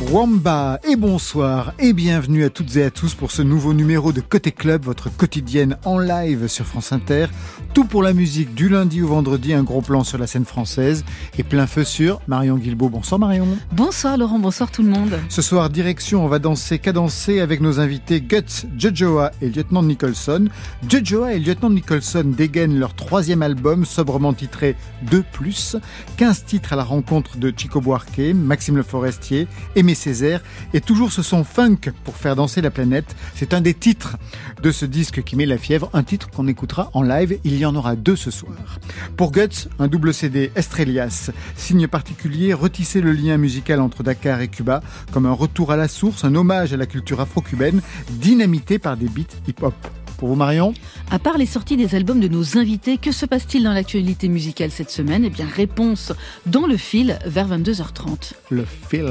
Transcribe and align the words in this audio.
Wamba 0.00 0.78
et 0.84 0.94
bonsoir 0.94 1.74
et 1.80 1.92
bienvenue 1.92 2.44
à 2.44 2.50
toutes 2.50 2.76
et 2.76 2.84
à 2.84 2.90
tous 2.90 3.14
pour 3.14 3.32
ce 3.32 3.42
nouveau 3.42 3.74
numéro 3.74 4.12
de 4.12 4.20
Côté 4.20 4.52
Club, 4.52 4.84
votre 4.84 5.14
quotidienne 5.14 5.76
en 5.84 5.98
live 5.98 6.46
sur 6.46 6.64
France 6.66 6.92
Inter. 6.92 7.26
Tout 7.74 7.84
pour 7.84 8.04
la 8.04 8.12
musique 8.12 8.54
du 8.54 8.68
lundi 8.68 9.02
au 9.02 9.08
vendredi, 9.08 9.52
un 9.52 9.64
gros 9.64 9.82
plan 9.82 10.04
sur 10.04 10.16
la 10.16 10.28
scène 10.28 10.44
française 10.44 11.04
et 11.36 11.42
plein 11.42 11.66
feu 11.66 11.82
sur 11.82 12.20
Marion 12.28 12.56
Guilbault. 12.56 12.90
Bonsoir 12.90 13.18
Marion. 13.18 13.48
Bonsoir 13.72 14.16
Laurent, 14.16 14.38
bonsoir 14.38 14.70
tout 14.70 14.84
le 14.84 14.88
monde. 14.88 15.18
Ce 15.28 15.42
soir, 15.42 15.68
direction, 15.68 16.24
on 16.24 16.28
va 16.28 16.38
danser, 16.38 16.78
cadencer 16.78 17.40
avec 17.40 17.60
nos 17.60 17.80
invités 17.80 18.20
Guts, 18.20 18.68
Jojoa 18.78 19.32
et 19.42 19.50
Lieutenant 19.50 19.82
Nicholson. 19.82 20.48
Jojoa 20.88 21.34
et 21.34 21.40
Lieutenant 21.40 21.70
Nicholson 21.70 22.24
dégainent 22.24 22.78
leur 22.78 22.94
troisième 22.94 23.42
album 23.42 23.84
sobrement 23.84 24.32
titré 24.32 24.76
2⁇ 25.10 25.24
15 26.16 26.44
titres 26.44 26.72
à 26.72 26.76
la 26.76 26.84
rencontre 26.84 27.36
de 27.36 27.52
Chico 27.54 27.80
Buarque, 27.80 28.20
Maxime 28.32 28.76
Le 28.76 28.84
Forestier, 28.84 29.48
Césaire 29.94 30.42
et 30.74 30.80
toujours 30.80 31.12
ce 31.12 31.22
son 31.22 31.44
funk 31.44 31.92
pour 32.04 32.16
faire 32.16 32.36
danser 32.36 32.60
la 32.60 32.70
planète. 32.70 33.16
C'est 33.34 33.54
un 33.54 33.60
des 33.60 33.74
titres 33.74 34.16
de 34.62 34.70
ce 34.70 34.84
disque 34.84 35.22
qui 35.22 35.36
met 35.36 35.46
la 35.46 35.58
fièvre, 35.58 35.90
un 35.92 36.02
titre 36.02 36.30
qu'on 36.30 36.46
écoutera 36.48 36.90
en 36.94 37.02
live. 37.02 37.38
Il 37.44 37.56
y 37.56 37.66
en 37.66 37.74
aura 37.74 37.96
deux 37.96 38.16
ce 38.16 38.30
soir. 38.30 38.80
Pour 39.16 39.32
Guts, 39.32 39.68
un 39.78 39.88
double 39.88 40.14
CD 40.14 40.50
Estrelias, 40.56 41.30
signe 41.56 41.86
particulier, 41.88 42.54
retisser 42.54 43.00
le 43.00 43.12
lien 43.12 43.36
musical 43.36 43.80
entre 43.80 44.02
Dakar 44.02 44.40
et 44.40 44.48
Cuba 44.48 44.82
comme 45.12 45.26
un 45.26 45.32
retour 45.32 45.72
à 45.72 45.76
la 45.76 45.88
source, 45.88 46.24
un 46.24 46.34
hommage 46.34 46.72
à 46.72 46.76
la 46.76 46.86
culture 46.86 47.20
afro-cubaine, 47.20 47.80
dynamité 48.10 48.78
par 48.78 48.96
des 48.96 49.08
beats 49.08 49.36
hip-hop. 49.46 49.74
Pour 50.18 50.28
vous, 50.28 50.34
Marion 50.34 50.74
À 51.12 51.20
part 51.20 51.38
les 51.38 51.46
sorties 51.46 51.76
des 51.76 51.94
albums 51.94 52.18
de 52.18 52.26
nos 52.26 52.58
invités, 52.58 52.98
que 52.98 53.12
se 53.12 53.24
passe-t-il 53.24 53.62
dans 53.62 53.72
l'actualité 53.72 54.26
musicale 54.26 54.72
cette 54.72 54.90
semaine? 54.90 55.24
Eh 55.24 55.30
bien, 55.30 55.46
réponse 55.46 56.12
dans 56.44 56.66
le 56.66 56.76
fil 56.76 57.20
vers 57.24 57.48
22h30. 57.48 58.32
Le 58.50 58.64
fil. 58.64 59.06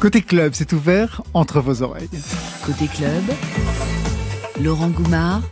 Côté 0.00 0.20
club, 0.20 0.52
c'est 0.54 0.72
ouvert 0.72 1.22
entre 1.32 1.60
vos 1.60 1.82
oreilles. 1.82 2.08
Côté 2.66 2.88
club, 2.88 3.22
Laurent 4.60 4.88
Goumard 4.88 5.42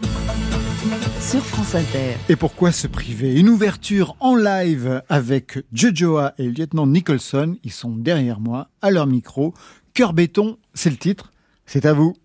sur 1.21 1.45
France 1.45 1.77
Inter. 1.77 2.17
Et 2.29 2.35
pourquoi 2.35 2.73
se 2.73 2.89
priver? 2.89 3.39
Une 3.39 3.51
ouverture 3.51 4.17
en 4.19 4.35
live 4.35 5.03
avec 5.09 5.61
Jojoa 5.73 6.35
et 6.39 6.45
le 6.45 6.51
lieutenant 6.51 6.89
Nicholson. 6.89 7.57
Ils 7.63 7.73
sont 7.73 7.95
derrière 7.95 8.41
moi, 8.41 8.71
à 8.83 8.91
leur 8.91 9.07
micro. 9.07 9.55
Cœur 9.95 10.15
béton, 10.15 10.59
c'est 10.75 10.91
le 10.91 10.97
titre. 10.97 11.31
C'est 11.65 11.87
à 11.87 11.93
vous. 11.93 12.17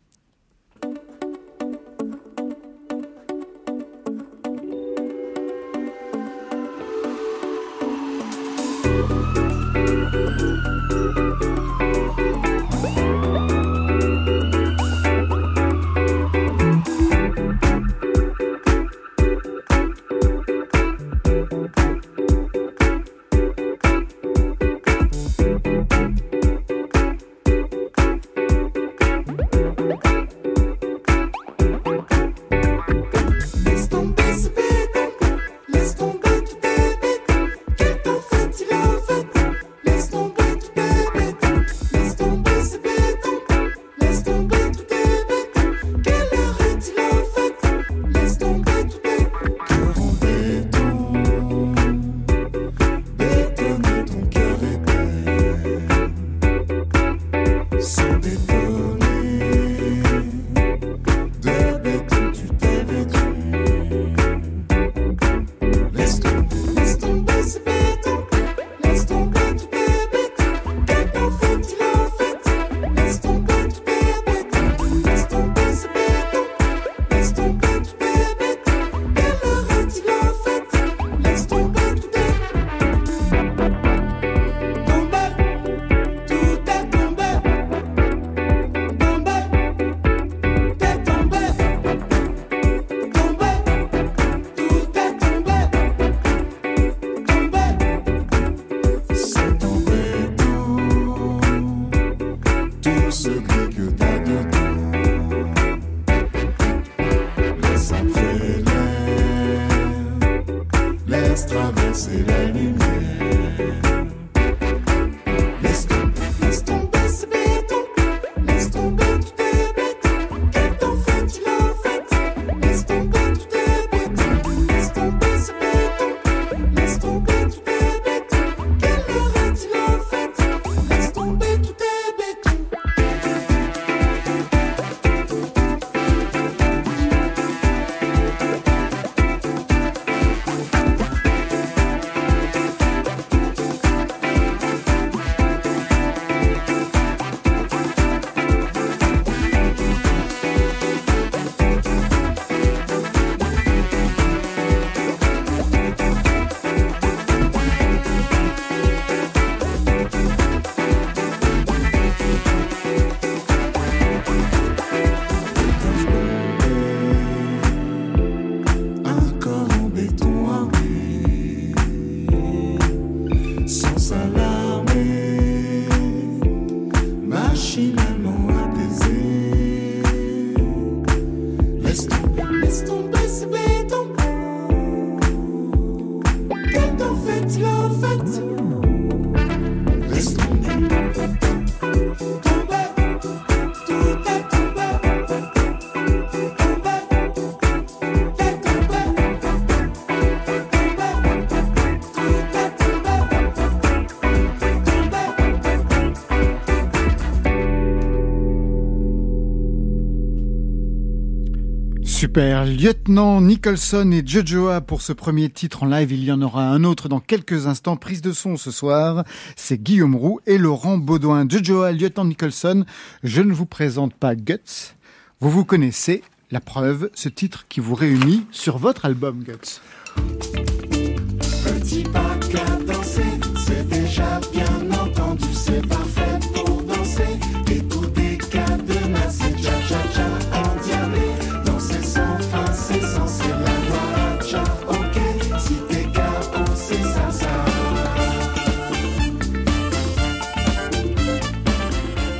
Super, 212.33 212.65
lieutenant 212.65 213.41
Nicholson 213.41 214.09
et 214.11 214.25
Jojoa 214.25 214.81
pour 214.81 215.03
ce 215.03 215.13
premier 215.13 215.51
titre 215.51 215.83
en 215.83 215.85
live. 215.85 216.11
Il 216.11 216.23
y 216.23 216.31
en 216.31 216.41
aura 216.41 216.67
un 216.67 216.83
autre 216.83 217.07
dans 217.07 217.19
quelques 217.19 217.67
instants. 217.67 217.95
Prise 217.95 218.23
de 218.23 218.31
son 218.31 218.57
ce 218.57 218.71
soir, 218.71 219.23
c'est 219.55 219.77
Guillaume 219.77 220.15
Roux 220.15 220.39
et 220.47 220.57
Laurent 220.57 220.97
Baudouin. 220.97 221.45
Jojoa, 221.47 221.91
lieutenant 221.91 222.25
Nicholson, 222.25 222.85
je 223.21 223.43
ne 223.43 223.53
vous 223.53 223.67
présente 223.67 224.15
pas 224.15 224.33
Guts. 224.33 224.95
Vous 225.41 225.51
vous 225.51 225.63
connaissez, 225.63 226.23
la 226.49 226.59
preuve, 226.59 227.11
ce 227.13 227.29
titre 227.29 227.67
qui 227.69 227.81
vous 227.81 227.93
réunit 227.93 228.47
sur 228.49 228.79
votre 228.79 229.05
album 229.05 229.43
Guts. 229.43 230.62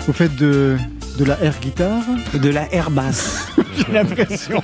Vous 0.05 0.13
faites 0.13 0.35
de, 0.35 0.77
de 1.17 1.23
la 1.25 1.41
air 1.41 1.53
guitare 1.61 2.03
De 2.33 2.49
la 2.49 2.71
air 2.73 2.91
basse. 2.91 3.47
J'ai 3.77 3.93
l'impression. 3.93 4.61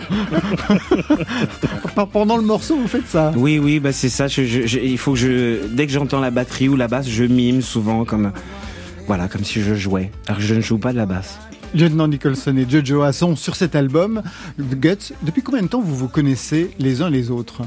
Pendant 2.12 2.36
le 2.38 2.44
morceau, 2.44 2.76
vous 2.76 2.88
faites 2.88 3.08
ça 3.08 3.32
Oui, 3.36 3.58
oui, 3.58 3.80
bah 3.80 3.92
c'est 3.92 4.10
ça. 4.10 4.28
il 4.28 4.98
faut 4.98 5.14
que 5.14 5.18
je, 5.20 5.68
dès 5.68 5.88
que 5.88 5.94
j'entends 5.94 6.20
la 6.20 6.32
batterie 6.32 6.68
ou 6.70 6.76
la 6.76 6.88
basse, 6.88 7.08
je 7.08 7.24
mime 7.24 7.62
souvent 7.62 8.04
comme, 8.06 8.32
voilà, 9.08 9.28
comme 9.28 9.44
si 9.44 9.62
je 9.62 9.74
jouais. 9.76 10.12
Alors 10.28 10.42
je 10.42 10.56
ne 10.56 10.62
joue 10.62 10.78
pas 10.78 10.92
de 10.92 10.98
la 10.98 11.06
basse. 11.06 11.40
Lieutenant 11.74 12.08
Nicholson 12.08 12.56
et 12.58 12.66
Jojo 12.70 13.10
sont 13.12 13.36
sur 13.36 13.56
cet 13.56 13.76
album 13.76 14.22
Guts. 14.60 15.14
Depuis 15.24 15.42
combien 15.44 15.62
de 15.62 15.68
temps 15.68 15.82
vous 15.82 15.96
vous 15.96 16.08
connaissez 16.08 16.72
les 16.80 17.02
uns 17.02 17.10
les 17.10 17.30
autres? 17.32 17.62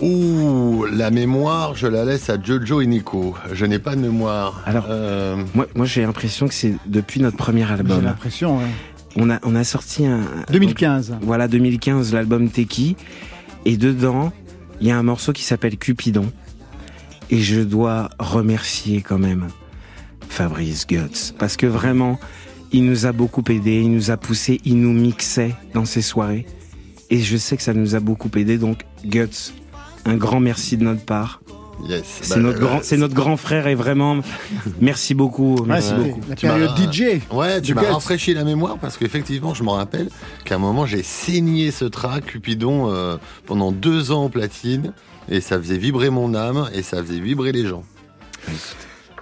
Ouh, 0.00 0.86
la 0.92 1.10
mémoire, 1.10 1.74
je 1.74 1.88
la 1.88 2.04
laisse 2.04 2.30
à 2.30 2.40
Jojo 2.40 2.80
et 2.80 2.86
Nico. 2.86 3.34
Je 3.52 3.66
n'ai 3.66 3.80
pas 3.80 3.96
de 3.96 4.00
mémoire. 4.00 4.62
Alors, 4.64 4.86
euh, 4.88 5.42
moi, 5.54 5.66
moi 5.74 5.86
j'ai 5.86 6.02
l'impression 6.02 6.46
que 6.46 6.54
c'est 6.54 6.74
depuis 6.86 7.20
notre 7.20 7.36
premier 7.36 7.68
album. 7.70 7.98
J'ai 7.98 8.06
l'impression, 8.06 8.58
ouais. 8.58 8.66
On 9.16 9.30
a, 9.30 9.40
on 9.42 9.56
a 9.56 9.64
sorti 9.64 10.06
un. 10.06 10.20
2015. 10.52 11.18
voilà, 11.22 11.48
2015, 11.48 12.12
l'album 12.12 12.48
Teki. 12.48 12.96
Et 13.64 13.76
dedans, 13.76 14.32
il 14.80 14.86
y 14.86 14.90
a 14.92 14.98
un 14.98 15.02
morceau 15.02 15.32
qui 15.32 15.42
s'appelle 15.42 15.76
Cupidon. 15.76 16.30
Et 17.30 17.40
je 17.40 17.60
dois 17.60 18.10
remercier 18.20 19.02
quand 19.02 19.18
même 19.18 19.48
Fabrice 20.28 20.86
Guts. 20.86 21.34
Parce 21.38 21.56
que 21.56 21.66
vraiment, 21.66 22.20
il 22.72 22.84
nous 22.84 23.06
a 23.06 23.12
beaucoup 23.12 23.42
aidé, 23.48 23.80
il 23.80 23.90
nous 23.90 24.10
a 24.12 24.16
poussé, 24.16 24.60
il 24.64 24.80
nous 24.80 24.92
mixait 24.92 25.54
dans 25.74 25.84
ses 25.84 26.02
soirées. 26.02 26.46
Et 27.10 27.18
je 27.18 27.36
sais 27.36 27.56
que 27.56 27.62
ça 27.62 27.74
nous 27.74 27.96
a 27.96 28.00
beaucoup 28.00 28.30
aidé. 28.36 28.58
Donc, 28.58 28.84
Guts, 29.04 29.52
un 30.08 30.16
grand 30.16 30.40
merci 30.40 30.76
de 30.76 30.84
notre 30.84 31.04
part. 31.04 31.40
C'est 32.04 32.30
bah, 32.30 32.40
notre 32.40 32.58
grand, 32.58 32.80
c'est 32.82 32.96
notre 32.96 33.14
grand 33.14 33.36
frère 33.36 33.68
et 33.68 33.74
vraiment, 33.74 34.18
merci 34.80 35.14
beaucoup. 35.14 35.64
Merci 35.66 35.94
beaucoup. 35.94 36.20
La 36.28 36.36
période 36.36 36.70
DJ. 36.76 37.20
Ouais, 37.32 37.60
tu 37.60 37.74
m'as 37.74 37.82
rafraîchi 37.82 38.34
la 38.34 38.44
mémoire 38.44 38.78
parce 38.78 38.96
qu'effectivement, 38.96 39.54
je 39.54 39.62
me 39.62 39.70
rappelle 39.70 40.08
qu'à 40.44 40.56
un 40.56 40.58
moment, 40.58 40.86
j'ai 40.86 41.02
saigné 41.02 41.70
ce 41.70 41.84
track 41.84 42.26
Cupidon 42.26 42.90
euh, 42.90 43.16
pendant 43.46 43.70
deux 43.70 44.10
ans 44.10 44.24
en 44.24 44.28
platine 44.28 44.92
et 45.30 45.40
ça 45.40 45.58
faisait 45.58 45.78
vibrer 45.78 46.10
mon 46.10 46.34
âme 46.34 46.68
et 46.74 46.82
ça 46.82 47.02
faisait 47.02 47.20
vibrer 47.20 47.52
les 47.52 47.66
gens. 47.66 47.84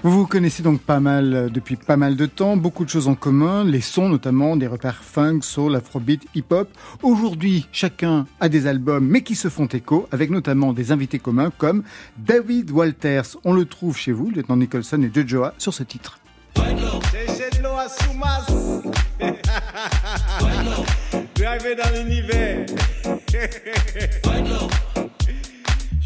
Vous 0.06 0.20
vous 0.20 0.26
connaissez 0.28 0.62
donc 0.62 0.82
pas 0.82 1.00
mal 1.00 1.34
euh, 1.34 1.48
depuis 1.48 1.74
pas 1.74 1.96
mal 1.96 2.14
de 2.14 2.26
temps, 2.26 2.56
beaucoup 2.56 2.84
de 2.84 2.88
choses 2.88 3.08
en 3.08 3.16
commun, 3.16 3.64
les 3.64 3.80
sons 3.80 4.08
notamment, 4.08 4.56
des 4.56 4.68
repères 4.68 5.02
funk, 5.02 5.40
soul, 5.42 5.74
afrobeat, 5.74 6.22
hip-hop. 6.36 6.68
Aujourd'hui, 7.02 7.66
chacun 7.72 8.24
a 8.38 8.48
des 8.48 8.68
albums 8.68 9.04
mais 9.04 9.22
qui 9.22 9.34
se 9.34 9.48
font 9.48 9.66
écho, 9.66 10.06
avec 10.12 10.30
notamment 10.30 10.72
des 10.72 10.92
invités 10.92 11.18
communs 11.18 11.50
comme 11.58 11.82
David 12.18 12.70
Walters. 12.70 13.36
On 13.42 13.52
le 13.52 13.64
trouve 13.64 13.96
chez 13.96 14.12
vous, 14.12 14.30
lieutenant 14.30 14.58
Nicholson 14.58 15.02
et 15.02 15.10
Jojoa, 15.12 15.54
sur 15.58 15.74
ce 15.74 15.82
titre. 15.82 16.20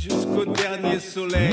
Jusqu'au 0.01 0.47
dernier 0.47 0.99
soleil. 0.99 1.53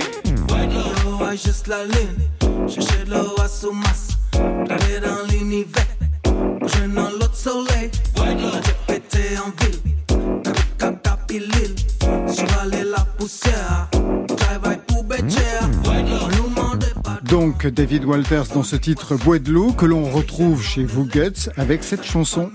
juste 1.31 1.67
la 1.67 1.83
lune. 1.83 2.69
Chercher 2.69 3.03
l'eau 3.05 3.35
à 3.43 3.47
Soumas, 3.49 4.15
d'aller 4.31 5.01
dans 5.01 5.27
l'univers. 5.29 5.85
Je 6.25 6.95
dans 6.95 7.09
l'autre 7.09 7.35
soleil, 7.35 7.91
j'ai 8.15 8.73
pété 8.87 9.37
en 9.37 9.51
ville. 9.61 10.43
Caca 10.77 11.17
pilule, 11.27 11.75
survaler 12.33 12.85
la 12.89 13.03
poussière. 13.17 13.89
Travail 14.37 14.79
pour 14.87 15.03
Bécher. 15.03 15.57
Donc 17.23 17.67
David 17.67 18.05
Walters 18.05 18.47
dans 18.53 18.63
ce 18.63 18.77
titre 18.77 19.17
Bois 19.17 19.39
de 19.39 19.51
l'eau 19.51 19.73
que 19.73 19.85
l'on 19.85 20.09
retrouve 20.09 20.63
chez 20.63 20.85
Vous 20.85 21.03
Guts 21.03 21.49
avec 21.57 21.83
cette 21.83 22.05
chanson. 22.05 22.49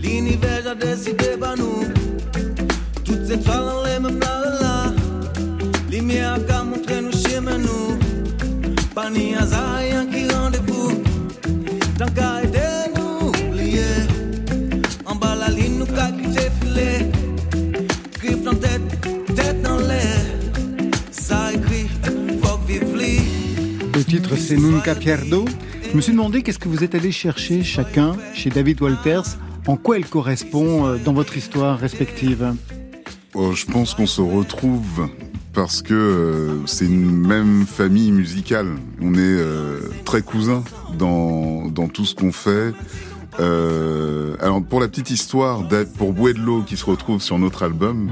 L'univers 0.00 0.68
a 0.68 0.74
décidé 0.76 1.17
c'est 24.38 24.56
Nunca 24.56 24.94
Pierdo. 24.94 25.44
Je 25.90 25.96
me 25.96 26.00
suis 26.00 26.12
demandé 26.12 26.42
qu'est-ce 26.42 26.58
que 26.58 26.68
vous 26.68 26.84
êtes 26.84 26.94
allé 26.94 27.10
chercher 27.12 27.62
chacun 27.62 28.16
chez 28.34 28.50
David 28.50 28.80
Walters. 28.80 29.36
En 29.66 29.76
quoi 29.76 29.96
elle 29.96 30.06
correspond 30.06 30.86
euh, 30.86 30.96
dans 31.04 31.12
votre 31.12 31.36
histoire 31.36 31.78
respective? 31.78 32.54
Oh, 33.34 33.52
Je 33.52 33.66
pense 33.66 33.94
qu'on 33.94 34.06
se 34.06 34.20
retrouve 34.20 35.08
parce 35.52 35.82
que 35.82 35.94
euh, 35.94 36.66
c'est 36.66 36.86
une 36.86 37.26
même 37.26 37.66
famille 37.66 38.12
musicale. 38.12 38.68
On 39.00 39.14
est 39.14 39.18
euh, 39.18 39.80
très 40.04 40.22
cousins 40.22 40.62
dans, 40.98 41.66
dans 41.66 41.88
tout 41.88 42.04
ce 42.04 42.14
qu'on 42.14 42.32
fait. 42.32 42.72
Euh, 43.40 44.34
alors 44.40 44.62
pour 44.62 44.80
la 44.80 44.88
petite 44.88 45.10
histoire, 45.10 45.62
pour 45.96 46.12
Bouet 46.12 46.34
de 46.34 46.40
l'eau 46.40 46.62
qui 46.62 46.76
se 46.76 46.84
retrouve 46.84 47.22
sur 47.22 47.38
notre 47.38 47.62
album, 47.62 48.10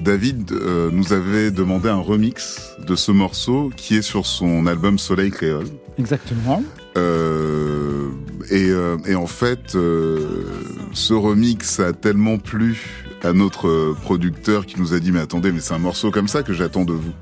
David 0.00 0.52
euh, 0.52 0.90
nous 0.92 1.12
avait 1.12 1.50
demandé 1.50 1.88
un 1.88 2.00
remix 2.00 2.74
de 2.86 2.94
ce 2.94 3.12
morceau 3.12 3.70
qui 3.76 3.96
est 3.96 4.02
sur 4.02 4.26
son 4.26 4.66
album 4.66 4.98
Soleil 4.98 5.30
Créole. 5.30 5.68
Exactement. 5.98 6.62
Euh, 6.96 8.08
et, 8.50 8.70
et, 9.10 9.14
en 9.14 9.26
fait, 9.26 9.72
ce 9.72 11.14
remix 11.14 11.80
a 11.80 11.92
tellement 11.92 12.38
plu 12.38 13.04
à 13.22 13.32
notre 13.32 13.94
producteur 14.02 14.64
qui 14.64 14.80
nous 14.80 14.94
a 14.94 15.00
dit 15.00 15.12
mais 15.12 15.20
attendez 15.20 15.50
mais 15.52 15.60
c'est 15.60 15.74
un 15.74 15.78
morceau 15.78 16.10
comme 16.10 16.28
ça 16.28 16.42
que 16.42 16.52
j'attends 16.52 16.84
de 16.84 16.92
vous. 16.92 17.12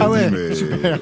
Ah 0.00 0.10
ouais, 0.10 0.54
super. 0.54 0.98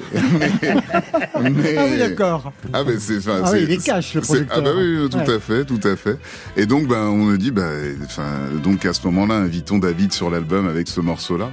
ah 1.35 1.39
oui 1.41 1.97
d'accord. 1.97 2.51
Ah 2.73 2.83
mais 2.85 2.99
c'est 2.99 3.19
ah 3.27 3.51
oui, 3.51 3.63
il 3.63 3.71
est 3.71 3.83
cash 3.83 4.13
le 4.13 4.21
producteur. 4.21 4.57
Ah 4.57 4.61
bah 4.61 4.71
oui 4.75 5.09
tout 5.09 5.31
à 5.31 5.39
fait 5.39 5.65
tout 5.65 5.79
à 5.83 5.95
fait. 5.95 6.17
Et 6.57 6.65
donc 6.65 6.87
ben 6.87 7.05
on 7.07 7.33
a 7.33 7.37
dit 7.37 7.51
bah 7.51 7.69
enfin 8.03 8.29
donc 8.63 8.85
à 8.85 8.93
ce 8.93 9.05
moment-là 9.07 9.35
invitons 9.35 9.77
David 9.77 10.11
sur 10.13 10.29
l'album 10.29 10.67
avec 10.67 10.87
ce 10.87 11.01
morceau 11.01 11.37
là. 11.37 11.51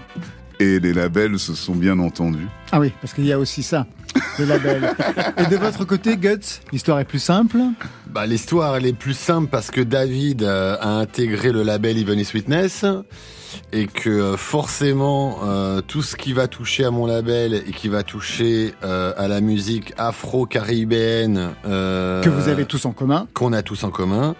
Et 0.58 0.80
les 0.80 0.94
labels 0.94 1.38
se 1.38 1.54
sont 1.54 1.74
bien 1.74 1.98
entendus. 1.98 2.48
Ah 2.72 2.80
oui, 2.80 2.92
parce 3.00 3.12
qu'il 3.12 3.26
y 3.26 3.32
a 3.32 3.38
aussi 3.38 3.62
ça, 3.62 3.86
les 4.38 4.46
labels. 4.46 4.94
Et 5.38 5.46
de 5.46 5.56
votre 5.56 5.84
côté, 5.84 6.16
Guts, 6.16 6.60
l'histoire 6.72 6.98
est 7.00 7.04
plus 7.04 7.18
simple 7.18 7.58
bah, 8.06 8.26
L'histoire, 8.26 8.76
elle 8.76 8.86
est 8.86 8.92
plus 8.92 9.16
simple 9.16 9.48
parce 9.50 9.70
que 9.70 9.80
David 9.80 10.42
euh, 10.42 10.76
a 10.80 10.88
intégré 10.88 11.52
le 11.52 11.62
label 11.62 11.98
Even 11.98 12.22
Sweetness 12.24 12.86
et 13.72 13.86
que 13.86 14.08
euh, 14.08 14.36
forcément, 14.36 15.40
euh, 15.44 15.80
tout 15.82 16.02
ce 16.02 16.16
qui 16.16 16.32
va 16.32 16.48
toucher 16.48 16.84
à 16.84 16.90
mon 16.90 17.06
label 17.06 17.54
et 17.54 17.72
qui 17.72 17.88
va 17.88 18.02
toucher 18.02 18.74
à 18.82 19.28
la 19.28 19.40
musique 19.40 19.92
afro-caribéenne... 19.98 21.50
que 21.64 22.28
vous 22.28 22.48
avez 22.48 22.64
tous 22.64 22.84
en 22.86 22.92
commun 22.92 23.28
Qu'on 23.34 23.52
a 23.52 23.62
tous 23.62 23.84
en 23.84 23.90
commun. 23.90 24.34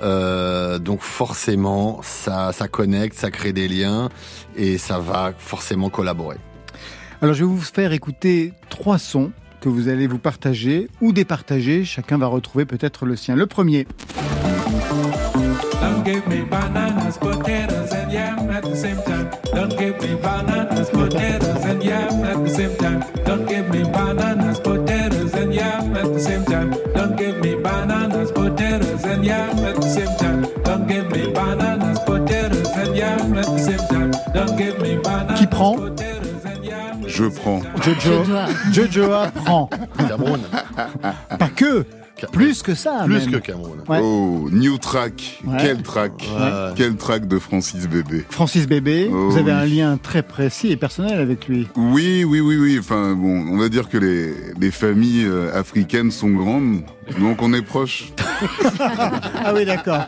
Donc 0.00 1.00
forcément, 1.00 2.00
ça, 2.02 2.52
ça 2.52 2.68
connecte, 2.68 3.18
ça 3.18 3.30
crée 3.30 3.52
des 3.52 3.68
liens 3.68 4.08
et 4.56 4.78
ça 4.78 4.98
va 4.98 5.32
forcément 5.36 5.90
collaborer. 5.90 6.36
Alors 7.20 7.34
je 7.34 7.44
vais 7.44 7.50
vous 7.50 7.60
faire 7.60 7.92
écouter 7.92 8.52
trois 8.68 8.98
sons 8.98 9.32
que 9.60 9.68
vous 9.68 9.88
allez 9.88 10.06
vous 10.06 10.18
partager 10.18 10.88
ou 11.00 11.12
départager. 11.12 11.84
Chacun 11.84 12.16
va 12.18 12.26
retrouver 12.26 12.64
peut-être 12.64 13.06
le 13.06 13.16
sien. 13.16 13.34
Le 13.34 13.46
premier. 13.46 13.86
Don't 15.80 16.04
give 16.04 16.26
me 16.28 16.44
bananas, 16.48 17.18
potatoes 17.18 17.92
and 17.92 18.10
yam 18.12 18.50
at 18.50 18.62
the 18.62 18.74
same 18.74 19.02
time. 19.04 19.28
Don't 19.52 19.76
give 19.76 20.00
me 20.00 20.14
bananas, 20.22 20.90
potatoes 20.90 21.64
and 21.64 21.82
yam 21.82 22.24
at 22.24 22.44
the 22.44 22.50
same 22.50 22.76
time. 22.76 23.02
Don't 23.26 23.46
give 23.46 23.68
me 23.70 23.82
bananas, 23.82 24.60
potatoes 24.60 25.34
and 25.34 25.52
yam 25.52 25.68
yam 25.88 25.96
at 25.96 26.12
the 26.12 26.20
same 26.20 26.44
time. 26.44 26.70
Don't 26.94 27.16
give 27.16 27.36
me 27.40 27.54
bananas, 27.54 27.57
potatoes, 27.57 27.57
and 29.10 29.24
yam 29.24 29.58
at 29.64 29.74
the 29.80 29.82
same 29.88 30.16
time. 30.18 30.42
Don't 30.64 30.86
give 30.86 31.04
me 31.10 31.32
bananas, 31.32 31.98
potatoes, 32.00 32.68
and 32.76 32.96
yam 32.96 33.34
at 33.38 33.46
the 33.46 33.58
same 33.58 33.86
time. 33.88 34.10
Don't 34.34 34.56
give 34.56 34.78
me 34.80 34.96
bananas, 35.02 35.38
Qui 35.38 35.46
prend. 35.46 35.76
Je 37.06 37.24
prends. 37.24 37.62
Jojo. 37.82 38.24
Jojoa. 38.24 38.46
Jojoa 38.72 39.30
prend. 39.34 39.70
Cameroun. 40.08 40.40
Pas 41.38 41.48
que. 41.54 41.84
Plus 42.32 42.62
que 42.62 42.74
ça. 42.74 43.02
Plus 43.06 43.14
même. 43.14 43.30
que 43.30 43.36
Cameroun. 43.38 43.78
Ouais. 43.88 44.00
Oh, 44.02 44.48
New 44.50 44.76
Track. 44.78 45.40
Ouais. 45.46 45.56
Quel 45.60 45.82
track. 45.82 46.12
Ouais. 46.20 46.72
Quel 46.76 46.96
track 46.96 47.28
de 47.28 47.38
Francis 47.38 47.86
Bébé. 47.88 48.24
Francis 48.28 48.66
Bébé, 48.66 49.08
Oh, 49.10 49.30
vous 49.30 49.36
avez 49.38 49.52
oui. 49.52 49.58
un 49.58 49.64
lien 49.64 49.96
très 50.02 50.22
précis 50.22 50.70
et 50.72 50.76
personnel 50.76 51.20
avec 51.20 51.46
lui. 51.48 51.68
Oui, 51.76 52.24
oui, 52.24 52.40
oui, 52.40 52.56
oui. 52.56 52.76
Enfin, 52.80 53.14
bon, 53.14 53.46
on 53.52 53.56
va 53.56 53.68
dire 53.68 53.88
que 53.88 53.98
les, 53.98 54.34
les 54.60 54.70
familles 54.72 55.26
euh, 55.26 55.56
africaines 55.56 56.10
sont 56.10 56.30
grandes, 56.30 56.80
donc 57.20 57.42
on 57.42 57.52
est 57.52 57.62
proches. 57.62 58.12
Ah 59.44 59.52
oui, 59.54 59.64
d'accord. 59.64 60.04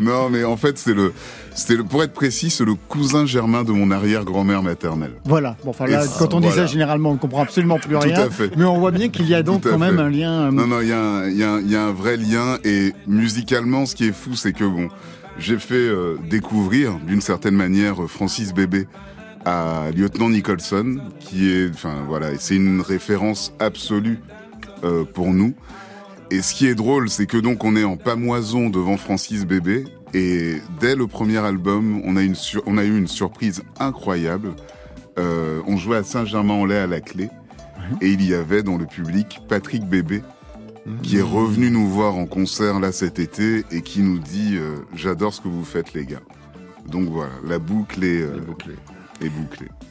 non, 0.00 0.28
mais 0.30 0.44
en 0.44 0.56
fait, 0.56 0.78
c'est 0.78 0.94
le, 0.94 1.12
c'est 1.54 1.76
le, 1.76 1.84
pour 1.84 2.02
être 2.04 2.12
précis, 2.12 2.50
c'est 2.50 2.64
le 2.64 2.74
cousin 2.74 3.26
germain 3.26 3.64
de 3.64 3.72
mon 3.72 3.90
arrière-grand-mère 3.90 4.62
maternelle. 4.62 5.12
Voilà. 5.24 5.56
Bon, 5.64 5.70
enfin 5.70 5.86
là, 5.86 6.04
Et 6.04 6.08
quand 6.18 6.34
on 6.34 6.40
dit 6.40 6.48
ça, 6.48 6.52
voilà. 6.54 6.66
généralement, 6.68 7.10
on 7.10 7.14
ne 7.14 7.18
comprend 7.18 7.42
absolument 7.42 7.78
plus 7.78 7.94
Tout 7.94 8.00
rien. 8.00 8.20
à 8.20 8.30
fait. 8.30 8.56
Mais 8.56 8.64
on 8.64 8.78
voit 8.78 8.90
bien 8.90 9.08
qu'il 9.08 9.26
y 9.28 9.34
a 9.34 9.42
donc 9.42 9.62
Tout 9.62 9.70
quand 9.70 9.78
même 9.78 9.98
un 9.98 10.10
lien. 10.10 10.46
euh, 10.46 10.50
Non, 10.52 10.66
non, 10.66 10.80
il 10.80 10.88
y, 10.88 10.92
a 10.92 11.00
un- 11.00 11.28
il 11.28 11.34
y, 11.36 11.72
y 11.72 11.76
a 11.76 11.82
un 11.84 11.92
vrai 11.92 12.16
lien. 12.16 12.58
Et 12.64 12.92
musicalement, 13.06 13.86
ce 13.86 13.94
qui 13.96 14.06
est 14.08 14.12
fou, 14.14 14.34
c'est 14.36 14.52
que 14.52 14.64
bon, 14.64 14.88
j'ai 15.38 15.58
fait 15.58 15.74
euh, 15.74 16.16
découvrir 16.28 16.94
d'une 17.06 17.20
certaine 17.20 17.54
manière 17.56 17.96
Francis 18.08 18.52
Bébé 18.54 18.86
à 19.44 19.86
lieutenant 19.96 20.28
Nicholson, 20.30 20.98
qui 21.20 21.50
est, 21.50 21.70
enfin 21.74 22.04
voilà, 22.08 22.28
c'est 22.38 22.56
une 22.56 22.80
référence 22.80 23.52
absolue 23.58 24.20
euh, 24.84 25.04
pour 25.04 25.32
nous. 25.32 25.54
Et 26.30 26.42
ce 26.42 26.54
qui 26.54 26.66
est 26.66 26.74
drôle, 26.74 27.10
c'est 27.10 27.26
que 27.26 27.36
donc 27.36 27.64
on 27.64 27.76
est 27.76 27.84
en 27.84 27.96
pamoison 27.96 28.70
devant 28.70 28.96
Francis 28.96 29.44
Bébé. 29.44 29.84
Et 30.14 30.56
dès 30.80 30.94
le 30.94 31.06
premier 31.06 31.38
album, 31.38 32.00
on 32.04 32.16
a, 32.16 32.22
eu 32.84 32.96
une 32.96 33.06
surprise 33.06 33.62
incroyable. 33.78 34.54
Euh, 35.18 35.60
on 35.66 35.76
jouait 35.76 35.98
à 35.98 36.04
Saint-Germain-en-Laye 36.04 36.78
à 36.78 36.86
la 36.86 37.00
clé. 37.00 37.28
Et 38.00 38.08
il 38.08 38.26
y 38.26 38.34
avait 38.34 38.62
dans 38.62 38.78
le 38.78 38.86
public 38.86 39.40
Patrick 39.48 39.84
Bébé, 39.84 40.22
qui 41.02 41.18
est 41.18 41.22
revenu 41.22 41.70
nous 41.70 41.86
voir 41.88 42.14
en 42.16 42.26
concert 42.26 42.80
là 42.80 42.92
cet 42.92 43.18
été 43.18 43.64
et 43.70 43.82
qui 43.82 44.00
nous 44.00 44.18
dit 44.18 44.56
euh, 44.56 44.76
J'adore 44.94 45.34
ce 45.34 45.40
que 45.40 45.48
vous 45.48 45.64
faites, 45.64 45.92
les 45.92 46.06
gars. 46.06 46.22
Donc 46.88 47.08
voilà, 47.08 47.32
la 47.46 47.58
boucle 47.58 48.04
est, 48.04 48.22
euh. 48.22 48.40
Est. 49.22 49.30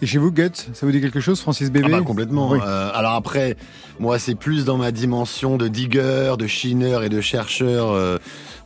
Et 0.01 0.05
chez 0.05 0.17
vous, 0.17 0.31
Guts, 0.31 0.49
ça 0.73 0.85
vous 0.85 0.91
dit 0.91 1.01
quelque 1.01 1.19
chose, 1.19 1.39
Francis 1.39 1.71
Bébé 1.71 1.87
Ah 1.93 1.97
bah 1.99 2.01
complètement. 2.05 2.49
Oui. 2.51 2.59
Euh, 2.65 2.89
alors 2.93 3.13
après, 3.13 3.55
moi 3.99 4.19
c'est 4.19 4.35
plus 4.35 4.65
dans 4.65 4.77
ma 4.77 4.91
dimension 4.91 5.57
de 5.57 5.67
digger, 5.67 6.33
de 6.37 6.47
chineur 6.47 7.03
et 7.03 7.09
de 7.09 7.21
chercheur 7.21 7.91
euh, 7.91 8.17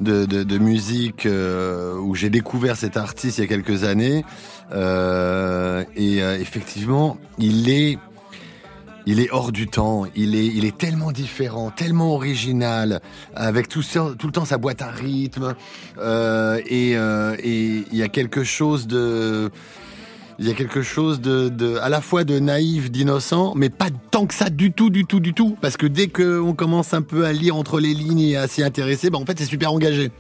de, 0.02 0.26
de, 0.26 0.44
de 0.44 0.58
musique 0.58 1.26
euh, 1.26 1.96
où 2.00 2.16
j'ai 2.16 2.30
découvert 2.30 2.76
cet 2.76 2.98
artiste 2.98 3.38
il 3.38 3.42
y 3.42 3.44
a 3.44 3.48
quelques 3.48 3.84
années. 3.84 4.24
Et 5.96 6.18
effectivement, 6.18 7.18
il 7.40 7.70
est 7.70 7.98
il 9.10 9.22
est 9.22 9.32
hors 9.32 9.54
du 9.54 9.68
temps, 9.68 10.04
il 10.18 10.36
est, 10.36 10.46
il 10.48 10.66
est 10.66 10.78
tellement 10.78 11.14
différent, 11.14 11.72
tellement 11.72 12.14
original, 12.14 13.00
avec 13.36 13.70
tout, 13.70 13.82
ça- 13.82 14.14
tout 14.20 14.28
le 14.28 14.34
temps 14.34 14.44
sa 14.44 14.58
boîte 14.58 14.82
à 14.82 14.90
rythme, 14.92 15.56
euh, 15.98 16.60
et, 16.68 16.98
euh, 16.98 17.34
et 17.42 17.86
il 17.90 17.98
y 17.98 18.04
a 18.04 18.10
quelque 18.10 18.44
chose 18.44 18.86
de, 18.86 19.50
il 20.40 20.48
y 20.48 20.52
a 20.52 20.54
quelque 20.54 20.82
chose 20.82 21.20
de, 21.20 21.50
de, 21.50 21.78
à 21.78 21.90
la 21.90 22.02
fois 22.02 22.24
de 22.24 22.38
naïf, 22.40 22.92
d'innocent, 22.92 23.54
mais 23.56 23.70
pas 23.70 23.88
tant 24.12 24.28
que 24.28 24.34
ça 24.34 24.50
du 24.50 24.72
tout, 24.72 24.90
du 24.90 25.06
tout, 25.06 25.20
du 25.20 25.34
tout, 25.34 25.58
parce 25.62 25.78
que 25.78 25.88
dès 25.88 26.08
qu'on 26.08 26.54
commence 26.54 26.94
un 26.94 27.02
peu 27.02 27.26
à 27.26 27.34
lire 27.34 27.56
entre 27.56 27.80
les 27.80 27.94
lignes 27.94 28.20
et 28.20 28.38
à 28.38 28.48
s'y 28.48 28.64
intéresser, 28.64 29.10
bah 29.10 29.18
en 29.18 29.26
fait 29.26 29.38
c'est 29.40 29.46
super 29.46 29.72
engagé. 29.74 30.12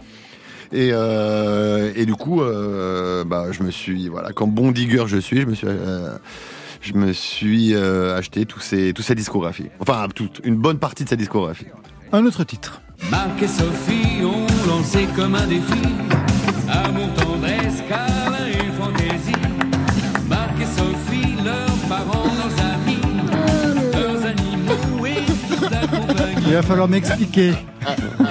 Et, 0.74 0.90
euh, 0.92 1.94
et 1.96 2.06
du 2.06 2.16
coup, 2.16 2.42
euh, 2.42 3.24
bah, 3.24 3.52
je 3.52 3.64
me 3.64 3.72
suis, 3.72 4.10
voilà, 4.10 4.34
comme 4.34 4.52
bon 4.52 4.72
digger 4.72 5.06
je 5.08 5.18
suis, 5.18 5.42
je 5.42 5.46
me 5.46 5.56
suis, 5.56 5.68
euh, 5.68 6.18
je 6.82 6.94
me 6.94 7.14
suis 7.14 7.74
euh, 7.74 8.18
acheté 8.18 8.46
tous 8.46 8.60
ces, 8.60 8.94
tous 8.94 9.04
sa 9.04 9.16
discographie. 9.16 9.68
Enfin, 9.80 10.08
toute, 10.14 10.42
une 10.44 10.58
bonne 10.58 10.80
partie 10.80 11.04
de 11.04 11.10
sa 11.10 11.16
discographie. 11.16 11.68
Un 12.12 12.26
autre 12.26 12.44
titre. 12.44 12.82
Marc 13.12 13.42
et 13.44 13.48
Sophie 13.48 14.24
ont 14.26 14.48
lancé 14.68 15.08
comme 15.16 15.36
un 15.36 15.46
défi 15.46 15.82
Amour, 16.68 17.14
tendresse, 17.14 17.84
câlin 17.88 18.17
Il 26.48 26.54
va 26.54 26.62
falloir 26.62 26.88
m'expliquer 26.88 27.54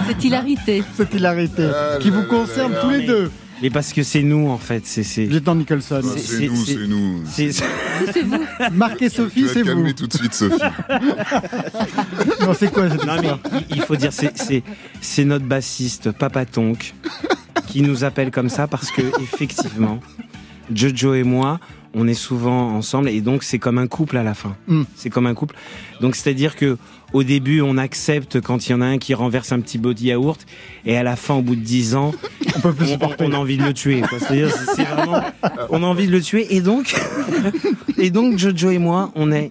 Cette 0.08 0.24
hilarité. 0.24 0.82
cette 0.96 1.14
hilarité 1.14 1.68
Ah 1.72 1.98
qui 2.00 2.10
là 2.10 2.16
vous 2.16 2.22
là 2.22 2.26
concerne 2.28 2.72
là 2.72 2.80
tous 2.82 2.90
les 2.90 3.06
deux. 3.06 3.30
Mais 3.62 3.70
parce 3.70 3.94
que 3.94 4.02
c'est 4.02 4.22
nous, 4.22 4.48
en 4.50 4.58
fait. 4.58 4.82
C'est, 4.86 5.02
c'est, 5.02 5.24
Lieutenant 5.24 5.54
Nicholson. 5.54 6.00
Ah, 6.04 6.06
C'est- 6.14 6.18
c'est 6.20 6.36
c'est- 6.36 6.46
nous, 6.48 6.56
c'est- 6.56 6.72
c'est 6.74 6.86
nous. 6.86 7.22
c'est- 7.26 7.52
C'est 8.12 8.22
vous. 8.22 8.44
Marc 8.72 9.00
et 9.00 9.08
Sophie, 9.08 9.46
c'est 9.50 9.62
vous. 9.62 9.92
tout 9.94 10.06
de 10.06 10.12
suite, 10.12 10.34
Sophie. 10.34 10.60
Non, 12.42 12.52
c'est 12.58 12.70
quoi 12.70 12.90
cette 12.90 13.04
Non, 13.06 13.14
mais 13.14 13.22
histoire 13.28 13.38
il- 13.70 13.76
il 13.76 13.82
faut 13.82 13.96
dire, 13.96 14.12
c'est, 14.12 14.36
c'est, 14.36 14.62
c'est 15.00 15.24
notre 15.24 15.46
bassiste, 15.46 16.12
Papa 16.12 16.44
Tonk, 16.44 16.94
qui 17.66 17.80
nous 17.80 18.04
appelle 18.04 18.30
comme 18.30 18.50
ça 18.50 18.66
parce 18.66 18.90
que, 18.90 19.00
effectivement, 19.22 20.00
Jojo 20.74 21.14
et 21.14 21.22
moi, 21.22 21.58
on 21.94 22.06
est 22.06 22.14
souvent 22.14 22.74
ensemble 22.74 23.08
et 23.08 23.22
donc 23.22 23.42
c'est 23.42 23.58
comme 23.58 23.78
un 23.78 23.86
couple 23.86 24.18
à 24.18 24.22
la 24.22 24.34
fin. 24.34 24.54
Mm. 24.68 24.82
C'est 24.96 25.08
comme 25.08 25.26
un 25.26 25.34
couple. 25.34 25.54
Donc 26.02 26.14
c'est-à-dire 26.14 26.54
que 26.56 26.76
au 27.16 27.22
début, 27.24 27.62
on 27.62 27.78
accepte 27.78 28.42
quand 28.42 28.66
il 28.68 28.72
y 28.72 28.74
en 28.74 28.82
a 28.82 28.84
un 28.84 28.98
qui 28.98 29.14
renverse 29.14 29.50
un 29.50 29.60
petit 29.60 29.78
body 29.78 30.08
yaourt 30.08 30.44
et 30.84 30.98
à 30.98 31.02
la 31.02 31.16
fin, 31.16 31.34
au 31.34 31.40
bout 31.40 31.56
de 31.56 31.62
10 31.62 31.94
ans, 31.94 32.12
On 32.56 32.60
peut 32.60 32.74
plus 32.74 32.88
on, 33.20 33.32
a 33.32 33.36
envie 33.36 33.56
de 33.56 33.64
le 33.64 33.72
tuer. 33.72 34.02
quoi. 34.02 34.18
C'est-à-dire, 34.18 34.50
c'est 34.50 34.76
c'est 34.76 34.84
vraiment, 34.84 35.22
on 35.70 35.82
a 35.82 35.86
envie 35.86 36.06
de 36.06 36.12
le 36.12 36.20
tuer. 36.20 36.54
Et 36.54 36.60
donc, 36.60 36.94
et 37.98 38.10
donc 38.10 38.38
Jojo 38.38 38.70
et 38.70 38.78
moi, 38.78 39.12
on 39.14 39.32
est, 39.32 39.50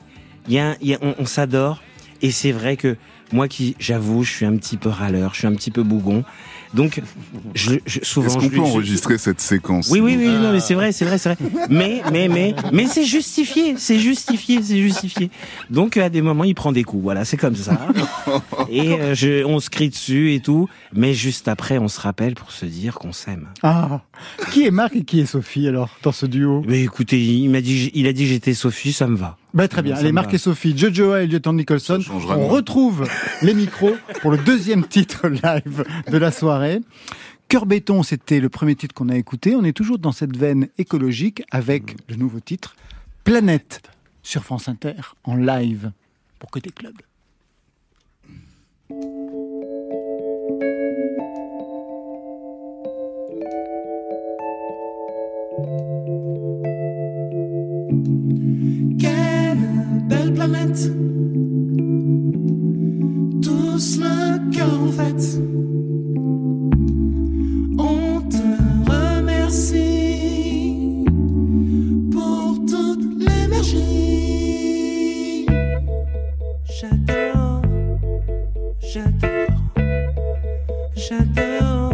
a, 0.50 0.76
y 0.82 0.94
a- 0.94 1.00
on, 1.02 1.16
on 1.18 1.26
s'adore. 1.26 1.82
Et 2.22 2.30
c'est 2.32 2.52
vrai 2.52 2.78
que 2.78 2.98
moi 3.32 3.48
qui, 3.48 3.76
j'avoue, 3.80 4.24
je 4.24 4.32
suis 4.32 4.46
un 4.46 4.56
petit 4.58 4.78
peu 4.78 4.90
râleur, 4.90 5.34
je 5.34 5.40
suis 5.40 5.48
un 5.48 5.56
petit 5.56 5.72
peu 5.72 5.82
bougon. 5.84 6.24
Donc, 6.76 7.02
je, 7.54 7.76
je- 7.86 8.00
souvent, 8.04 8.28
Est-ce 8.28 8.36
qu'on 8.36 8.42
je 8.42 8.50
peut 8.50 8.56
je- 8.58 8.62
enregistrer 8.62 9.18
cette 9.18 9.40
séquence 9.42 9.90
oui, 9.90 10.00
oui, 10.02 10.16
oui, 10.18 10.28
non, 10.28 10.52
mais 10.52 10.60
c'est 10.60 10.74
vrai, 10.74 10.92
c'est 10.92 11.06
vrai, 11.06 11.18
c'est 11.18 11.34
vrai. 11.34 11.50
Mais, 11.70 12.02
mais, 12.12 12.28
mais, 12.28 12.56
mais 12.74 12.86
c'est 12.88 13.06
justifié, 13.06 13.76
c'est 13.78 13.98
justifié, 14.00 14.62
c'est 14.62 14.78
justifié. 14.82 15.30
Donc, 15.70 15.98
à 15.98 16.10
des 16.10 16.22
moments, 16.22 16.44
il 16.44 16.54
prend 16.56 16.72
des 16.72 16.84
coups. 16.84 17.02
Voilà, 17.04 17.24
c'est 17.26 17.38
comme 17.38 17.56
ça. 17.56 17.80
Et 18.70 18.94
euh, 19.00 19.16
je, 19.16 19.44
on 19.46 19.60
se 19.60 19.70
crie 19.70 19.90
dessus 19.90 20.34
et 20.34 20.40
tout. 20.42 20.68
Mais 20.94 21.14
juste 21.14 21.48
après, 21.48 21.78
on 21.78 21.88
se 21.88 22.00
rappelle 22.02 22.36
pour 22.36 22.52
se 22.52 22.66
dire 22.66 22.96
qu'on 22.96 23.14
s'aime. 23.14 23.48
Ah, 23.64 24.02
qui 24.52 24.66
est 24.66 24.72
Marc 24.72 24.96
et 24.96 25.04
qui 25.04 25.20
est 25.22 25.26
Sophie 25.26 25.68
alors 25.68 25.90
dans 26.04 26.12
ce 26.12 26.26
duo? 26.26 26.64
Mais 26.68 26.82
écoutez, 26.82 27.22
il 27.24 27.50
m'a 27.50 27.62
dit, 27.62 27.92
il 27.94 28.08
a 28.08 28.14
dit 28.14 28.28
j'étais 28.28 28.54
Sophie, 28.54 28.94
ça 28.94 29.08
me 29.08 29.16
va. 29.16 29.38
Bah, 29.56 29.68
Très 29.68 29.82
bien. 29.82 29.96
Allez, 29.96 30.12
Marc 30.12 30.34
et 30.34 30.38
Sophie, 30.38 30.78
Jojo 30.78 31.16
et 31.16 31.26
Lieutenant 31.26 31.54
Nicholson. 31.54 32.00
On 32.12 32.48
retrouve 32.48 33.08
les 33.42 33.54
micros 33.54 33.96
pour 34.22 34.32
le 34.32 34.38
deuxième 34.38 34.86
titre 34.86 35.28
live 35.28 35.84
de 36.12 36.18
la 36.18 36.32
soirée. 36.32 36.82
Cœur 37.48 37.66
béton, 37.66 38.04
c'était 38.04 38.40
le 38.40 38.50
premier 38.50 38.76
titre 38.76 38.94
qu'on 38.94 39.10
a 39.10 39.16
écouté. 39.16 39.56
On 39.56 39.64
est 39.64 39.76
toujours 39.76 39.98
dans 39.98 40.12
cette 40.12 40.36
veine 40.36 40.68
écologique 40.78 41.44
avec 41.52 41.96
le 42.10 42.16
nouveau 42.16 42.40
titre 42.40 42.76
Planète 43.24 43.82
sur 44.24 44.44
France 44.44 44.68
Inter 44.68 44.96
en 45.24 45.36
live 45.36 45.92
pour 46.40 46.50
Côté 46.52 46.72
Club. 46.72 46.94
Tous 63.76 64.00
le 64.00 64.40
cœur 64.52 64.72
en 64.82 64.88
fête 64.88 65.40
On 67.78 68.22
te 68.22 68.38
remercie 68.90 71.04
Pour 72.10 72.56
toute 72.66 73.04
l'énergie. 73.20 73.86
J'adore 76.64 77.62
J'adore 78.80 79.60
J'adore 80.96 81.94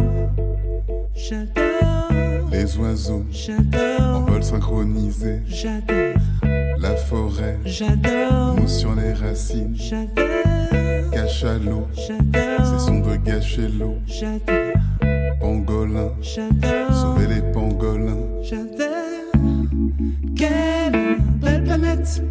J'adore. 1.16 2.48
Les 2.52 2.76
oiseaux 2.76 3.14
en 3.14 3.24
J'adore 3.32 4.26
vol 4.28 4.44
synchronisé, 4.44 5.40
J'adore. 5.48 6.14
La 6.78 6.94
forêt 6.94 7.58
J'adore. 7.64 8.54
mousse 8.54 8.78
sur 8.78 8.94
les 8.94 9.14
racines, 9.14 9.74
J'adore 9.74 10.28
J'adore 11.40 11.88
c'est 11.94 12.78
son 12.78 13.00
de 13.00 13.16
gâcher 13.16 13.68
l'eau, 13.68 13.96
J'adore, 14.06 14.74
pangolin, 15.40 16.12
j'adore, 16.20 16.92
sauver 16.94 17.26
les 17.26 17.52
pangolins. 17.52 18.18
j'adore. 18.42 19.38
Quelle 20.36 21.16
belle 21.40 21.64
planète. 21.64 22.22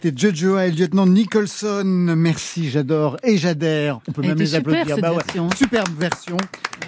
C'était 0.00 0.16
Jojo 0.16 0.58
et 0.60 0.70
le 0.70 0.76
lieutenant 0.76 1.06
Nicholson. 1.06 1.82
Merci, 1.84 2.70
j'adore 2.70 3.16
et 3.24 3.36
j'adhère. 3.36 3.98
On 4.06 4.12
peut 4.12 4.22
Elle 4.22 4.28
même 4.30 4.38
les 4.38 4.46
super, 4.46 4.60
applaudir. 4.60 4.94
cette 4.94 5.00
Bah 5.02 5.10
ouais, 5.10 5.16
version. 5.16 5.50
Superbe 5.56 5.98
version. 5.98 6.36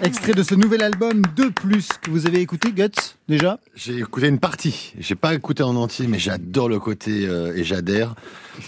Extrait 0.01 0.33
de 0.33 0.43
ce 0.43 0.55
nouvel 0.55 0.81
album 0.81 1.21
2 1.35 1.51
plus 1.51 1.89
que 2.01 2.09
vous 2.09 2.25
avez 2.25 2.39
écouté, 2.39 2.71
Guts, 2.71 3.17
déjà? 3.27 3.59
J'ai 3.75 3.97
écouté 3.99 4.29
une 4.29 4.39
partie. 4.39 4.93
J'ai 4.97 5.15
pas 5.15 5.33
écouté 5.33 5.61
en 5.61 5.75
entier, 5.75 6.07
mais 6.07 6.19
j'adore 6.19 6.69
le 6.69 6.79
côté 6.79 7.27
euh, 7.27 7.53
et 7.53 7.65
j'adhère 7.65 8.15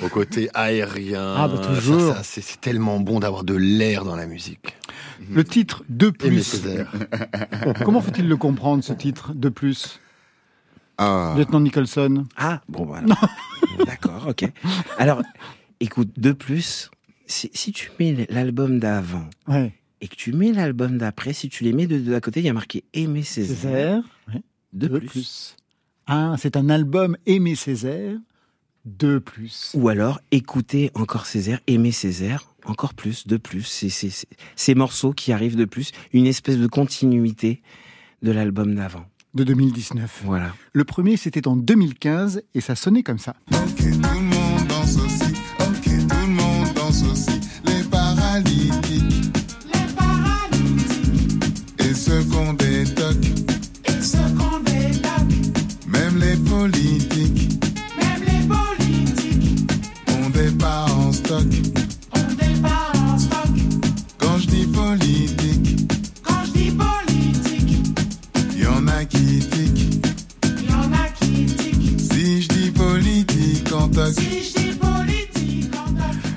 au 0.04 0.10
côté 0.10 0.50
aérien. 0.54 1.36
Ah, 1.38 1.48
bah, 1.48 1.60
toujours. 1.66 2.14
Ça, 2.16 2.24
ça, 2.24 2.42
c'est 2.42 2.60
tellement 2.60 3.00
bon 3.00 3.22
d'avoir 3.22 3.46
de 3.46 3.56
l'air 3.56 4.04
dans 4.04 4.18
la 4.18 4.26
musique. 4.26 4.76
Le 5.32 5.46
titre 5.46 5.86
2 5.88 6.08
Aimé 6.26 6.42
plus. 6.42 6.62
Comment 7.86 8.02
faut-il 8.02 8.28
le 8.28 8.36
comprendre, 8.36 8.84
ce 8.84 8.92
titre 8.92 9.32
2 9.34 9.52
plus? 9.52 10.02
Ah, 10.98 11.34
Lieutenant 11.38 11.62
Nicholson. 11.62 12.26
Ah, 12.36 12.62
bon, 12.68 12.86
voilà. 12.86 13.08
D'accord, 13.86 14.28
ok. 14.30 14.46
Alors, 14.98 15.22
écoute, 15.80 16.20
de 16.20 16.32
plus, 16.32 16.90
si, 17.26 17.50
si 17.54 17.72
tu 17.72 17.92
mets 18.00 18.26
l'album 18.30 18.80
d'avant 18.80 19.30
Ouais. 19.48 19.74
et 20.02 20.08
que 20.08 20.16
tu 20.16 20.34
mets 20.34 20.52
l'album 20.52 20.98
d'après, 20.98 21.34
si 21.34 21.50
tu 21.50 21.64
les 21.64 21.74
mets 21.74 21.88
de 21.88 21.98
deux 22.00 22.16
à 22.16 22.22
côté, 22.22 22.40
il 22.42 22.46
y 22.46 22.50
a 22.50 22.54
marqué 22.54 22.84
Aimer 22.94 23.24
Césaire. 23.24 23.56
Césaire. 23.58 24.04
ouais. 24.34 24.42
De 24.74 24.88
plus. 25.00 25.56
Ah, 26.08 26.36
c'est 26.38 26.58
un 26.58 26.70
album 26.70 27.16
Aimé 27.26 27.56
Césaire. 27.56 28.18
2 28.86 29.22
plus. 29.22 29.72
Ou 29.76 29.88
alors, 29.88 30.20
écouter 30.32 30.92
encore 30.96 31.26
Césaire, 31.26 31.62
Aimer 31.68 31.94
Césaire, 31.94 32.54
encore 32.66 32.94
plus, 32.94 33.28
de 33.28 33.38
plus. 33.38 33.64
C'est- 33.64 34.28
ces 34.58 34.76
morceaux 34.76 35.14
qui 35.14 35.32
arrivent 35.32 35.56
de 35.56 35.64
plus, 35.64 35.92
une 36.12 36.26
espèce 36.26 36.58
de 36.58 36.68
continuité 36.68 37.62
de 38.24 38.32
l'album 38.32 38.76
d'avant. 38.76 39.06
De 39.34 39.44
2019. 39.44 40.22
Voilà. 40.26 40.54
Le 40.74 40.84
premier, 40.84 41.18
c'était 41.18 41.48
en 41.48 41.56
2015 41.56 42.44
et 42.54 42.62
ça 42.62 42.76
sonnait 42.76 43.02
comme 43.02 43.18
ça. 43.20 43.36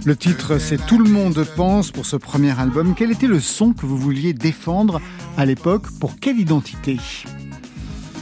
Le 0.06 0.14
titre, 0.14 0.58
c'est 0.58 0.86
Tout 0.86 0.98
le 0.98 1.10
monde 1.10 1.44
pense 1.56 1.90
pour 1.90 2.06
ce 2.06 2.14
premier 2.14 2.56
album. 2.60 2.94
Quel 2.96 3.10
était 3.10 3.26
le 3.26 3.40
son 3.40 3.72
que 3.72 3.86
vous 3.86 3.98
vouliez 3.98 4.32
défendre 4.32 5.00
à 5.36 5.44
l'époque 5.44 5.90
Pour 5.98 6.20
quelle 6.20 6.38
identité? 6.38 6.96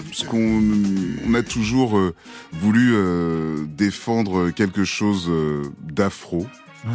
Parce 0.07 0.25
qu'on 0.25 0.62
on 1.29 1.35
a 1.35 1.42
toujours 1.42 1.99
euh, 1.99 2.14
voulu 2.53 2.92
euh, 2.94 3.66
défendre 3.68 4.49
quelque 4.51 4.85
chose 4.85 5.27
euh, 5.29 5.62
d'afro, 5.83 6.47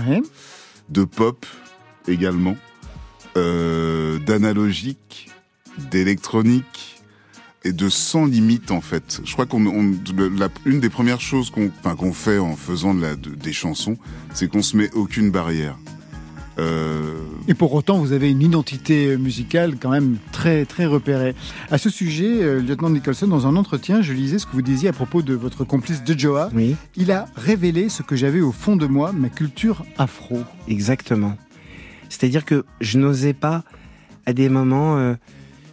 Ouais. 0.08 0.23
de 0.89 1.04
pop 1.04 1.45
également, 2.08 2.56
d'analogique, 3.36 5.30
d'électronique 5.91 6.98
et 7.65 7.74
de 7.74 7.89
sans 7.89 8.26
limite 8.26 8.72
en 8.72 8.82
fait. 8.82 9.22
Je 9.26 9.34
crois 9.34 9.45
qu'on 9.45 9.65
une 10.65 10.80
des 10.80 10.89
premières 10.89 11.22
choses 11.22 11.50
qu'on 11.50 11.69
enfin, 11.80 11.95
qu'on 11.95 12.13
fait 12.13 12.38
en 12.38 12.56
faisant 12.56 12.93
de 12.93 13.02
la, 13.02 13.15
de- 13.15 13.32
des 13.36 13.54
chansons, 13.54 13.98
c'est 14.34 14.48
qu'on 14.48 14.62
se 14.62 14.78
met 14.78 14.89
aucune 14.93 15.30
barrière. 15.32 15.78
Euh, 16.58 17.13
Et 17.48 17.54
pour 17.54 17.74
autant, 17.74 18.00
vous 18.00 18.12
avez 18.12 18.30
une 18.30 18.41
identité 18.41 19.15
musicale 19.15 19.76
quand 19.80 19.91
même 19.91 20.17
très 20.34 20.65
très 20.65 20.86
repérée. 20.86 21.34
À 21.72 21.78
ce 21.78 21.89
sujet, 21.89 22.41
euh, 22.43 22.60
lieutenant 22.60 22.89
Nicholson, 22.89 23.28
dans 23.28 23.48
un 23.48 23.56
entretien, 23.56 24.02
je 24.02 24.12
lisais 24.12 24.39
ce 24.39 24.45
que 24.45 24.52
vous 24.54 24.62
disiez 24.62 24.89
à 24.89 24.93
propos 24.93 25.22
de 25.22 25.34
votre 25.34 25.63
complice 25.63 26.04
de 26.04 26.17
Joa. 26.19 26.50
Oui, 26.54 26.76
Il 26.98 27.12
a 27.12 27.28
révélé 27.38 27.88
ce 27.88 28.04
que 28.04 28.17
j'avais 28.17 28.41
au 28.41 28.52
fond 28.52 28.76
de 28.76 28.88
moi, 28.88 29.13
ma 29.13 29.30
culture 29.30 29.86
afro. 29.98 30.39
exactement. 30.67 31.38
C'est-à-dire 32.10 32.43
que 32.43 32.65
je 32.82 32.98
n'osais 32.98 33.34
pas, 33.34 33.63
à 34.26 34.34
des 34.34 34.50
moments, 34.50 34.98
euh, 34.98 35.13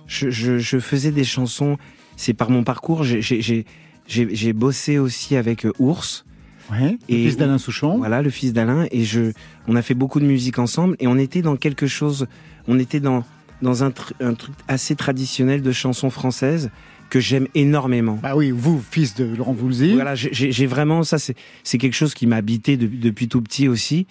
je, 0.07 0.31
je- 0.31 0.59
je 0.59 0.79
faisais 0.79 1.11
des 1.11 1.25
chansons. 1.25 1.77
C'est 2.17 2.33
par 2.35 2.51
mon 2.51 2.65
parcours. 2.65 3.05
j'ai- 3.05 4.53
bossé 4.53 4.99
aussi 4.99 5.37
avec 5.37 5.67
euh, 5.67 5.73
Ours. 5.79 6.25
Ouais. 6.71 6.99
Le 7.09 7.15
Et- 7.15 7.25
fils 7.25 7.37
d'Alain 7.37 7.59
Souchon. 7.59 7.99
Voilà, 7.99 8.23
le 8.23 8.31
fils 8.31 8.53
d'Alain. 8.53 8.87
Et 8.91 9.05
je, 9.05 9.33
on 9.69 9.77
a 9.77 9.83
fait 9.83 9.95
beaucoup 9.95 10.19
de 10.21 10.25
musique 10.27 10.59
ensemble 10.59 10.97
et 10.99 11.07
on 11.07 11.17
était 11.19 11.43
dans 11.43 11.57
quelque 11.57 11.87
chose, 11.87 12.27
on 12.69 12.79
était 12.79 13.01
dans, 13.01 13.25
dans 13.63 13.85
un, 13.85 13.91
tr- 13.91 14.13
un 14.21 14.35
truc 14.35 14.55
assez 14.69 14.97
traditionnel 14.97 15.63
de 15.63 15.73
chansons 15.73 16.11
françaises 16.11 16.71
que 17.09 17.21
j'aime 17.21 17.47
énormément. 17.55 18.19
Bah 18.21 18.35
oui, 18.35 18.51
vous, 18.51 18.83
fils 18.91 19.15
de 19.15 19.25
Laurent 19.37 19.53
Voulzy. 19.53 19.93
Voilà, 19.95 20.15
j'ai- 20.17 20.67
vraiment, 20.67 21.05
ça 21.05 21.19
c'est 21.19 21.37
c'est 21.63 21.79
quelque 21.79 21.95
chose 21.95 22.15
qui 22.15 22.27
m'a 22.27 22.37
habité 22.37 22.77
de- 22.77 22.87
depuis 22.89 23.29
tout 23.29 23.41
petit 23.43 23.69
aussi. 23.69 24.07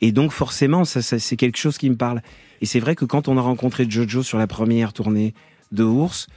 Et 0.00 0.12
donc 0.12 0.30
forcément, 0.30 0.84
ça, 0.84 1.02
ça, 1.02 1.18
c'est 1.18 1.34
quelque 1.36 1.58
chose 1.58 1.78
qui 1.78 1.90
me 1.90 1.96
parle. 1.96 2.22
Et 2.60 2.66
c'est 2.66 2.80
vrai 2.80 2.94
que 2.94 3.04
quand 3.04 3.28
on 3.28 3.36
a 3.36 3.40
rencontré 3.40 3.88
Jojo 3.88 4.22
sur 4.22 4.38
la 4.38 4.46
première 4.46 4.92
tournée 4.92 5.34
de 5.72 5.84
Ours, 5.84 6.28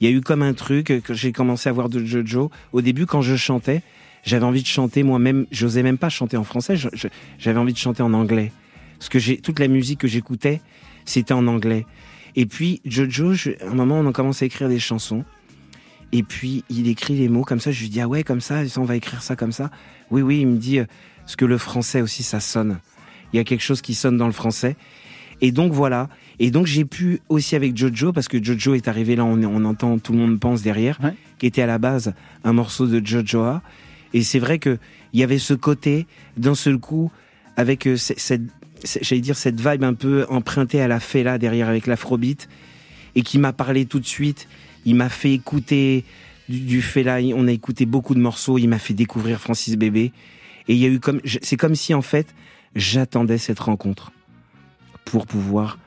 il 0.00 0.10
y 0.10 0.12
a 0.12 0.16
eu 0.16 0.20
comme 0.20 0.42
un 0.42 0.54
truc 0.54 0.86
que 1.04 1.14
j'ai 1.14 1.32
commencé 1.32 1.68
à 1.68 1.72
voir 1.72 1.88
de 1.88 2.04
Jojo. 2.04 2.50
Au 2.72 2.80
début, 2.80 3.06
quand 3.06 3.22
je 3.22 3.36
chantais, 3.36 3.82
j'avais 4.24 4.44
envie 4.44 4.62
de 4.62 4.66
chanter 4.66 5.02
moi-même. 5.02 5.46
J'osais 5.50 5.82
même 5.82 5.98
pas 5.98 6.08
chanter 6.08 6.36
en 6.36 6.44
français. 6.44 6.74
J'avais 7.38 7.58
envie 7.58 7.72
de 7.72 7.78
chanter 7.78 8.02
en 8.02 8.12
anglais. 8.12 8.52
Parce 8.98 9.08
que 9.08 9.18
j'ai 9.18 9.38
toute 9.38 9.58
la 9.58 9.68
musique 9.68 10.00
que 10.00 10.08
j'écoutais, 10.08 10.60
c'était 11.04 11.34
en 11.34 11.46
anglais. 11.46 11.86
Et 12.34 12.46
puis 12.46 12.80
Jojo, 12.84 13.32
à 13.60 13.70
un 13.70 13.74
moment, 13.74 13.98
on 14.00 14.08
a 14.08 14.12
commencé 14.12 14.44
à 14.44 14.46
écrire 14.46 14.68
des 14.68 14.78
chansons. 14.78 15.24
Et 16.12 16.22
puis 16.22 16.64
il 16.68 16.88
écrit 16.88 17.16
les 17.16 17.28
mots 17.28 17.44
comme 17.44 17.60
ça. 17.60 17.72
Je 17.72 17.80
lui 17.80 17.88
dis 17.88 18.00
ah 18.00 18.08
ouais 18.08 18.22
comme 18.22 18.40
ça, 18.40 18.62
on 18.76 18.84
va 18.84 18.96
écrire 18.96 19.22
ça 19.22 19.34
comme 19.34 19.52
ça. 19.52 19.70
Oui 20.10 20.22
oui, 20.22 20.40
il 20.40 20.46
me 20.46 20.58
dit 20.58 20.78
euh, 20.78 20.84
parce 21.20 21.36
que 21.36 21.44
le 21.44 21.58
français 21.58 22.02
aussi 22.02 22.22
ça 22.22 22.38
sonne. 22.38 22.78
Il 23.32 23.38
y 23.38 23.40
a 23.40 23.44
quelque 23.44 23.62
chose 23.62 23.80
qui 23.80 23.94
sonne 23.94 24.18
dans 24.18 24.26
le 24.26 24.32
français. 24.32 24.76
Et 25.42 25.50
donc 25.50 25.72
voilà. 25.72 26.08
Et 26.38 26.50
donc 26.50 26.66
j'ai 26.66 26.84
pu 26.84 27.20
aussi 27.28 27.56
avec 27.56 27.76
Jojo, 27.76 28.12
parce 28.12 28.28
que 28.28 28.42
Jojo 28.42 28.74
est 28.74 28.88
arrivé 28.88 29.16
là, 29.16 29.24
on, 29.24 29.42
on 29.42 29.64
entend 29.64 29.98
Tout 29.98 30.12
le 30.12 30.18
monde 30.18 30.40
pense 30.40 30.62
derrière, 30.62 30.98
qui 31.38 31.46
était 31.46 31.62
à 31.62 31.66
la 31.66 31.78
base 31.78 32.14
un 32.44 32.52
morceau 32.54 32.86
de 32.86 33.04
Jojoa. 33.04 33.60
Et 34.14 34.22
c'est 34.22 34.38
vrai 34.38 34.58
que 34.58 34.78
il 35.12 35.20
y 35.20 35.22
avait 35.22 35.38
ce 35.38 35.52
côté 35.52 36.06
d'un 36.36 36.54
seul 36.54 36.78
coup 36.78 37.10
avec 37.56 37.86
euh, 37.86 37.96
cette, 37.96 38.42
j'allais 39.02 39.20
dire 39.20 39.36
cette 39.36 39.60
vibe 39.60 39.84
un 39.84 39.94
peu 39.94 40.26
empruntée 40.30 40.80
à 40.80 40.88
la 40.88 41.00
Fela 41.00 41.38
derrière 41.38 41.68
avec 41.68 41.86
l'afrobeat 41.86 42.48
et 43.14 43.22
qui 43.22 43.38
m'a 43.38 43.52
parlé 43.52 43.84
tout 43.84 44.00
de 44.00 44.06
suite. 44.06 44.48
Il 44.84 44.94
m'a 44.94 45.08
fait 45.08 45.32
écouter 45.32 46.04
du, 46.48 46.60
du 46.60 46.82
Fela. 46.82 47.18
On 47.34 47.48
a 47.48 47.52
écouté 47.52 47.84
beaucoup 47.84 48.14
de 48.14 48.20
morceaux. 48.20 48.58
Il 48.58 48.68
m'a 48.68 48.78
fait 48.78 48.94
découvrir 48.94 49.40
Francis 49.40 49.76
Bébé. 49.76 50.12
Et 50.68 50.74
il 50.74 50.78
y 50.78 50.84
a 50.86 50.88
eu 50.88 51.00
comme, 51.00 51.20
c'est 51.24 51.56
comme 51.56 51.74
si 51.74 51.94
en 51.94 52.02
fait 52.02 52.28
j'attendais 52.76 53.38
cette 53.38 53.58
rencontre 53.58 54.12
pour 55.04 55.26
pouvoir 55.26 55.78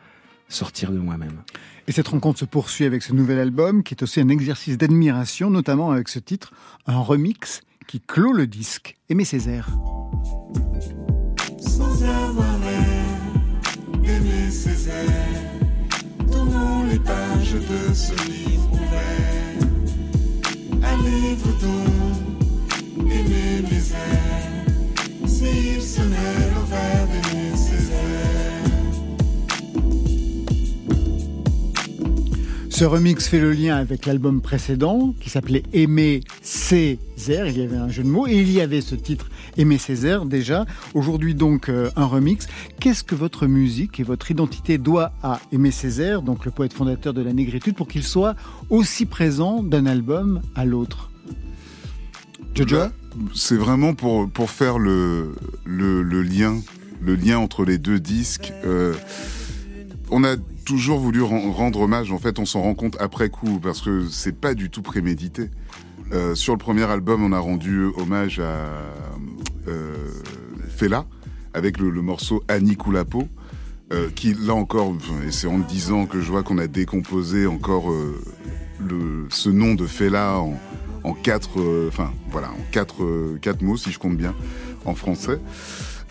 sortir 0.47 0.91
de 0.91 0.99
moi-même. 0.99 1.41
Et 1.88 1.91
cette 1.91 2.08
rencontre 2.08 2.39
se 2.39 2.45
poursuit 2.45 2.86
avec 2.86 3.04
ce 3.04 3.13
nouvel 3.13 3.39
album 3.39 3.84
qui 3.84 3.93
est 3.93 4.04
aussi 4.04 4.19
un 4.19 4.30
exercice 4.30 4.78
d'admiration, 4.78 5.49
notamment 5.49 5.91
avec 5.91 6.08
ce 6.08 6.19
titre, 6.19 6.51
un 6.88 6.99
remix 6.99 7.62
qui 7.88 8.01
clôt 8.01 8.34
le 8.34 8.47
disque. 8.47 8.97
Aimé 9.10 9.25
Césaire. 9.25 9.69
Sans 11.60 12.04
avoir 12.04 12.58
l'air 12.60 12.95
Aimé 14.04 14.51
Césaire, 14.51 15.06
tournons 16.32 16.84
les 16.86 16.99
pages 16.99 17.54
de 17.54 17.93
ce 17.93 18.13
livre 18.28 18.71
ouvert. 18.71 19.67
Allez-vous 20.84 21.54
donc 21.54 23.12
aimer 23.12 23.62
mes 23.62 23.91
airs, 23.91 25.28
s'il 25.28 25.82
se 25.82 26.01
met 26.01 26.51
l'envers 26.54 27.08
d'aimer 27.08 27.49
Césaire. 27.49 27.54
Ce 32.75 32.83
remix 32.83 33.29
fait 33.29 33.39
le 33.39 33.53
lien 33.53 33.77
avec 33.77 34.05
l'album 34.05 34.41
précédent 34.41 35.15
qui 35.21 35.29
s'appelait 35.29 35.63
Aimer 35.71 36.19
Césaire. 36.41 37.47
Il 37.47 37.57
y 37.57 37.61
avait 37.61 37.77
un 37.77 37.88
jeu 37.88 38.03
de 38.03 38.09
mots 38.09 38.27
et 38.27 38.35
il 38.35 38.51
y 38.51 38.59
avait 38.59 38.81
ce 38.81 38.95
titre 38.95 39.29
Aimer 39.55 39.77
Césaire 39.77 40.25
déjà. 40.25 40.65
Aujourd'hui 40.93 41.35
donc 41.35 41.69
euh, 41.69 41.89
un 41.95 42.03
remix. 42.03 42.47
Qu'est-ce 42.81 43.05
que 43.05 43.15
votre 43.15 43.47
musique 43.47 44.01
et 44.01 44.03
votre 44.03 44.29
identité 44.29 44.77
doit 44.77 45.13
à 45.23 45.39
Aimé 45.53 45.71
Césaire, 45.71 46.21
donc 46.21 46.43
le 46.43 46.51
poète 46.51 46.73
fondateur 46.73 47.13
de 47.13 47.21
la 47.21 47.31
négritude, 47.31 47.75
pour 47.75 47.88
qu'il 47.88 48.03
soit 48.03 48.35
aussi 48.69 49.05
présent 49.05 49.63
d'un 49.63 49.85
album 49.85 50.41
à 50.53 50.65
l'autre? 50.65 51.11
Jojo? 52.55 52.75
Bah, 52.75 52.91
C'est 53.33 53.55
vraiment 53.55 53.93
pour, 53.93 54.29
pour 54.29 54.49
faire 54.49 54.79
le, 54.79 55.33
le, 55.63 56.01
le, 56.01 56.21
lien, 56.21 56.57
le 57.01 57.15
lien 57.15 57.38
entre 57.38 57.63
les 57.63 57.77
deux 57.77 58.01
disques. 58.01 58.51
Euh, 58.65 58.93
on 60.11 60.25
a 60.25 60.35
toujours 60.65 60.99
voulu 60.99 61.21
rendre 61.21 61.80
hommage. 61.80 62.12
En 62.12 62.19
fait, 62.19 62.39
on 62.39 62.45
s'en 62.45 62.62
rend 62.62 62.75
compte 62.75 62.97
après 62.99 63.30
coup 63.30 63.60
parce 63.62 63.82
que 63.82 64.08
c'est 64.10 64.38
pas 64.38 64.54
du 64.54 64.69
tout 64.69 64.82
prémédité. 64.82 65.49
Euh, 66.12 66.36
sur 66.36 66.54
le 66.54 66.60
premier 66.60 66.84
album, 66.84 67.23
on 67.23 67.32
a 67.32 67.39
rendu 67.39 67.86
hommage 67.97 68.39
à 68.39 68.67
euh, 69.67 70.12
Fela 70.67 71.06
avec 71.54 71.80
le, 71.80 71.89
morceau 72.01 72.43
Annie 72.49 72.75
Koulapo, 72.75 73.28
euh, 73.93 74.10
qui 74.13 74.34
là 74.34 74.54
encore, 74.54 74.93
et 75.25 75.32
c'est 75.32 75.47
en 75.47 75.58
le 75.58 75.63
disant 75.63 76.06
que 76.06 76.19
je 76.19 76.30
vois 76.30 76.43
qu'on 76.43 76.58
a 76.58 76.67
décomposé 76.67 77.47
encore 77.47 77.89
euh, 77.89 78.21
le, 78.86 79.28
ce 79.30 79.49
nom 79.49 79.73
de 79.73 79.88
Fela 79.88 80.39
en, 80.39 80.60
en 81.06 81.13
quatre, 81.13 81.62
euh, 81.62 81.88
enfin 81.88 82.12
voilà, 82.30 82.49
en 82.49 82.71
quatre, 82.71 83.04
euh, 83.04 83.38
quatre 83.41 83.62
mots 83.62 83.78
si 83.78 83.91
je 83.91 83.99
compte 83.99 84.17
bien 84.17 84.36
en 84.86 84.95
français. 84.95 85.39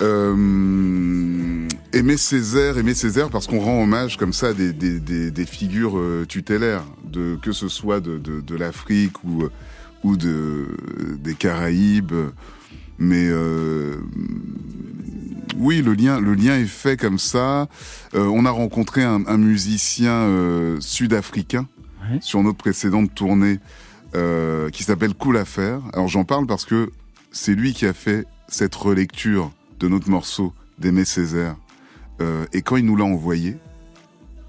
Euh, 0.03 1.69
aimer 1.93 2.17
Césaire, 2.17 2.79
aimer 2.79 2.95
Césaire 2.95 3.31
parce 3.31 3.47
qu'on 3.47 3.61
rend 3.61 3.83
hommage 3.83 4.17
comme 4.17 4.33
ça 4.33 4.53
des, 4.53 4.73
des, 4.73 4.99
des, 5.01 5.31
des 5.31 5.47
figures 5.47 5.99
euh, 5.99 6.25
tutélaires, 6.27 6.85
de, 7.05 7.37
que 7.43 7.53
ce 7.53 7.69
soit 7.69 8.01
de, 8.01 8.19
de, 8.19 8.41
de 8.41 8.57
l'Afrique 8.57 9.23
ou, 9.25 9.45
ou 10.03 10.17
de, 10.17 10.67
des 11.23 11.35
Caraïbes. 11.35 12.13
Mais 12.99 13.27
euh, 13.29 13.97
oui, 15.57 15.83
le 15.83 15.95
lien, 15.95 16.21
le 16.21 16.35
lien 16.35 16.57
est 16.59 16.65
fait 16.67 16.97
comme 16.97 17.19
ça. 17.19 17.69
Euh, 18.15 18.25
on 18.27 18.45
a 18.47 18.51
rencontré 18.51 19.03
un, 19.03 19.25
un 19.27 19.37
musicien 19.39 20.13
euh, 20.13 20.77
sud-africain 20.81 21.67
Ouais. 22.11 22.19
sur 22.21 22.43
notre 22.43 22.59
précédente 22.59 23.15
tournée 23.15 23.61
qui 24.73 24.85
s'appelle 24.85 25.15
Cool 25.15 25.39
Affair. 25.39 25.81
Alors 25.95 26.07
j'en 26.07 26.25
parle 26.25 26.47
parce 26.47 26.67
que 26.67 26.91
c'est 27.33 27.55
lui 27.55 27.73
qui 27.73 27.87
a 27.87 27.95
fait 27.95 28.27
cette 28.47 28.75
relecture 28.75 29.51
de 29.81 29.89
notre 29.89 30.09
morceau 30.11 30.53
d'Aimé 30.79 31.05
Césaire. 31.05 31.57
Euh, 32.21 32.47
et 32.53 32.63
quand 32.63 32.77
il 32.77 32.85
nous 32.87 32.97
l'a 32.97 33.05
envoyé, 33.05 33.57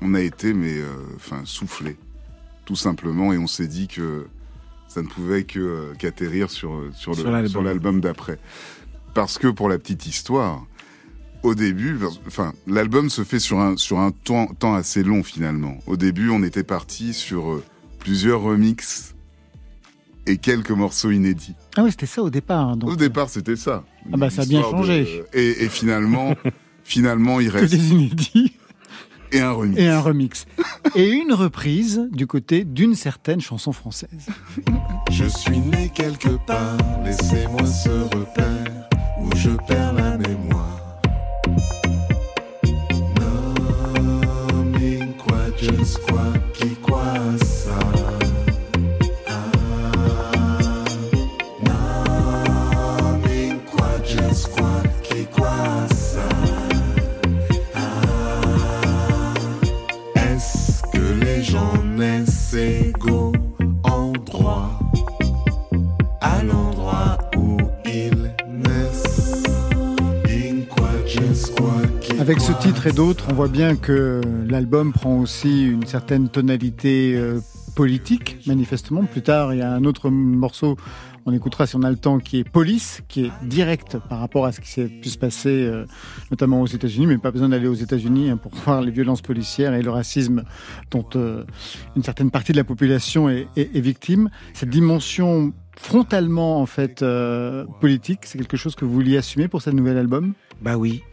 on 0.02 0.14
a 0.14 0.22
été 0.22 0.54
mais 0.54 0.78
euh, 0.78 0.88
enfin 1.16 1.42
soufflé, 1.46 1.98
tout 2.66 2.76
simplement, 2.76 3.34
et 3.34 3.38
on 3.38 3.48
s'est 3.48 3.68
dit 3.68 3.88
que 3.88 4.28
ça 4.88 5.02
ne 5.02 5.08
pouvait 5.08 5.44
que 5.44 5.60
euh, 5.60 5.94
qu'atterrir 5.98 6.50
sur 6.52 6.80
sur 6.94 7.16
le- 7.16 7.24
l'album. 7.24 7.48
sur 7.50 7.62
l'album 7.64 8.02
d'après. 8.02 8.40
Parce 9.14 9.38
que 9.38 9.48
pour 9.48 9.68
la 9.70 9.80
petite 9.80 10.06
histoire, 10.06 10.66
au 11.42 11.56
début, 11.56 11.98
enfin, 12.28 12.54
l'album 12.68 13.10
se 13.10 13.24
fait 13.24 13.40
sur 13.40 13.60
un 13.60 13.78
sur 13.78 14.00
un 14.00 14.12
temps, 14.12 14.48
temps 14.48 14.76
assez 14.76 15.04
long 15.04 15.24
finalement. 15.24 15.78
Au 15.88 15.96
début, 15.98 16.30
on 16.30 16.44
était 16.44 16.64
parti 16.64 17.14
sur 17.14 17.62
plusieurs 18.00 18.42
remixes 18.42 19.14
et 20.28 20.38
quelques 20.38 20.72
morceaux 20.72 21.12
inédits. 21.12 21.54
Ah 21.78 21.84
oui, 21.84 21.92
c'était 21.92 22.06
ça 22.06 22.22
au 22.24 22.30
départ. 22.30 22.70
hein, 22.70 22.78
Donc, 22.78 22.90
Au 22.92 22.96
départ, 22.96 23.30
c'était 23.30 23.56
ça. 23.56 23.84
Ah 24.12 24.18
bah, 24.18 24.30
ça 24.30 24.44
a 24.44 24.46
bien 24.46 24.60
de- 24.62 24.66
changé. 24.66 25.24
Et, 25.34 25.64
et 25.66 25.70
finalement, 25.70 26.34
finalement, 26.84 27.40
il 27.40 27.50
que 27.52 27.58
reste 27.58 27.74
des 27.74 27.90
inédits 27.92 28.54
et 29.32 29.40
un 29.42 29.52
remix. 29.52 29.78
et 29.80 29.88
un 29.88 30.00
remix. 30.00 30.46
et 30.96 31.10
une 31.10 31.34
reprise 31.34 32.08
du 32.12 32.28
côté 32.28 32.64
d'une 32.64 32.96
certaine 32.96 33.42
chanson 33.42 33.72
française. 33.72 34.28
Je 35.12 35.26
suis 35.26 35.60
né 35.60 35.92
quelque 35.94 36.30
part, 36.46 36.78
laissez-moi 37.04 37.66
ce 37.66 37.90
repère 38.16 38.90
où 39.22 39.30
je 39.36 39.50
perds 39.68 39.94
la 39.94 40.18
mémoire. 40.18 40.72
Mais 44.80 45.00
Avec 72.26 72.42
ce 72.42 72.54
titre 72.54 72.88
et 72.88 72.92
d'autres, 72.92 73.26
on 73.30 73.36
voit 73.36 73.48
bien 73.48 73.76
que 73.76 74.20
l'album 74.50 74.94
prend 74.94 75.20
aussi 75.20 75.64
une 75.64 75.86
certaine 75.86 76.28
tonalité 76.28 77.14
euh, 77.16 77.40
politique, 77.76 78.40
manifestement. 78.48 79.04
Plus 79.04 79.22
tard, 79.22 79.54
il 79.54 79.60
y 79.60 79.62
a 79.62 79.72
un 79.72 79.84
autre 79.84 80.10
morceau, 80.10 80.76
on 81.28 81.34
écoutera 81.34 81.68
si 81.68 81.76
on 81.76 81.84
a 81.84 81.90
le 81.92 81.98
temps, 81.98 82.18
qui 82.18 82.40
est 82.40 82.44
Police, 82.44 83.04
qui 83.10 83.26
est 83.26 83.32
direct 83.44 84.00
par 84.10 84.22
rapport 84.22 84.48
à 84.48 84.52
ce 84.52 84.60
qui 84.60 84.70
s'est 84.70 84.88
pu 84.88 85.10
se 85.10 85.20
passer, 85.20 85.68
euh, 85.68 85.86
notamment 86.32 86.62
aux 86.64 86.66
États-Unis, 86.66 87.06
mais 87.06 87.20
pas 87.20 87.30
besoin 87.30 87.50
d'aller 87.50 87.68
aux 87.68 87.76
États-Unis 87.76 88.32
hein, 88.32 88.38
pour 88.38 88.56
voir 88.66 88.82
les 88.82 88.92
violences 88.92 89.22
policières 89.22 89.76
et 89.76 89.84
le 89.84 89.92
racisme 89.92 90.46
dont 90.90 91.06
euh, 91.16 91.44
une 91.96 92.02
certaine 92.02 92.32
partie 92.32 92.54
de 92.54 92.58
la 92.58 92.64
population 92.64 93.30
est, 93.30 93.48
victime. 93.56 94.32
Cette 94.56 94.72
dimension 94.72 95.54
frontalement 95.78 96.60
en 96.60 96.66
fait 96.66 97.06
politique, 97.80 98.22
c'est 98.24 98.40
quelque 98.40 98.58
chose 98.58 98.74
que 98.74 98.84
vous 98.84 98.94
vouliez 98.94 99.18
assumer 99.18 99.48
pour 99.48 99.62
ce 99.62 99.70
nouvel 99.70 100.00
album? 100.00 100.34
Bah 100.60 100.76
oui, 100.76 101.04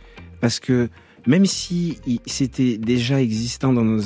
parce 0.41 0.59
que 0.59 0.89
même 1.27 1.47
si 1.47 1.99
c'était 2.27 2.79
déjà 2.79 3.21
existant 3.21 3.73
dans 3.73 3.85
nos, 3.85 4.03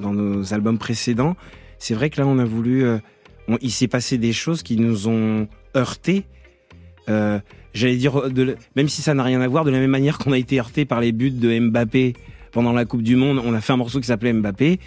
dans 0.00 0.12
nos 0.12 0.52
albums 0.54 0.78
précédents, 0.78 1.36
c'est 1.78 1.94
vrai 1.94 2.10
que 2.10 2.20
là 2.20 2.26
on 2.26 2.38
a 2.38 2.44
voulu, 2.44 2.84
euh, 2.84 2.98
il 3.60 3.70
s'est 3.70 3.88
passé 3.88 4.18
des 4.18 4.32
choses 4.32 4.62
qui 4.62 4.76
nous 4.76 5.08
ont 5.08 5.48
heurtés. 5.76 6.24
Euh, 7.08 7.38
J'allais 7.72 7.96
dire, 7.96 8.20
la- 8.34 8.54
même 8.74 8.88
si 8.88 9.00
ça 9.00 9.14
n'a 9.14 9.22
rien 9.22 9.40
à 9.40 9.46
voir, 9.46 9.64
de 9.64 9.70
la 9.70 9.78
même 9.78 9.90
manière 9.92 10.18
qu'on 10.18 10.32
a 10.32 10.38
été 10.38 10.58
heurté 10.58 10.84
par 10.84 11.00
les 11.00 11.12
buts 11.12 11.30
de 11.30 11.56
Mbappé 11.56 12.14
pendant 12.50 12.72
la 12.72 12.84
Coupe 12.84 13.02
du 13.02 13.14
Monde, 13.14 13.40
on 13.44 13.54
a 13.54 13.60
fait 13.60 13.72
un 13.72 13.76
morceau 13.76 14.00
qui 14.00 14.08
s'appelait 14.08 14.32
Mbappé. 14.32 14.80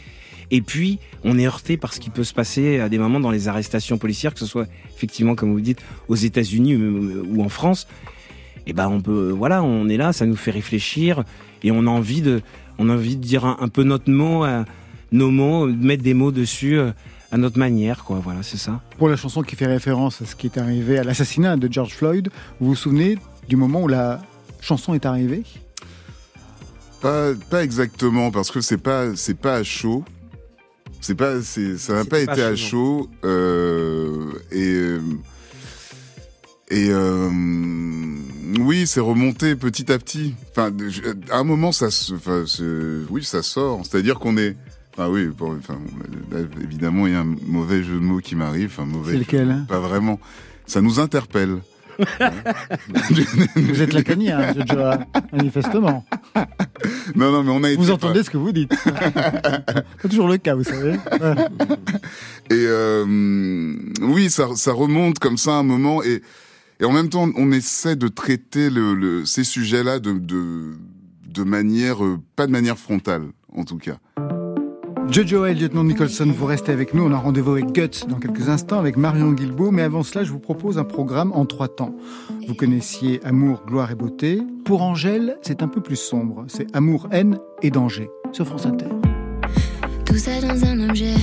Et 0.52 0.62
puis, 0.62 1.00
on 1.24 1.40
est 1.40 1.48
heurté 1.48 1.78
par 1.78 1.94
ce 1.94 2.02
qui 2.02 2.10
peut 2.10 2.26
se 2.26 2.34
passer 2.34 2.82
à 2.82 2.90
des 2.90 2.98
moments 2.98 3.22
dans 3.22 3.32
les 3.32 3.48
arrestations 3.48 3.98
policières, 3.98 4.34
que 4.34 4.40
ce 4.42 4.46
soit 4.46 4.68
effectivement, 4.94 5.34
comme 5.34 5.54
vous 5.54 5.62
dites, 5.62 5.82
aux 6.10 6.16
États-Unis 6.18 6.76
ou 6.76 7.42
en 7.42 7.48
France. 7.48 7.88
Et 8.68 8.74
ben, 8.74 8.90
on 8.90 9.00
peut, 9.00 9.30
voilà, 9.30 9.64
on 9.64 9.88
est 9.88 9.96
là, 9.98 10.12
ça 10.12 10.26
nous 10.26 10.36
fait 10.36 10.52
réfléchir 10.52 11.24
et 11.64 11.72
on 11.72 11.88
a 11.88 11.90
envie 11.90 12.22
de, 12.22 12.42
on 12.78 12.90
a 12.90 12.94
envie 12.94 13.16
de 13.16 13.22
dire 13.22 13.46
un, 13.46 13.68
peu 13.68 13.84
notre 13.84 14.12
mot, 14.12 14.46
euh, 14.46 14.64
nos 15.12 15.32
mots, 15.32 15.68
de 15.68 15.86
mettre 15.86 16.04
des 16.04 16.14
mots 16.14 16.32
dessus 16.32 16.78
euh, 16.78 16.92
à 17.32 17.38
notre 17.38 17.58
manière, 17.58 18.04
quoi. 18.04 18.20
Voilà, 18.24 18.44
c'est 18.44 18.58
ça. 18.58 18.82
Pour 18.98 19.10
la 19.10 19.16
chanson 19.16 19.42
qui 19.42 19.56
fait 19.56 19.66
référence 19.66 20.22
à 20.22 20.26
ce 20.26 20.36
qui 20.36 20.48
est 20.48 20.58
arrivé 20.58 21.00
à 21.00 21.04
l'assassinat 21.04 21.58
de 21.58 21.72
George 21.72 21.94
Floyd, 21.94 22.30
vous 22.60 22.68
vous 22.68 22.76
souvenez 22.76 23.18
du 23.48 23.56
moment 23.56 23.82
où 23.82 23.88
la 23.88 24.22
chanson 24.62 24.94
est 24.94 25.06
arrivée? 25.06 25.44
Pas, 27.02 27.34
pas 27.50 27.64
exactement, 27.64 28.32
parce 28.32 28.50
que 28.50 28.62
c'est 28.62 28.78
pas, 28.78 29.16
c'est 29.16 29.38
pas 29.38 29.56
à 29.56 29.64
chaud. 29.64 30.04
C'est 31.02 31.16
pas, 31.16 31.42
c'est, 31.42 31.78
ça 31.78 31.96
n'a 31.96 32.06
pas, 32.06 32.22
été 32.22 32.42
à 32.42 32.56
chaud. 32.56 33.10
Euh, 33.26 34.32
et 34.54 34.96
et 36.74 36.88
euh, 36.90 37.30
oui, 38.60 38.88
c'est 38.88 39.00
remonté 39.00 39.56
petit 39.56 39.92
à 39.92 40.00
petit. 40.00 40.34
Enfin, 40.50 40.72
à 41.30 41.38
un 41.38 41.44
moment, 41.44 41.72
ça, 41.72 41.90
enfin, 42.16 42.46
oui, 43.12 43.24
ça 43.24 43.44
sort. 43.44 43.82
C'est-à-dire 43.86 44.18
qu'on 44.18 44.38
est. 44.38 44.56
Ah 44.98 45.08
oui, 45.08 45.30
enfin, 45.40 45.80
évidemment, 46.64 47.06
il 47.06 47.14
y 47.14 47.16
a 47.16 47.20
un 47.20 47.36
mauvais 47.46 47.84
jeu 47.84 47.94
de 47.94 48.00
mots 48.00 48.22
qui 48.22 48.36
m'arrive. 48.36 48.72
Enfin, 48.74 48.86
mauvais. 48.86 49.12
C'est 49.12 49.20
lequel 49.20 49.52
hein 49.52 49.66
Pas 49.70 49.80
vraiment. 49.80 50.20
Ça 50.66 50.82
nous 50.82 51.00
interpelle. 51.00 51.60
vous 53.56 53.82
êtes 53.84 53.94
la 53.94 54.02
hein, 54.36 55.06
manifestement. 55.32 56.04
Non, 57.16 57.32
non, 57.32 57.44
mais 57.44 57.52
on 57.52 57.64
a 57.64 57.70
été 57.70 57.78
Vous 57.78 57.92
entendez 57.92 58.24
ce 58.24 58.32
que 58.32 58.38
vous 58.38 58.52
dites. 58.52 58.74
C'est 60.02 60.10
toujours 60.10 60.28
le 60.28 60.38
cas, 60.38 60.56
vous 60.56 60.64
savez. 60.64 60.94
Et 62.50 62.66
euh, 62.68 63.06
oui, 64.02 64.32
ça, 64.32 64.48
ça 64.56 64.74
remonte 64.74 65.20
comme 65.20 65.38
ça 65.38 65.52
un 65.52 65.64
moment 65.64 66.02
et 66.02 66.24
et 66.80 66.86
en 66.86 66.92
même 66.92 67.10
temps, 67.10 67.30
on 67.36 67.52
essaie 67.52 67.96
de 67.96 68.08
traiter 68.08 68.70
le, 68.70 69.26
ces 69.26 69.44
sujets-là 69.44 70.00
de, 70.00 70.14
de, 70.14 70.74
de 71.28 71.44
manière, 71.44 72.04
euh, 72.04 72.20
pas 72.36 72.48
de 72.48 72.52
manière 72.52 72.78
frontale, 72.78 73.24
en 73.56 73.64
tout 73.64 73.78
cas. 73.78 73.98
Jojo 75.10 75.46
et 75.46 75.54
lieutenant 75.54 75.84
Nicholson, 75.84 76.26
vous 76.36 76.46
restez 76.46 76.72
avec 76.72 76.94
nous. 76.94 77.04
On 77.04 77.12
a 77.12 77.18
rendez-vous 77.18 77.52
avec 77.52 77.72
Guts 77.74 78.08
dans 78.08 78.20
quelques 78.20 78.50
instants 78.50 78.80
avec 78.80 78.98
Marion 78.98 79.34
Guilbault. 79.34 79.70
Mais 79.70 79.82
avant 79.82 80.02
cela, 80.02 80.24
je 80.24 80.32
vous 80.32 80.40
propose 80.40 80.78
un 80.78 80.86
programme 80.86 81.32
en 81.34 81.46
trois 81.46 81.68
temps. 81.68 81.94
Vous 82.48 82.56
connaissiez 82.56 83.24
Amour, 83.24 83.64
gloire 83.68 83.92
et 83.92 83.96
beauté. 83.96 84.42
Pour 84.66 84.82
Angèle, 84.82 85.38
c'est 85.42 85.62
un 85.62 85.68
peu 85.68 85.82
plus 85.82 85.98
sombre. 85.98 86.46
C'est 86.48 86.74
Amour, 86.76 87.10
haine 87.12 87.38
et 87.62 87.70
danger 87.70 88.10
sur 88.32 88.48
France 88.48 88.66
Inter. 88.66 88.88
Tout 90.06 90.18
ça 90.18 90.42
dans 90.42 90.66
un 90.66 90.90
objet. 90.90 91.14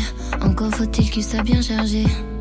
Encore 0.43 0.73
faut-il 0.75 1.11
qu'il 1.11 1.25
soit 1.25 1.43
bien 1.43 1.61
chargé. 1.63 2.05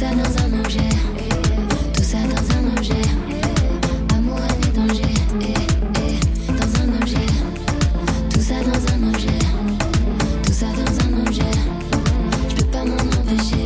Tout 0.00 0.06
ça 0.06 0.14
dans 0.14 0.56
un 0.56 0.60
objet. 0.60 0.88
Tout 1.92 2.02
ça 2.02 2.16
dans 2.22 2.56
un 2.56 2.74
objet. 2.74 3.02
Amour, 4.16 4.38
et 4.62 4.74
danger. 4.74 5.12
dans 6.48 6.80
un 6.80 7.02
objet. 7.02 7.26
Tout 8.32 8.40
ça 8.40 8.54
dans 8.64 8.94
un 8.94 9.12
objet. 9.12 9.38
Tout 10.42 10.52
ça 10.54 10.66
dans 10.68 11.04
un 11.04 11.26
objet. 11.26 11.52
Je 12.48 12.54
peux 12.54 12.70
pas 12.70 12.84
m'en 12.86 12.94
empêcher. 12.94 13.62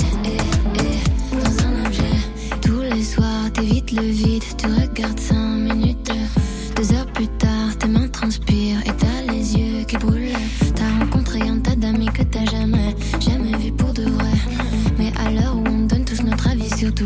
dans 1.30 1.64
un 1.66 1.86
objet. 1.86 2.16
Tous 2.62 2.80
les 2.80 3.04
soirs, 3.04 3.52
t'évites 3.52 3.92
le 3.92 4.02
vide. 4.02 4.42
Tu 4.58 4.66
regardes 4.66 5.20
cinq 5.20 5.36
minutes. 5.36 6.03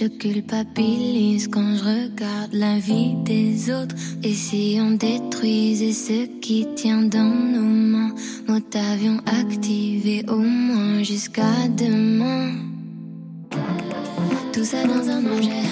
Je 0.00 0.06
culpabilise 0.06 1.48
quand 1.48 1.74
je 1.74 1.82
regarde 1.82 2.52
la 2.52 2.78
vie 2.78 3.16
des 3.24 3.68
autres. 3.72 3.96
Et 4.22 4.32
si 4.32 4.78
on 4.80 4.92
détruisait 4.92 5.92
ce 5.92 6.26
qui 6.40 6.68
tient 6.76 7.02
dans 7.02 7.34
nos 7.54 7.62
mains, 7.62 8.14
mode 8.46 8.62
avion 8.92 9.18
activé 9.26 10.24
au 10.28 10.38
moins 10.38 11.02
jusqu'à 11.02 11.66
demain. 11.76 12.52
Tout 14.52 14.64
ça 14.64 14.84
dans 14.84 15.08
un 15.08 15.26
objet, 15.26 15.64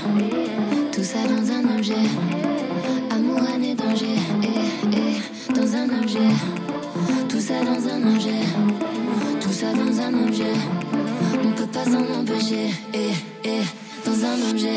tout 0.91 1.05
ça 1.05 1.19
dans 1.29 1.53
un 1.53 1.79
objet. 1.79 2.07
Amour, 3.11 3.41
et 3.63 3.75
danger, 3.77 4.17
eh, 4.43 4.93
eh, 4.93 5.53
dans 5.55 5.73
un 5.77 6.03
objet. 6.03 6.33
Tout 7.29 7.41
ça 7.41 7.61
dans 7.65 7.89
un 7.89 8.15
objet, 8.15 8.43
tout 9.41 9.53
ça 9.53 9.73
dans 9.73 10.01
un 10.01 10.27
objet 10.27 10.55
pas 11.77 11.85
s'en 11.85 12.21
empêcher, 12.21 12.71
eh, 12.95 13.11
eh, 13.45 13.86
dans 14.07 14.25
un 14.25 14.51
objet. 14.51 14.77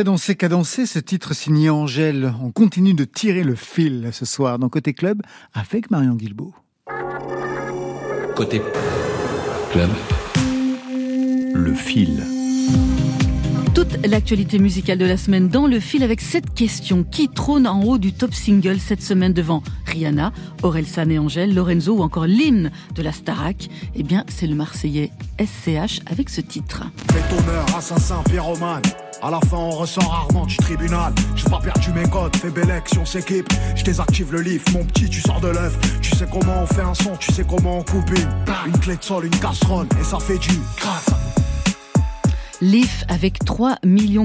Très 0.00 0.04
dansé, 0.06 0.34
cadencé, 0.34 0.86
ce 0.86 0.98
titre 0.98 1.34
signé 1.34 1.68
Angèle. 1.68 2.32
On 2.42 2.50
continue 2.52 2.94
de 2.94 3.04
tirer 3.04 3.42
le 3.42 3.54
fil 3.54 4.08
ce 4.12 4.24
soir 4.24 4.58
dans 4.58 4.70
Côté 4.70 4.94
Club 4.94 5.20
avec 5.52 5.90
Marion 5.90 6.14
Guilbault. 6.14 6.54
Côté 8.34 8.62
Club. 9.72 9.90
Le 11.52 11.74
fil. 11.74 12.24
Toute 13.74 14.06
l'actualité 14.06 14.58
musicale 14.58 14.96
de 14.96 15.04
la 15.04 15.18
semaine 15.18 15.48
dans 15.48 15.66
le 15.66 15.78
fil 15.78 16.02
avec 16.02 16.22
cette 16.22 16.54
question. 16.54 17.04
Qui 17.04 17.28
trône 17.28 17.66
en 17.66 17.82
haut 17.84 17.98
du 17.98 18.14
top 18.14 18.32
single 18.32 18.80
cette 18.80 19.02
semaine 19.02 19.34
devant 19.34 19.62
Rihanna, 19.84 20.32
San 20.86 21.10
et 21.10 21.18
Angèle, 21.18 21.54
Lorenzo 21.54 21.98
ou 21.98 22.02
encore 22.02 22.24
l'hymne 22.24 22.70
de 22.94 23.02
la 23.02 23.12
Starac? 23.12 23.68
Eh 23.94 24.02
bien, 24.02 24.24
c'est 24.28 24.46
le 24.46 24.54
Marseillais 24.54 25.10
SCH 25.38 26.00
avec 26.06 26.30
ce 26.30 26.40
titre. 26.40 26.84
Bétonneur, 27.12 27.66
assassin, 27.76 28.22
pyromane. 28.30 28.80
À 29.22 29.30
la 29.30 29.40
fin, 29.40 29.58
on 29.58 29.70
ressort 29.70 30.10
rarement 30.10 30.46
du 30.46 30.56
tribunal. 30.56 31.12
J'ai 31.36 31.48
pas 31.50 31.58
perdu 31.58 31.92
mes 31.92 32.08
codes, 32.08 32.34
fais 32.36 32.48
belle 32.48 32.70
action, 32.70 33.04
s'équipe. 33.04 33.48
Je 33.76 33.84
désactive 33.84 34.32
le 34.32 34.40
livre, 34.40 34.64
mon 34.72 34.84
petit, 34.84 35.10
tu 35.10 35.20
sors 35.20 35.40
de 35.40 35.48
l'œuf. 35.48 35.76
Tu 36.00 36.16
sais 36.16 36.26
comment 36.30 36.62
on 36.62 36.66
fait 36.66 36.80
un 36.80 36.94
son, 36.94 37.16
tu 37.16 37.30
sais 37.32 37.44
comment 37.44 37.78
on 37.78 37.82
coupe 37.82 38.10
une. 38.10 38.28
Une 38.66 38.78
clé 38.78 38.96
de 38.96 39.04
sol, 39.04 39.26
une 39.26 39.38
casserole, 39.38 39.86
et 40.00 40.04
ça 40.04 40.18
fait 40.18 40.38
du 40.38 40.58
crack. 40.76 41.29
Leaf 42.60 43.04
avec 43.08 43.38
3 43.44 43.76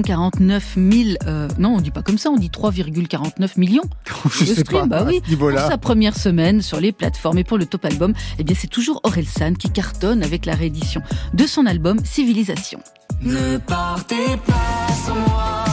49 0.04 0.76
000, 0.76 1.16
euh, 1.26 1.48
non 1.58 1.76
on 1.76 1.80
dit 1.80 1.90
pas 1.90 2.02
comme 2.02 2.18
ça, 2.18 2.30
on 2.30 2.36
dit 2.36 2.50
3,49 2.50 3.58
millions 3.58 3.82
Je 4.30 4.44
sais 4.44 4.64
pas, 4.64 4.86
bah 4.86 5.04
oui, 5.06 5.20
pour 5.36 5.50
sa 5.58 5.78
première 5.78 6.16
semaine 6.16 6.62
sur 6.62 6.80
les 6.80 6.92
plateformes 6.92 7.38
et 7.38 7.44
pour 7.44 7.58
le 7.58 7.66
top 7.66 7.84
album, 7.84 8.12
eh 8.38 8.44
bien 8.44 8.54
c'est 8.58 8.68
toujours 8.68 9.00
Orelsan 9.04 9.54
qui 9.54 9.70
cartonne 9.70 10.22
avec 10.22 10.46
la 10.46 10.54
réédition 10.54 11.02
de 11.34 11.46
son 11.46 11.66
album 11.66 11.98
Civilisation. 12.04 12.80
Ne 13.22 13.56
partez 13.58 14.36
pas 14.46 14.92
sans 15.06 15.14
moi, 15.14 15.64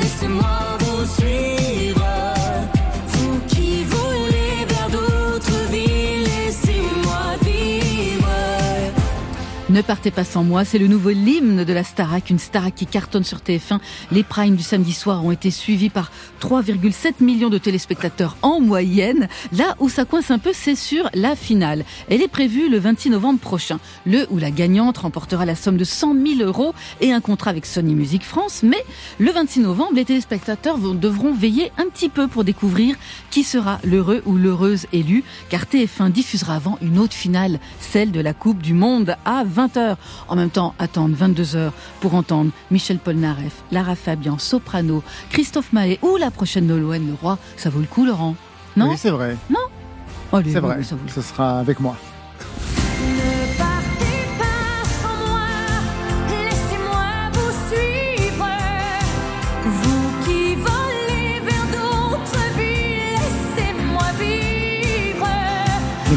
laissez-moi 0.00 0.78
vous 0.80 1.06
suivre. 1.06 2.03
Ne 9.74 9.82
partez 9.82 10.12
pas 10.12 10.22
sans 10.22 10.44
moi, 10.44 10.64
c'est 10.64 10.78
le 10.78 10.86
nouveau 10.86 11.10
hymne 11.10 11.64
de 11.64 11.72
la 11.72 11.82
Starac, 11.82 12.30
une 12.30 12.38
Starac 12.38 12.76
qui 12.76 12.86
cartonne 12.86 13.24
sur 13.24 13.38
TF1. 13.38 13.80
Les 14.12 14.22
primes 14.22 14.54
du 14.54 14.62
samedi 14.62 14.92
soir 14.92 15.24
ont 15.24 15.32
été 15.32 15.50
suivis 15.50 15.90
par 15.90 16.12
3,7 16.40 17.14
millions 17.18 17.48
de 17.48 17.58
téléspectateurs 17.58 18.36
en 18.42 18.60
moyenne. 18.60 19.26
Là 19.50 19.74
où 19.80 19.88
ça 19.88 20.04
coince 20.04 20.30
un 20.30 20.38
peu, 20.38 20.52
c'est 20.54 20.76
sur 20.76 21.10
la 21.12 21.34
finale. 21.34 21.84
Elle 22.08 22.22
est 22.22 22.28
prévue 22.28 22.68
le 22.68 22.78
26 22.78 23.10
novembre 23.10 23.40
prochain, 23.40 23.80
le 24.06 24.28
où 24.30 24.38
la 24.38 24.52
gagnante 24.52 24.98
remportera 24.98 25.44
la 25.44 25.56
somme 25.56 25.76
de 25.76 25.82
100 25.82 26.14
000 26.24 26.48
euros 26.48 26.72
et 27.00 27.12
un 27.12 27.20
contrat 27.20 27.50
avec 27.50 27.66
Sony 27.66 27.96
Music 27.96 28.22
France. 28.22 28.60
Mais 28.62 28.84
le 29.18 29.32
26 29.32 29.58
novembre, 29.58 29.94
les 29.96 30.04
téléspectateurs 30.04 30.78
devront 30.78 31.34
veiller 31.34 31.72
un 31.78 31.86
petit 31.86 32.10
peu 32.10 32.28
pour 32.28 32.44
découvrir 32.44 32.94
qui 33.32 33.42
sera 33.42 33.80
l'heureux 33.82 34.22
ou 34.24 34.36
l'heureuse 34.36 34.86
élu, 34.92 35.24
car 35.48 35.64
TF1 35.64 36.12
diffusera 36.12 36.54
avant 36.54 36.78
une 36.80 37.00
autre 37.00 37.14
finale, 37.14 37.58
celle 37.80 38.12
de 38.12 38.20
la 38.20 38.34
Coupe 38.34 38.62
du 38.62 38.72
Monde 38.72 39.16
à 39.24 39.42
20h. 39.66 39.96
En 40.28 40.36
même 40.36 40.50
temps, 40.50 40.74
attendre 40.78 41.16
22h 41.16 41.70
pour 42.00 42.14
entendre 42.14 42.50
Michel 42.70 42.98
Polnareff, 42.98 43.62
Lara 43.72 43.94
Fabian, 43.94 44.38
Soprano, 44.38 45.02
Christophe 45.30 45.72
Mahé 45.72 45.98
ou 46.02 46.16
la 46.16 46.30
prochaine 46.30 46.66
Nolwenn 46.66 47.06
Leroy. 47.08 47.38
Ça 47.56 47.70
vaut 47.70 47.80
le 47.80 47.86
coup, 47.86 48.04
Laurent 48.04 48.36
Non? 48.76 48.90
Oui, 48.90 48.96
c'est 48.98 49.10
vrai. 49.10 49.36
Non? 49.50 49.58
Allez, 50.32 50.52
C'est 50.52 50.60
vrai. 50.60 50.82
ça 50.82 50.96
vaut 50.96 51.02
le 51.06 51.12
Ce 51.12 51.22
sera 51.22 51.58
avec 51.60 51.78
moi. 51.80 51.96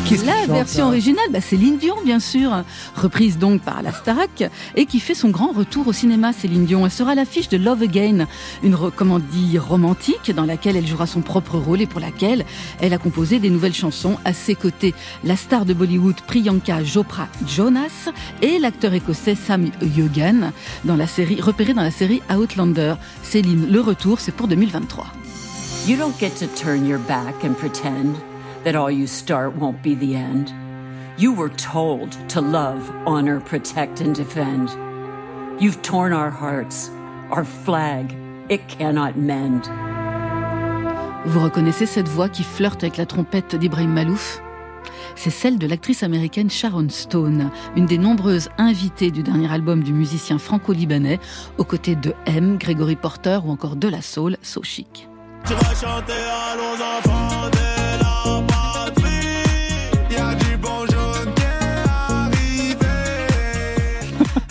La 0.10 0.46
version 0.48 0.88
originale, 0.88 1.26
bah, 1.32 1.40
c'est 1.42 1.58
Céline 1.58 1.78
Dion, 1.78 1.96
bien 2.06 2.20
sûr, 2.20 2.64
reprise 2.96 3.38
donc 3.38 3.62
par 3.62 3.82
la 3.82 3.92
Starac, 3.92 4.50
et 4.76 4.86
qui 4.86 5.00
fait 5.02 5.14
son 5.16 5.30
grand 5.30 5.52
retour 5.52 5.88
au 5.88 5.92
cinéma, 5.94 6.32
Céline 6.34 6.66
Dion. 6.66 6.86
Elle 6.86 6.92
sera 6.92 7.12
à 7.12 7.16
l'affiche 7.16 7.50
de 7.50 7.58
Love 7.58 7.82
Again, 7.82 8.28
une 8.64 8.76
re- 8.76 8.92
comment 8.96 9.20
dire, 9.20 9.66
romantique, 9.68 10.32
dans 10.34 10.46
laquelle 10.46 10.78
elle 10.78 10.88
jouera 10.88 11.08
son 11.08 11.22
propre 11.22 11.58
rôle 11.58 11.82
et 11.82 11.88
pour 11.88 12.00
laquelle 12.00 12.46
elle 12.80 12.94
a 12.94 12.98
composé 12.98 13.40
des 13.40 13.50
nouvelles 13.50 13.74
chansons. 13.74 14.18
À 14.24 14.34
ses 14.34 14.56
côtés, 14.56 14.94
la 15.24 15.36
star 15.36 15.66
de 15.66 15.74
Bollywood 15.74 16.22
Priyanka 16.22 16.86
Chopra 16.86 17.28
Jonas 17.46 18.10
et 18.42 18.60
l'acteur 18.60 18.94
écossais 18.94 19.36
Sam 19.36 19.70
Yogan, 19.82 20.52
dans 20.86 20.96
la 20.96 21.08
série, 21.08 21.42
repéré 21.42 21.74
dans 21.74 21.84
la 21.84 21.92
série 21.92 22.22
Outlander. 22.34 22.96
Céline, 23.24 23.68
le 23.70 23.82
retour, 23.82 24.20
c'est 24.20 24.34
pour 24.34 24.48
2023. 24.48 25.06
You 25.88 25.98
don't 25.98 26.14
get 26.20 26.32
to 26.40 26.46
turn 26.56 26.86
your 26.88 27.00
back 27.00 27.44
and 27.44 27.54
pretend 27.56 28.16
that 28.68 28.76
all 28.76 28.92
you 28.92 29.08
start 29.08 29.56
won't 29.56 29.82
be 29.82 29.96
the 29.96 30.14
end. 30.14 30.54
You 31.18 31.32
were 31.32 31.48
told 31.56 32.12
to 32.28 32.42
love, 32.42 32.92
honor, 33.06 33.40
protect, 33.40 34.02
and 34.02 34.14
defend. 34.14 34.70
You've 35.58 35.82
torn 35.84 36.12
our 36.12 36.30
hearts, 36.30 36.92
our 37.32 37.46
flag, 37.46 38.14
it 38.50 38.68
cannot 38.68 39.16
mend. 39.16 39.70
Vous 41.26 41.40
reconnaissez 41.40 41.86
cette 41.86 42.10
voix 42.10 42.28
qui 42.28 42.44
flirte 42.44 42.84
avec 42.84 42.98
la 42.98 43.06
trompette 43.06 43.56
d'Ibrahim 43.56 43.94
Malouf? 43.94 44.42
C'est 45.16 45.30
celle 45.30 45.58
de 45.58 45.66
l'actrice 45.66 46.04
américaine 46.04 46.50
Sharon 46.50 46.90
Stone, 46.90 47.50
une 47.78 47.86
des 47.86 47.98
nombreuses 47.98 48.50
invitées 48.58 49.12
du 49.12 49.24
dernier 49.24 49.50
album 49.50 49.82
du 49.82 49.94
musicien 49.94 50.40
franco-libanais, 50.40 51.22
aux 51.58 51.64
côtés 51.64 51.96
de 51.96 52.14
M, 52.26 52.58
Gregory 52.58 52.98
Porter 52.98 53.40
ou 53.46 53.50
encore 53.50 53.78
de 53.78 53.88
la 53.88 54.02
soul, 54.02 54.36
So 54.42 54.62
Chic. 54.62 55.08
Tu 55.46 55.54
vas 55.54 55.74
chanter 55.74 56.12
à 56.12 56.58
nos 56.58 56.74
enfants 56.84 57.57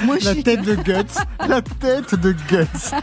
Moi, 0.07 0.19
La 0.23 0.35
chic, 0.35 0.45
tête 0.45 0.63
de 0.63 0.77
Guts. 0.77 1.19
La 1.49 1.61
tête 1.61 2.15
de 2.15 2.31
Guts. 2.49 2.95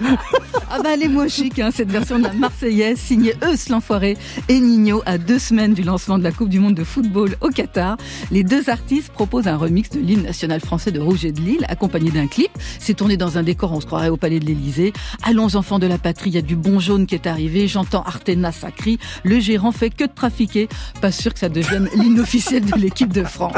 Ah 0.72 0.80
bah 0.82 0.92
elle 0.94 1.04
est 1.04 1.10
moins 1.10 1.28
chic, 1.28 1.60
hein, 1.60 1.70
cette 1.74 1.92
version 1.92 2.18
de 2.18 2.24
la 2.24 2.32
Marseillaise, 2.34 2.98
signée 2.98 3.34
Eus 3.44 3.70
l'Enfoiré 3.70 4.18
et 4.48 4.60
Nino, 4.60 5.04
à 5.06 5.18
deux 5.18 5.38
semaines 5.38 5.74
du 5.74 5.84
lancement 5.84 6.18
de 6.18 6.24
la 6.24 6.32
Coupe 6.32 6.48
du 6.48 6.60
Monde 6.60 6.76
de 6.76 6.86
football 6.86 7.36
au 7.42 7.50
Qatar. 7.50 7.98
Les 8.32 8.46
deux 8.46 8.70
artistes 8.70 9.12
proposent 9.12 9.48
un 9.48 9.58
remix 9.58 9.90
de 9.90 10.00
l'hymne 10.00 10.24
national 10.24 10.62
français 10.62 10.92
de 10.92 11.02
Rouge 11.02 11.26
et 11.26 11.34
de 11.34 11.42
Lille, 11.42 11.66
accompagné 11.68 12.10
d'un 12.10 12.28
clip. 12.28 12.52
C'est 12.80 12.94
tourné 12.94 13.18
dans 13.18 13.38
un 13.38 13.44
décor, 13.44 13.74
on 13.74 13.82
se 13.82 13.86
croirait 13.86 14.08
au 14.08 14.18
palais 14.18 14.40
de 14.40 14.46
l'Élysée. 14.46 14.94
Allons 15.24 15.56
enfants 15.56 15.80
de 15.80 15.88
la 15.88 15.98
patrie, 15.98 16.30
il 16.30 16.36
y 16.36 16.40
a 16.40 16.42
du 16.42 16.56
bon 16.56 16.80
jaune 16.80 17.06
qui 17.06 17.16
est 17.16 17.28
arrivé, 17.28 17.68
j'entends 17.68 18.04
Artena 18.04 18.54
Sacri, 18.54 18.98
le 19.26 19.42
gérant 19.42 19.74
fait 19.74 19.90
que 19.90 20.06
de 20.06 20.14
trafiquer. 20.14 20.70
Pas 21.02 21.12
sûr 21.12 21.34
que 21.34 21.40
ça 21.40 21.50
devienne 21.50 21.90
l'hymne 21.96 22.22
officiel 22.22 22.64
de 22.64 22.80
l'équipe 22.80 23.12
de 23.12 23.26
France. 23.26 23.54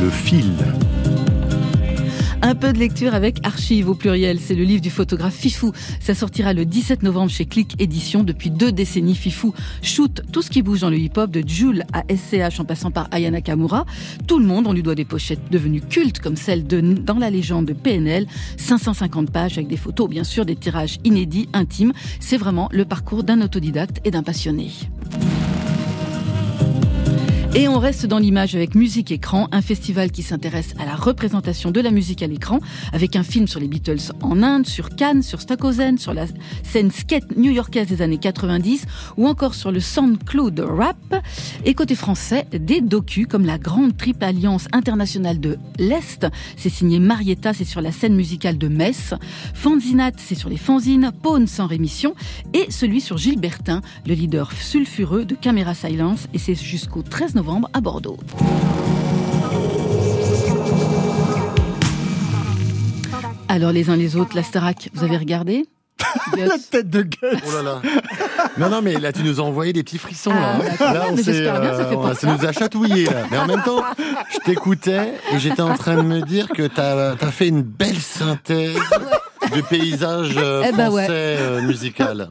Le 0.00 0.08
fil. 0.08 0.54
Un 2.40 2.54
peu 2.54 2.72
de 2.72 2.78
lecture 2.78 3.14
avec 3.14 3.44
Archive 3.44 3.88
au 3.88 3.94
pluriel. 3.94 4.38
C'est 4.38 4.54
le 4.54 4.62
livre 4.62 4.80
du 4.80 4.90
photographe 4.90 5.34
Fifou. 5.34 5.72
Ça 6.00 6.14
sortira 6.14 6.52
le 6.52 6.64
17 6.64 7.02
novembre 7.02 7.30
chez 7.30 7.46
Click 7.46 7.74
Édition. 7.80 8.22
Depuis 8.22 8.50
deux 8.50 8.70
décennies, 8.70 9.16
Fifou 9.16 9.52
shoot 9.82 10.22
tout 10.32 10.40
ce 10.40 10.48
qui 10.48 10.62
bouge 10.62 10.80
dans 10.80 10.90
le 10.90 10.98
hip-hop, 10.98 11.30
de 11.30 11.42
Jules 11.46 11.84
à 11.92 12.04
SCH 12.08 12.60
en 12.60 12.64
passant 12.64 12.92
par 12.92 13.08
Aya 13.10 13.30
Nakamura. 13.30 13.86
Tout 14.28 14.38
le 14.38 14.46
monde, 14.46 14.68
on 14.68 14.72
lui 14.72 14.84
doit 14.84 14.94
des 14.94 15.04
pochettes 15.04 15.50
devenues 15.50 15.80
cultes 15.80 16.20
comme 16.20 16.36
celle 16.36 16.66
de 16.66 16.80
Dans 16.80 17.18
la 17.18 17.30
légende 17.30 17.66
de 17.66 17.72
PNL. 17.72 18.26
550 18.56 19.30
pages 19.32 19.58
avec 19.58 19.66
des 19.66 19.76
photos, 19.76 20.08
bien 20.08 20.24
sûr, 20.24 20.46
des 20.46 20.56
tirages 20.56 20.98
inédits, 21.04 21.48
intimes. 21.52 21.92
C'est 22.20 22.36
vraiment 22.36 22.68
le 22.70 22.84
parcours 22.84 23.24
d'un 23.24 23.40
autodidacte 23.40 24.00
et 24.04 24.12
d'un 24.12 24.22
passionné. 24.22 24.70
Et 27.54 27.66
on 27.66 27.78
reste 27.78 28.04
dans 28.04 28.18
l'image 28.18 28.54
avec 28.54 28.74
Musique 28.74 29.10
Écran, 29.10 29.48
un 29.52 29.62
festival 29.62 30.10
qui 30.10 30.22
s'intéresse 30.22 30.74
à 30.78 30.84
la 30.84 30.94
représentation 30.94 31.70
de 31.70 31.80
la 31.80 31.90
musique 31.90 32.22
à 32.22 32.26
l'écran, 32.26 32.60
avec 32.92 33.16
un 33.16 33.22
film 33.22 33.48
sur 33.48 33.58
les 33.58 33.68
Beatles 33.68 34.12
en 34.20 34.42
Inde, 34.42 34.66
sur 34.66 34.90
Cannes, 34.90 35.22
sur 35.22 35.40
Stockhausen, 35.40 35.96
sur 35.96 36.12
la 36.12 36.26
scène 36.62 36.90
skate 36.90 37.36
new-yorkaise 37.36 37.88
des 37.88 38.02
années 38.02 38.18
90, 38.18 38.84
ou 39.16 39.26
encore 39.26 39.54
sur 39.54 39.72
le 39.72 39.80
SoundCloud 39.80 40.60
Rap. 40.60 40.96
Et 41.64 41.72
côté 41.72 41.94
français, 41.94 42.46
des 42.52 42.82
docus 42.82 43.26
comme 43.26 43.46
la 43.46 43.56
Grande 43.56 43.96
Triple 43.96 44.24
Alliance 44.24 44.68
Internationale 44.72 45.40
de 45.40 45.56
l'Est, 45.78 46.26
c'est 46.56 46.68
signé 46.68 46.98
Marietta, 46.98 47.54
c'est 47.54 47.64
sur 47.64 47.80
la 47.80 47.92
scène 47.92 48.14
musicale 48.14 48.58
de 48.58 48.68
Metz, 48.68 49.14
Fanzinat, 49.54 50.12
c'est 50.18 50.34
sur 50.34 50.50
les 50.50 50.58
fanzines, 50.58 51.12
Pone 51.22 51.46
sans 51.46 51.66
rémission, 51.66 52.14
et 52.52 52.70
celui 52.70 53.00
sur 53.00 53.16
Gilbertin, 53.16 53.80
le 54.06 54.12
leader 54.12 54.52
sulfureux 54.52 55.24
de 55.24 55.34
Camera 55.34 55.74
Silence, 55.74 56.28
et 56.34 56.38
c'est 56.38 56.54
jusqu'au 56.54 57.02
13 57.02 57.36
novembre 57.38 57.70
à 57.72 57.80
Bordeaux. 57.80 58.16
Alors 63.48 63.72
les 63.72 63.90
uns 63.90 63.96
les 63.96 64.16
autres, 64.16 64.34
la 64.36 64.42
Starac, 64.42 64.88
vous 64.94 65.04
avez 65.04 65.16
regardé? 65.16 65.66
La 66.36 66.56
tête 66.70 66.88
de 66.88 67.02
Guts. 67.02 67.16
Oh 67.22 67.52
là 67.52 67.62
là. 67.62 67.82
Non, 68.56 68.70
non, 68.70 68.80
mais 68.82 68.94
là, 69.00 69.12
tu 69.12 69.22
nous 69.24 69.40
as 69.40 69.42
envoyé 69.42 69.72
des 69.72 69.82
petits 69.82 69.98
frissons. 69.98 70.30
Ah, 70.32 70.58
là. 70.80 70.92
Là, 70.92 71.06
on 71.10 71.16
Mais 71.16 71.22
bien, 71.22 71.32
ça 71.76 71.84
fait 71.86 71.94
on- 71.96 72.00
pour 72.02 72.14
ça 72.14 72.32
nous 72.36 72.46
a 72.46 72.52
chatouillé. 72.52 73.04
Là. 73.06 73.24
Mais 73.32 73.36
en 73.38 73.46
même 73.46 73.62
temps, 73.64 73.82
je 74.32 74.38
t'écoutais 74.44 75.14
et 75.32 75.38
j'étais 75.40 75.60
en 75.60 75.74
train 75.74 75.96
de 75.96 76.02
me 76.02 76.20
dire 76.22 76.48
que 76.48 76.66
t'as 76.68 77.12
as 77.14 77.30
fait 77.32 77.48
une 77.48 77.62
belle 77.62 77.98
synthèse 77.98 78.76
de 79.54 79.60
paysage 79.62 80.34
euh, 80.36 80.62
Eh 80.68 80.72
ben 80.72 80.88
ouais. 80.90 81.04
français 81.04 81.36
euh, 81.40 81.62
musical. 81.62 82.28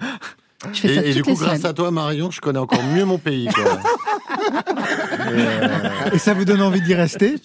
Je 0.73 0.79
fais 0.79 0.95
ça 0.95 1.01
et, 1.05 1.09
et 1.09 1.13
du 1.13 1.23
coup, 1.23 1.33
grâce 1.35 1.57
semaines. 1.59 1.65
à 1.67 1.73
toi, 1.73 1.91
Marion, 1.91 2.31
je 2.31 2.41
connais 2.41 2.57
encore 2.59 2.81
mieux 2.83 3.05
mon 3.05 3.17
pays. 3.19 3.47
Quoi. 3.53 3.63
Et, 3.63 5.29
euh, 5.31 5.69
Et 6.13 6.17
ça 6.17 6.33
vous 6.33 6.45
donne 6.45 6.61
envie 6.61 6.81
d'y 6.81 6.95
rester? 6.95 7.35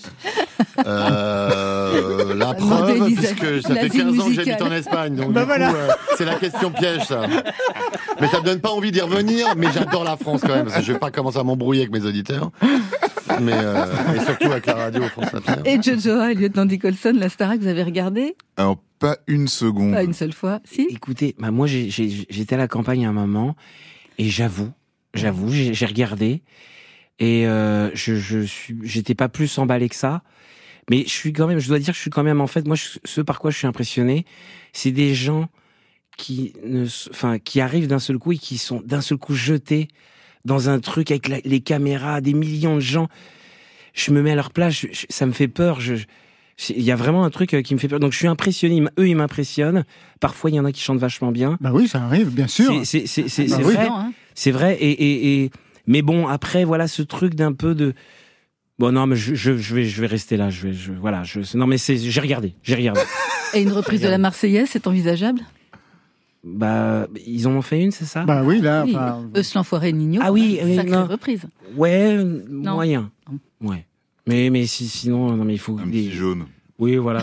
Euh, 0.86 2.34
la 2.34 2.54
preuve, 2.54 3.04
puisque 3.04 3.62
ça 3.62 3.74
fait 3.74 3.82
l'asile 3.88 4.04
15 4.04 4.20
ans 4.20 4.26
que 4.28 4.32
j'habite 4.34 4.62
en 4.62 4.72
Espagne, 4.72 5.14
donc 5.16 5.32
Bah 5.32 5.40
du 5.42 5.46
voilà. 5.46 5.68
coup, 5.70 5.76
euh, 5.76 5.88
c'est 6.16 6.24
la 6.24 6.34
question 6.36 6.70
piège, 6.70 7.04
ça. 7.04 7.22
Mais 8.20 8.28
ça 8.28 8.40
me 8.40 8.44
donne 8.44 8.60
pas 8.60 8.70
envie 8.70 8.90
d'y 8.92 9.00
revenir, 9.00 9.48
mais 9.56 9.68
j'adore 9.74 10.04
la 10.04 10.16
France 10.16 10.40
quand 10.42 10.54
même, 10.54 10.64
parce 10.64 10.76
que 10.78 10.82
je 10.82 10.92
vais 10.92 10.98
pas 10.98 11.10
commencer 11.10 11.38
à 11.38 11.42
m'embrouiller 11.42 11.82
avec 11.82 11.92
mes 11.92 12.06
auditeurs, 12.06 12.50
mais 13.40 13.52
euh, 13.54 13.86
et 14.16 14.20
surtout 14.24 14.50
avec 14.50 14.66
la 14.66 14.74
radio 14.74 15.02
France 15.04 15.34
Inter. 15.34 15.62
Et 15.64 15.80
Jojo 15.82 16.22
et 16.24 16.34
Lieutenant 16.34 16.64
Nicholson, 16.66 17.12
la 17.16 17.28
Starac, 17.28 17.60
vous 17.60 17.66
avez 17.66 17.82
regardé? 17.82 18.36
Alors, 18.56 18.78
pas 18.98 19.16
une 19.26 19.48
seconde. 19.48 19.92
Pas 19.94 20.04
une 20.04 20.12
seule 20.12 20.32
fois. 20.32 20.60
Si? 20.64 20.86
Écoutez, 20.90 21.34
bah 21.38 21.50
moi 21.50 21.66
j'ai- 21.66 21.90
j'ai- 21.90 22.26
j'étais 22.30 22.54
à 22.54 22.58
la 22.58 22.68
campagne 22.68 23.04
à 23.06 23.08
un 23.08 23.12
moment 23.12 23.56
et 24.18 24.28
j'avoue, 24.28 24.70
j'avoue, 25.14 25.50
j'ai 25.50 25.74
j'ai 25.74 25.86
regardé 25.86 26.42
et 27.18 27.46
euh, 27.46 27.90
je, 27.94 28.14
je 28.16 28.40
suis, 28.42 28.76
j'étais 28.82 29.14
pas 29.14 29.28
plus 29.28 29.56
emballé 29.58 29.88
que 29.88 29.96
ça. 29.96 30.22
Mais 30.90 31.04
je 31.04 31.10
suis 31.10 31.32
quand 31.32 31.46
même, 31.46 31.60
je 31.60 31.68
dois 31.68 31.78
dire, 31.78 31.88
que 31.92 31.96
je 31.96 32.00
suis 32.00 32.10
quand 32.10 32.24
même 32.24 32.40
en 32.40 32.46
fait, 32.48 32.66
moi, 32.66 32.74
je- 32.76 32.98
ce 33.04 33.20
par 33.20 33.38
quoi 33.38 33.50
je 33.52 33.58
suis 33.58 33.66
impressionné, 33.68 34.26
c'est 34.72 34.90
des 34.90 35.14
gens 35.14 35.48
qui 36.18 36.52
ne, 36.64 36.84
enfin, 37.10 37.38
qui 37.38 37.60
arrivent 37.60 37.86
d'un 37.86 37.98
seul 38.00 38.18
coup 38.18 38.32
et 38.32 38.38
qui 38.38 38.58
sont 38.58 38.82
d'un 38.84 39.00
seul 39.00 39.16
coup 39.18 39.34
jetés 39.34 39.88
dans 40.44 40.68
un 40.68 40.78
truc 40.80 41.10
avec 41.10 41.28
la- 41.28 41.40
les 41.44 41.60
caméras, 41.60 42.20
des 42.20 42.34
millions 42.34 42.76
de 42.76 42.80
gens. 42.80 43.08
Je 43.94 44.10
me 44.10 44.22
mets 44.22 44.32
à 44.32 44.34
leur 44.34 44.50
place, 44.50 44.74
je- 44.74 44.86
je- 44.92 45.06
ça 45.08 45.26
me 45.26 45.32
fait 45.32 45.48
peur. 45.48 45.80
Je, 45.80 45.94
il 46.70 46.82
y 46.82 46.90
a 46.90 46.96
vraiment 46.96 47.24
un 47.24 47.30
truc 47.30 47.54
euh, 47.54 47.62
qui 47.62 47.74
me 47.74 47.78
fait 47.78 47.88
peur. 47.88 48.00
Donc 48.00 48.12
je 48.12 48.18
suis 48.18 48.26
impressionné. 48.28 48.82
Eux, 48.98 49.08
ils 49.08 49.16
m'impressionnent. 49.16 49.84
Parfois, 50.20 50.50
il 50.50 50.54
y 50.56 50.60
en 50.60 50.64
a 50.64 50.72
qui 50.72 50.80
chantent 50.80 50.98
vachement 50.98 51.32
bien. 51.32 51.56
Bah 51.60 51.70
oui, 51.72 51.88
ça 51.88 52.02
arrive, 52.02 52.30
bien 52.30 52.46
sûr. 52.46 52.72
C'est- 52.84 53.04
Bah 53.48 53.56
oui. 53.58 53.74
vrai. 53.74 53.88
hein. 53.90 54.12
C'est 54.34 54.50
vrai. 54.50 54.74
Et, 54.80 54.90
et, 54.90 55.42
et- 55.44 55.50
mais 55.86 56.02
bon, 56.02 56.26
après, 56.28 56.64
voilà, 56.64 56.88
ce 56.88 57.02
truc 57.02 57.34
d'un 57.34 57.52
peu 57.52 57.74
de. 57.74 57.92
Bon, 58.78 58.92
non, 58.92 59.06
mais 59.06 59.16
je, 59.16 59.34
je, 59.34 59.56
je 59.56 59.74
vais, 59.74 59.84
je 59.84 60.00
vais 60.00 60.06
rester 60.06 60.36
là. 60.36 60.48
Je 60.50 60.68
vais, 60.68 60.72
je, 60.72 60.92
voilà. 60.92 61.22
Je, 61.24 61.40
non, 61.56 61.66
mais 61.66 61.76
c'est, 61.78 61.96
j'ai 61.98 62.20
regardé. 62.20 62.54
J'ai 62.62 62.74
regardé. 62.74 63.00
Et 63.54 63.60
une 63.62 63.72
reprise 63.72 64.00
de 64.00 64.08
la 64.08 64.18
Marseillaise, 64.18 64.68
c'est 64.72 64.86
envisageable? 64.86 65.40
Bah, 66.44 67.06
ils 67.26 67.46
en 67.46 67.52
ont 67.52 67.62
fait 67.62 67.80
une, 67.80 67.92
c'est 67.92 68.04
ça? 68.04 68.24
Bah 68.24 68.42
oui, 68.44 68.60
là, 68.60 68.84
Oui, 68.84 68.96
enfin, 68.96 69.28
Eus 69.36 69.54
l'enfoiré 69.54 69.92
Nino. 69.92 70.20
Ah 70.24 70.32
oui, 70.32 70.58
oui, 70.62 70.76
sacrée 70.76 70.90
non. 70.90 71.06
reprise. 71.06 71.42
Ouais, 71.76 72.22
moyen. 72.48 73.10
Ouais. 73.60 73.86
Mais, 74.26 74.50
mais 74.50 74.66
si, 74.66 74.88
sinon, 74.88 75.36
non, 75.36 75.44
mais 75.44 75.54
il 75.54 75.58
faut. 75.58 75.78
Un 75.78 75.88
petit 75.88 76.10
jaune. 76.10 76.46
Oui, 76.78 76.96
voilà. 76.96 77.22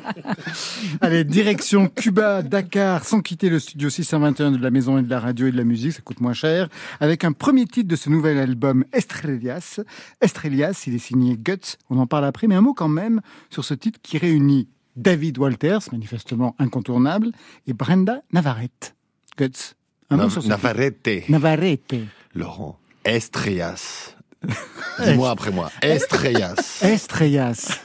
Allez, 1.02 1.24
direction 1.24 1.88
Cuba, 1.88 2.42
Dakar, 2.42 3.04
sans 3.04 3.20
quitter 3.20 3.50
le 3.50 3.58
studio 3.58 3.90
621 3.90 4.52
de 4.52 4.62
la 4.62 4.70
maison 4.70 4.96
et 4.96 5.02
de 5.02 5.10
la 5.10 5.20
radio 5.20 5.46
et 5.48 5.52
de 5.52 5.56
la 5.58 5.64
musique, 5.64 5.92
ça 5.92 6.00
coûte 6.00 6.20
moins 6.20 6.32
cher, 6.32 6.68
avec 7.00 7.24
un 7.24 7.32
premier 7.32 7.66
titre 7.66 7.88
de 7.88 7.96
ce 7.96 8.08
nouvel 8.08 8.38
album, 8.38 8.84
Estrellas. 8.94 9.80
Estrellas, 10.22 10.84
il 10.86 10.94
est 10.94 10.98
signé 10.98 11.36
Guts, 11.36 11.76
on 11.90 11.98
en 11.98 12.06
parle 12.06 12.24
après, 12.24 12.46
mais 12.46 12.54
un 12.54 12.62
mot 12.62 12.72
quand 12.72 12.88
même 12.88 13.20
sur 13.50 13.64
ce 13.64 13.74
titre 13.74 13.98
qui 14.02 14.16
réunit 14.16 14.68
David 15.00 15.38
Walters, 15.38 15.88
manifestement 15.92 16.54
incontournable, 16.58 17.32
et 17.66 17.72
Brenda 17.72 18.22
Navarrete. 18.32 18.94
Guts, 19.38 19.74
un 20.10 20.16
Nav- 20.18 20.46
Navarrete. 20.46 21.24
Navarrete. 21.28 22.06
Laurent, 22.34 22.78
Estrellas. 23.04 24.14
Dis-moi 25.04 25.30
après 25.30 25.50
moi. 25.50 25.70
Estrellas. 25.82 26.80
Estrellas. 26.82 27.80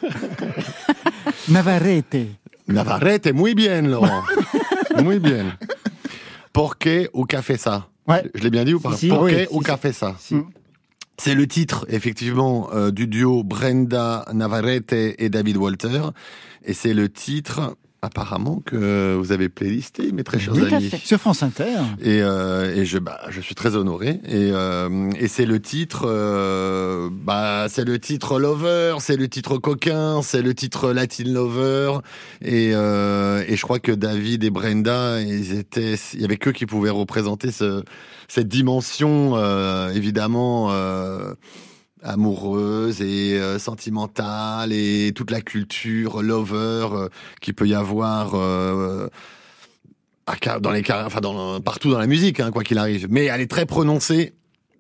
Navarrete. 1.48 2.38
Navarrete, 2.68 3.32
muy 3.34 3.54
bien, 3.54 3.84
Laurent. 3.90 4.24
muy 5.04 5.20
bien. 5.20 5.58
Porque 6.52 7.10
ou 7.14 7.26
café 7.26 7.58
ça? 7.58 7.88
Je 8.34 8.42
l'ai 8.42 8.50
bien 8.50 8.64
dit 8.66 8.74
ou 8.74 8.80
pas? 8.80 8.92
Si, 8.96 9.08
si. 9.08 9.10
Porque 9.10 9.36
Oui, 9.36 9.48
ou 9.52 9.60
café 9.62 9.92
ça? 9.94 10.16
C'est 11.18 11.36
le 11.36 11.48
titre, 11.48 11.86
effectivement, 11.90 12.70
euh, 12.74 12.92
du 12.92 13.08
duo 13.08 13.44
Brenda 13.44 14.26
Navarrete 14.34 14.94
et 14.94 15.30
David 15.30 15.58
Walter. 15.58 16.02
Et 16.66 16.74
c'est 16.74 16.94
le 16.94 17.10
titre, 17.10 17.78
apparemment, 18.06 18.62
que 18.66 19.16
vous 19.16 19.32
avez 19.32 19.50
playlisté, 19.50 20.12
mes 20.12 20.24
très 20.24 20.40
chers 20.40 20.54
Oui, 20.54 20.74
amis. 20.74 20.90
Sur 21.04 21.20
France 21.20 21.44
Inter. 21.44 21.78
Et, 22.02 22.22
euh, 22.22 22.76
et 22.76 22.86
je, 22.86 22.98
bah, 22.98 23.20
je 23.30 23.42
suis 23.42 23.56
très 23.56 23.76
honoré. 23.76 24.22
Et, 24.26 24.52
euh, 24.52 25.10
et 25.20 25.28
c'est 25.28 25.46
le 25.46 25.60
titre, 25.60 26.06
euh, 26.08 27.10
bah, 27.12 27.66
c'est 27.68 27.86
le 27.86 28.00
titre 28.00 28.40
Lover, 28.40 28.96
c'est 29.00 29.18
le 29.18 29.28
titre 29.28 29.58
coquin, 29.58 30.22
c'est 30.22 30.42
le 30.42 30.54
titre 30.54 30.94
Latin 30.94 31.26
Lover. 31.26 32.00
Et, 32.42 32.70
et 32.70 33.56
je 33.56 33.62
crois 33.62 33.80
que 33.80 33.92
David 33.92 34.44
et 34.44 34.50
Brenda, 34.50 35.22
ils 35.22 35.58
étaient, 35.58 35.96
il 36.14 36.22
y 36.22 36.26
avait 36.26 36.38
qu'eux 36.38 36.52
qui 36.52 36.66
pouvaient 36.66 36.90
représenter 36.90 37.52
ce, 37.52 37.84
cette 38.28 38.48
dimension, 38.48 39.36
évidemment. 39.90 40.72
Amoureuse 42.06 43.02
et 43.02 43.34
euh, 43.34 43.58
sentimentale 43.60 44.72
et 44.72 45.12
toute 45.14 45.32
la 45.32 45.42
culture 45.42 46.22
lover 46.22 46.88
euh, 46.92 47.10
qui 47.42 47.52
peut 47.52 47.68
y 47.68 47.74
avoir 47.74 48.36
euh, 48.36 49.08
à 50.28 50.60
dans 50.60 50.72
les 50.72 50.84
enfin 50.90 51.20
dans, 51.20 51.60
partout 51.62 51.92
dans 51.92 52.00
la 52.00 52.08
musique, 52.08 52.40
hein, 52.40 52.52
quoi 52.52 52.64
qu'il 52.64 52.78
arrive. 52.78 53.08
Mais 53.10 53.26
elle 53.26 53.42
est 53.42 53.50
très 53.50 53.66
prononcée 53.66 54.34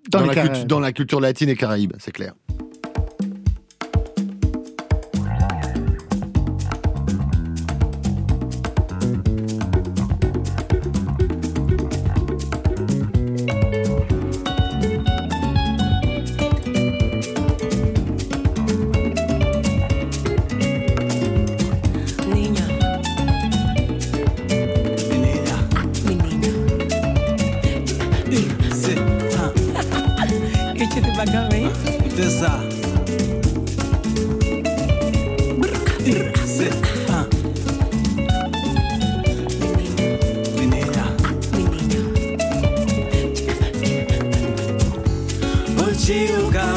Dans 0.10 0.26
la, 0.26 0.64
dans 0.66 0.80
la 0.80 0.92
culture 0.92 1.20
latine 1.20 1.50
et 1.50 1.56
caraïbe, 1.56 1.94
c'est 2.00 2.12
clair. 2.12 2.34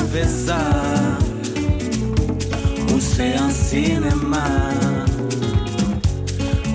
atravessar 0.08 1.18
Ocean 2.94 3.52
cinema 3.52 4.44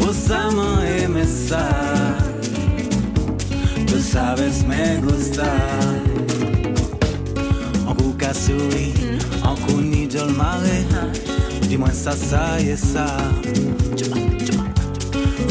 Osama 0.08 0.84
emesar 1.04 2.18
Tú 3.88 4.00
sabes 4.00 4.64
me 4.66 4.98
gustar 4.98 6.02
Oku 7.88 8.14
kasui, 8.18 8.94
oku 9.44 9.82
nidol 9.82 10.32
de 11.74 11.78
mansa 11.80 12.12
saessa 12.12 13.06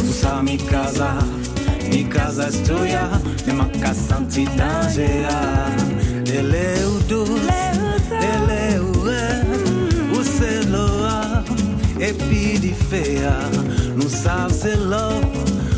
Usa 0.08 0.40
mi 0.40 0.56
casa, 0.56 1.18
mi 1.90 2.04
casa 2.04 2.46
es 2.46 2.62
tuya 2.62 3.08
Mi 3.44 3.52
maca 3.52 3.92
santidade 3.92 5.26
Ele 6.26 6.56
é 6.56 6.86
O 10.12 10.24
celoa, 10.24 11.44
epidifea 11.98 13.36
Não 13.96 14.08
sabe 14.08 14.54
se 14.54 14.76
love, 14.76 15.26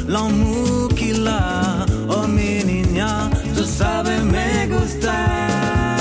l'amour 0.07 0.93
que 0.95 1.15
lá. 1.15 1.87
Oh 2.07 2.29
menina, 2.29 3.31
tu 3.57 3.65
sabe 3.65 4.11
me 4.19 4.67
gostar, 4.67 5.97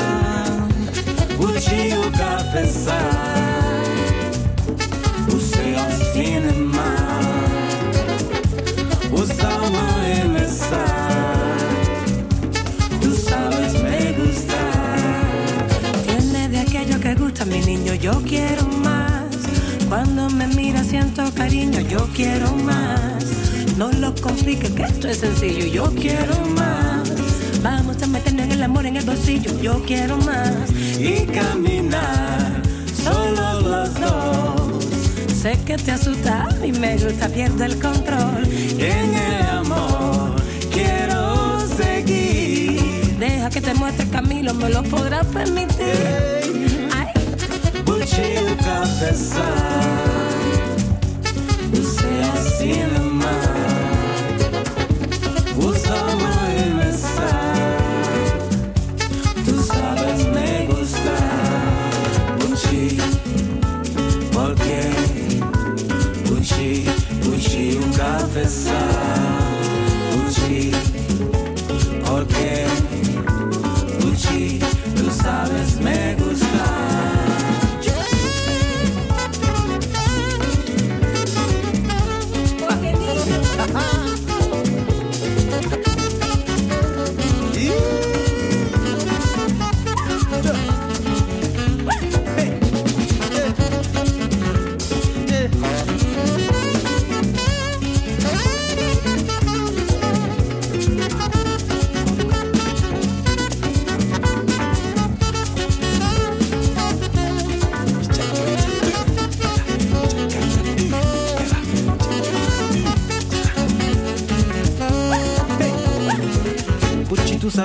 O 1.40 1.48
tio 1.60 2.12
café 2.12 2.66
sabe 2.66 3.33
yo 18.04 18.22
quiero 18.28 18.68
más. 18.68 19.24
Cuando 19.88 20.30
me 20.30 20.46
mira 20.48 20.84
siento 20.84 21.24
cariño, 21.34 21.80
yo 21.80 22.06
quiero 22.14 22.52
más. 22.52 23.24
No 23.78 23.94
lo 23.94 24.14
compliques, 24.16 24.72
que 24.72 24.84
esto 24.84 25.08
es 25.08 25.20
sencillo, 25.20 25.66
yo 25.68 25.86
quiero 25.96 26.36
más. 26.58 27.10
Vamos 27.64 28.04
a 28.04 28.08
meternos 28.08 28.46
en 28.48 28.52
el 28.52 28.64
amor 28.64 28.86
en 28.88 28.98
el 28.98 29.06
bolsillo, 29.06 29.58
yo 29.62 29.82
quiero 29.86 30.18
más. 30.18 30.70
Y 31.00 31.26
caminar 31.28 32.62
Solo 33.04 33.62
los 33.62 33.94
dos 34.00 34.86
Sé 35.34 35.58
que 35.66 35.76
te 35.78 35.92
asusta 35.92 36.50
y 36.64 36.72
me 36.74 36.98
gusta, 36.98 37.30
pierdo 37.30 37.64
el 37.64 37.80
control. 37.80 38.44
En 38.78 39.14
el 39.16 39.50
amor 39.50 40.36
Quiero 40.72 41.66
seguir 41.68 43.16
Deja 43.18 43.50
que 43.50 43.62
te 43.62 43.74
muestre 43.74 44.04
el 44.04 44.12
camino, 44.12 44.54
me 44.54 44.70
lo 44.70 44.84
podrás 44.84 45.26
permitir. 45.28 46.43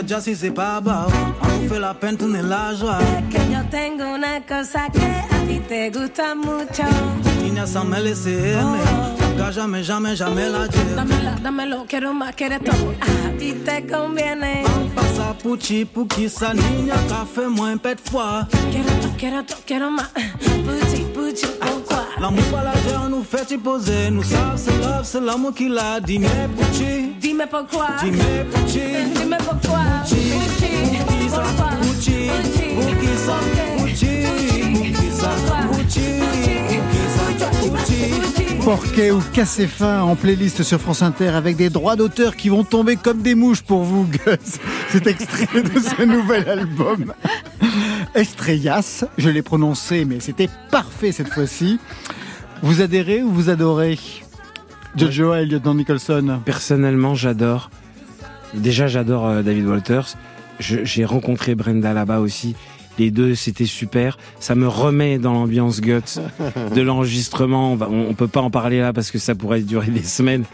Ya 0.09 0.23
si 0.23 0.35
se 0.35 0.51
pava 0.51 1.03
Aún 1.03 1.69
fue 1.69 1.79
la 1.79 1.93
pena 1.93 2.17
tener 2.17 2.45
la 2.45 2.73
joie 2.73 2.97
Que 3.31 3.53
yo 3.53 3.63
tengo 3.71 4.15
una 4.15 4.41
cosa 4.41 4.89
que 4.91 5.05
a 5.05 5.47
ti 5.47 5.61
te 5.69 5.91
gusta 5.91 6.35
mucho. 6.35 6.85
Niña, 7.43 7.67
me 7.85 7.97
aimer 7.99 9.19
Nunca, 9.39 9.51
jamais, 9.53 9.87
jamais, 9.87 10.17
jamais 10.17 10.49
la 10.49 10.67
dire 10.67 10.95
Dámelo, 10.97 11.31
dámelo, 11.43 11.85
quiero 11.87 12.15
más, 12.15 12.35
quieres 12.35 12.61
todo. 12.65 12.95
A 13.03 13.39
ti 13.39 13.53
te 13.53 13.87
conviene. 13.87 14.65
Pasa 14.95 15.35
puchi, 15.43 15.85
puki, 15.85 16.31
sa 16.31 16.55
niña 16.55 16.95
Café, 17.09 17.47
moins 17.47 17.79
pet 17.79 18.01
fois 18.01 18.47
Quiero 18.71 18.91
todo, 19.03 19.13
quiero 19.19 19.45
todo, 19.45 19.59
quiero 19.67 19.91
más. 19.91 20.09
Puchi, 20.65 21.05
puchi, 21.13 21.47
pourquoi? 21.61 22.07
L'amour 22.19 22.45
pas 22.45 22.65
la 22.65 22.73
guerre 22.73 23.09
nous 23.11 23.23
fait 23.23 23.51
y 23.51 23.59
poser 23.59 24.11
Nous 24.11 24.23
savons 24.23 24.57
c'est 24.57 24.79
love, 24.79 25.05
c'est 25.05 25.21
l'amour 25.21 25.53
qui 25.55 25.69
l'a 25.69 26.01
dit 26.01 26.19
Mais 26.19 26.49
puchi, 26.57 27.15
pourquoi. 27.51 27.89
Dime 28.03 28.19
Porquet 38.65 39.11
ou 39.13 39.23
Cassé 39.33 39.67
fin 39.67 40.03
en 40.03 40.15
playlist 40.15 40.63
sur 40.63 40.79
France 40.79 41.01
Inter 41.01 41.29
avec 41.29 41.57
des 41.57 41.71
droits 41.71 41.97
d'auteur 41.97 42.37
qui 42.37 42.51
vont 42.51 42.65
tomber 42.65 42.97
comme 42.97 43.23
des 43.23 43.35
mouches 43.35 43.63
pour 43.63 43.83
vous, 43.83 44.05
Guts. 44.05 44.59
C'est 44.91 45.07
extrait 45.07 45.63
de 45.63 45.81
ce 45.81 46.03
nouvel 46.03 46.49
album. 46.49 47.15
Estrellas, 48.15 49.05
je 49.17 49.31
l'ai 49.31 49.43
prononcé, 49.43 50.05
mais 50.05 50.21
c'était 50.21 50.51
parfait 50.71 51.13
cette 51.13 51.33
fois-ci. 51.33 51.79
Vous 52.63 52.83
adhérez 52.83 53.23
ou 53.23 53.31
vous 53.31 53.49
adorez? 53.49 53.99
Jojo 54.97 55.35
et 55.35 55.45
Lieutenant 55.47 55.75
Nicholson 55.75 56.41
Personnellement, 56.45 57.15
j'adore. 57.15 57.71
Déjà, 58.55 58.87
j'adore 58.87 59.27
euh, 59.27 59.43
David 59.43 59.67
Walters. 59.67 60.15
J'ai 60.61 61.05
rencontré 61.05 61.55
Brenda 61.55 61.93
là-bas 61.93 62.19
aussi. 62.19 62.57
Les 62.99 63.13
deux, 63.13 63.37
c'était 63.37 63.67
super. 63.67 64.19
Ça 64.41 64.57
me 64.57 64.67
remet 64.67 65.19
dans 65.19 65.33
l'ambiance 65.33 65.81
guts 65.81 66.01
de 66.75 66.81
l'enregistrement. 66.81 67.75
On, 67.75 68.09
on 68.11 68.15
peut 68.15 68.27
pas 68.27 68.41
en 68.41 68.51
parler 68.51 68.81
là 68.81 68.93
parce 68.93 69.13
que 69.13 69.19
ça 69.19 69.37
pourrait 69.37 69.61
durer 69.61 69.87
des 69.89 70.03
semaines. 70.03 70.45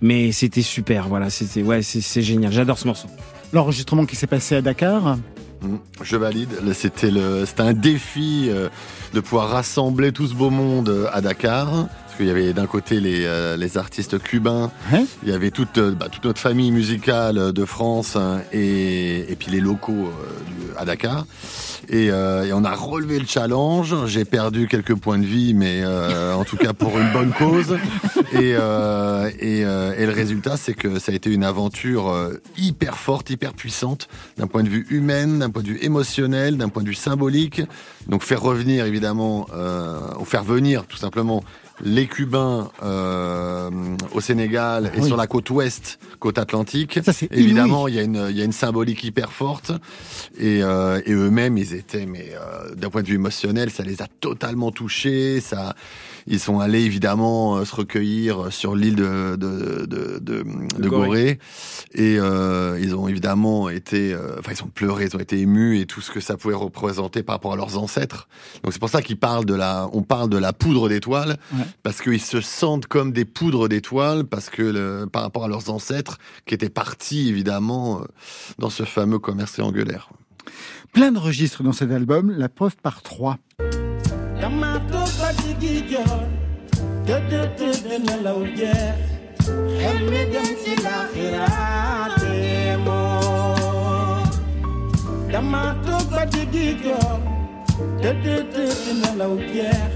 Mais 0.00 0.32
c'était 0.32 0.62
super. 0.62 1.08
Voilà, 1.08 1.28
c'était 1.28 1.62
ouais, 1.62 1.82
c'est 1.82 2.22
génial. 2.22 2.52
J'adore 2.52 2.78
ce 2.78 2.86
morceau. 2.86 3.08
L'enregistrement 3.52 4.06
qui 4.06 4.16
s'est 4.16 4.26
passé 4.28 4.54
à 4.56 4.62
Dakar. 4.62 5.18
Mm, 5.60 5.76
Je 6.02 6.16
valide. 6.16 6.48
C'était 6.72 7.10
le, 7.10 7.44
c'était 7.44 7.62
un 7.62 7.74
défi 7.74 8.46
euh, 8.48 8.70
de 9.12 9.20
pouvoir 9.20 9.50
rassembler 9.50 10.12
tout 10.12 10.26
ce 10.26 10.32
beau 10.34 10.48
monde 10.48 10.88
euh, 10.88 11.06
à 11.12 11.20
Dakar. 11.20 11.86
Qu'il 12.20 12.28
y 12.28 12.32
avait 12.32 12.52
d'un 12.52 12.66
côté 12.66 13.00
les, 13.00 13.24
euh, 13.24 13.56
les 13.56 13.78
artistes 13.78 14.22
cubains, 14.22 14.70
il 15.22 15.30
y 15.30 15.32
avait 15.32 15.50
toute, 15.50 15.78
euh, 15.78 15.92
bah, 15.92 16.10
toute 16.12 16.26
notre 16.26 16.38
famille 16.38 16.70
musicale 16.70 17.38
euh, 17.38 17.50
de 17.50 17.64
France 17.64 18.14
hein, 18.14 18.42
et, 18.52 19.32
et 19.32 19.36
puis 19.36 19.50
les 19.50 19.60
locaux 19.60 20.10
euh, 20.10 20.74
à 20.76 20.84
Dakar. 20.84 21.24
Et, 21.88 22.10
euh, 22.10 22.44
et 22.44 22.52
on 22.52 22.62
a 22.62 22.74
relevé 22.74 23.18
le 23.18 23.24
challenge. 23.26 23.94
J'ai 24.04 24.26
perdu 24.26 24.68
quelques 24.68 24.94
points 24.96 25.16
de 25.16 25.24
vie, 25.24 25.54
mais 25.54 25.82
en 25.86 26.44
tout 26.44 26.58
cas 26.58 26.74
pour 26.74 26.98
une 26.98 27.10
bonne 27.10 27.32
cause. 27.32 27.78
Et, 28.34 28.50
et, 28.50 29.60
et 29.60 30.06
le 30.06 30.12
résultat, 30.12 30.58
c'est 30.58 30.74
que 30.74 30.98
ça 30.98 31.10
a 31.12 31.14
été 31.14 31.32
une 31.32 31.42
aventure 31.42 32.14
hyper 32.56 32.96
forte, 32.96 33.30
hyper 33.30 33.54
puissante, 33.54 34.08
d'un 34.36 34.46
point 34.46 34.62
de 34.62 34.68
vue 34.68 34.86
humain, 34.90 35.26
d'un 35.38 35.50
point 35.50 35.62
de 35.62 35.68
vue 35.68 35.78
émotionnel, 35.82 36.58
d'un 36.58 36.68
point 36.68 36.82
de 36.82 36.88
vue 36.88 36.94
symbolique. 36.94 37.62
Donc 38.06 38.22
faire 38.22 38.42
revenir 38.42 38.84
évidemment, 38.84 39.46
ou 40.20 40.24
faire 40.24 40.44
venir 40.44 40.84
tout 40.86 40.98
simplement 40.98 41.42
les 41.82 42.06
Cubains 42.06 42.70
euh, 42.82 43.70
au 44.12 44.20
Sénégal 44.20 44.90
et 44.94 45.00
Oui. 45.00 45.06
sur 45.06 45.16
la 45.16 45.26
côte 45.26 45.48
ouest, 45.50 45.98
côte 46.18 46.38
atlantique. 46.38 46.98
Ça, 47.04 47.12
Évidemment, 47.30 47.88
il 47.88 47.94
y, 47.94 47.98
a 47.98 48.02
une, 48.02 48.26
il 48.30 48.36
y 48.36 48.42
a 48.42 48.44
une 48.44 48.52
symbolique 48.52 49.02
hyper 49.04 49.32
forte. 49.32 49.72
Et, 50.38 50.62
euh, 50.62 51.00
et 51.06 51.12
eux-mêmes, 51.12 51.56
ils 51.58 51.74
étaient, 51.74 52.06
mais 52.06 52.32
euh, 52.34 52.74
d'un 52.74 52.90
point 52.90 53.02
de 53.02 53.06
vue 53.08 53.14
émotionnel, 53.14 53.70
ça 53.70 53.82
les 53.82 54.02
a 54.02 54.06
totalement 54.20 54.70
touchés. 54.70 55.40
Ça, 55.40 55.74
ils 56.32 56.40
sont 56.40 56.60
allés 56.60 56.82
évidemment 56.84 57.56
euh, 57.58 57.64
se 57.66 57.74
recueillir 57.76 58.50
sur 58.52 58.74
l'île 58.76 58.94
de, 58.96 59.36
de, 59.36 59.84
de, 59.86 60.18
de, 60.20 60.44
de 60.78 60.88
Gorée. 60.88 61.06
Gorée. 61.08 61.38
Et 61.92 62.16
euh, 62.18 62.78
ils 62.80 62.94
ont 62.94 63.08
évidemment 63.08 63.68
été, 63.68 64.14
euh, 64.14 64.36
enfin, 64.38 64.52
ils 64.56 64.62
ont 64.62 64.68
pleuré, 64.68 65.06
ils 65.10 65.16
ont 65.16 65.20
été 65.20 65.38
émus 65.40 65.78
et 65.80 65.86
tout 65.86 66.00
ce 66.00 66.10
que 66.10 66.20
ça 66.20 66.36
pouvait 66.36 66.54
représenter 66.54 67.22
par 67.22 67.34
rapport 67.34 67.52
à 67.52 67.56
leurs 67.56 67.76
ancêtres. 67.76 68.28
Donc 68.62 68.72
c'est 68.72 68.78
pour 68.78 68.88
ça 68.88 69.02
qu'ils 69.02 69.18
parlent 69.18 69.44
de 69.44 69.54
la, 69.54 69.88
on 69.92 70.02
parle 70.02 70.30
de 70.30 70.38
la 70.38 70.52
poudre 70.52 70.88
d'étoiles 70.88 71.36
Ouais. 71.52 71.64
parce 71.82 72.00
qu'ils 72.00 72.20
se 72.20 72.40
sentent 72.40 72.86
comme 72.86 73.12
des 73.12 73.24
poudres 73.24 73.68
d'étoiles, 73.68 74.24
parce 74.24 74.48
que 74.50 74.62
le- 74.62 75.06
par 75.10 75.22
rapport 75.22 75.44
à 75.44 75.48
leurs 75.48 75.68
ancêtres 75.68 76.18
qui 76.46 76.54
étaient 76.54 76.68
partis 76.70 77.28
évidemment 77.28 78.00
euh, 78.00 78.04
dans 78.58 78.70
ce 78.70 78.84
fameux 78.84 79.18
commerce 79.18 79.52
triangulaire. 79.52 80.10
Plein 80.92 81.10
de 81.12 81.18
registres 81.18 81.62
dans 81.62 81.72
cet 81.72 81.90
album, 81.90 82.30
la 82.30 82.48
preuve 82.48 82.76
par 82.76 83.02
trois. 83.02 83.36
Ci 85.38 85.54
gi 85.60 85.74
joor 85.90 86.22
tëdd 87.06 87.32
tëdd 87.58 87.86
nelaw 88.06 88.40
jeex 88.58 88.98
xel 89.78 89.98
mi 90.10 90.22
dem 90.32 90.48
ci 90.62 90.72
laaxiraate 90.84 92.34
moo 92.84 94.22
dama 95.32 95.62
toog 95.86 96.06
ba 96.14 96.22
ci 96.32 96.42
gi 96.52 96.66
joor 96.84 97.18
tëdd 98.02 98.26
tëdd 98.54 98.86
nelaw 99.02 99.34
jeex 99.54 99.92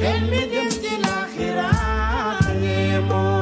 xel 0.00 0.20
mi 0.30 0.42
dem 0.54 0.70
ci 0.82 0.92
laaxiraate 1.06 2.74
moo 3.08 3.36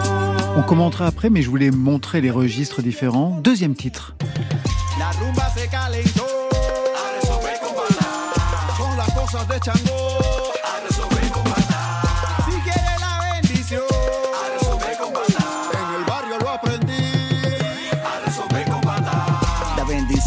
On 0.58 0.62
commentera 0.62 1.06
après, 1.06 1.28
mais 1.28 1.42
je 1.42 1.50
voulais 1.50 1.70
montrer 1.70 2.22
les 2.22 2.30
registres 2.30 2.80
différents. 2.80 3.38
Deuxième 3.44 3.74
titre. 3.74 4.16
La 4.98 5.10
rumba 5.10 5.50
se 5.54 5.66
calentó. 5.70 6.35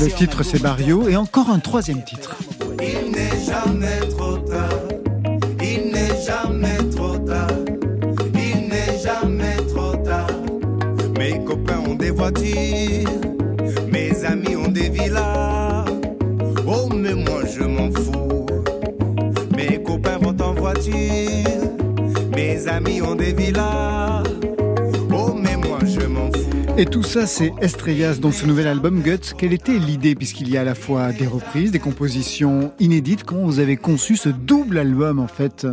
Le 0.02 0.10
titre, 0.12 0.44
c'est 0.44 0.62
Barrio. 0.62 1.10
Et 1.10 1.18
encore 1.18 1.50
un 1.50 1.60
troisième 1.60 2.04
titre. 2.04 2.38
Il 2.82 3.12
n'est 3.12 3.44
jamais 3.46 4.00
trop 4.18 4.38
tard. 4.38 4.70
Il 5.62 5.92
n'est 5.92 6.22
jamais 6.26 6.78
trop 6.96 7.18
tard. 7.18 7.48
Il 8.34 8.70
n'est 8.70 8.98
jamais 9.04 9.58
trop 9.68 9.98
tard. 9.98 10.28
Mes 11.18 11.44
copains 11.44 11.80
ont 11.86 11.96
des 11.96 12.12
voitures. 12.12 13.10
Mes 13.92 14.24
amis 14.24 14.56
ont 14.56 14.70
des 14.70 14.90
villas. 14.90 15.84
Oh, 16.66 16.88
mais 16.96 17.16
moi 17.16 17.42
je 17.46 17.64
m'en 17.64 17.92
fous. 17.92 18.46
Mes 19.58 19.84
copains 19.84 20.18
vont 20.18 20.36
en 20.42 20.54
voiture. 20.54 20.94
Mes 22.34 22.68
amis 22.70 23.02
ont 23.02 23.16
des 23.16 23.34
villas. 23.34 24.24
Et 26.80 26.86
tout 26.86 27.04
ça, 27.04 27.28
c'est 27.28 27.52
Estrellas 27.60 28.20
dans 28.22 28.32
ce 28.32 28.46
nouvel 28.46 28.66
album 28.66 29.02
Guts. 29.02 29.34
Quelle 29.38 29.52
était 29.52 29.78
l'idée, 29.78 30.16
puisqu'il 30.16 30.50
y 30.50 30.56
a 30.56 30.62
à 30.62 30.64
la 30.64 30.76
fois 30.76 31.12
des 31.12 31.28
reprises, 31.28 31.72
des 31.72 31.80
compositions 31.80 32.72
inédites 32.80 33.26
Comment 33.26 33.44
vous 33.44 33.60
avez 33.60 33.76
conçu 33.76 34.16
ce 34.16 34.30
double 34.30 34.78
album, 34.78 35.20
en 35.20 35.28
fait 35.28 35.68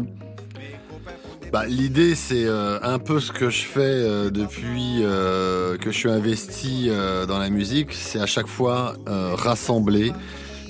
bah, 1.52 1.64
L'idée, 1.68 2.16
c'est 2.16 2.44
euh, 2.46 2.80
un 2.82 2.98
peu 2.98 3.20
ce 3.20 3.30
que 3.30 3.50
je 3.50 3.62
fais 3.62 3.82
euh, 3.82 4.30
depuis 4.30 4.96
euh, 5.02 5.76
que 5.76 5.92
je 5.92 5.96
suis 5.96 6.10
investi 6.10 6.90
dans 7.28 7.38
la 7.38 7.50
musique. 7.50 7.92
C'est 7.92 8.18
à 8.18 8.26
chaque 8.26 8.48
fois 8.48 8.96
rassembler. 9.06 10.12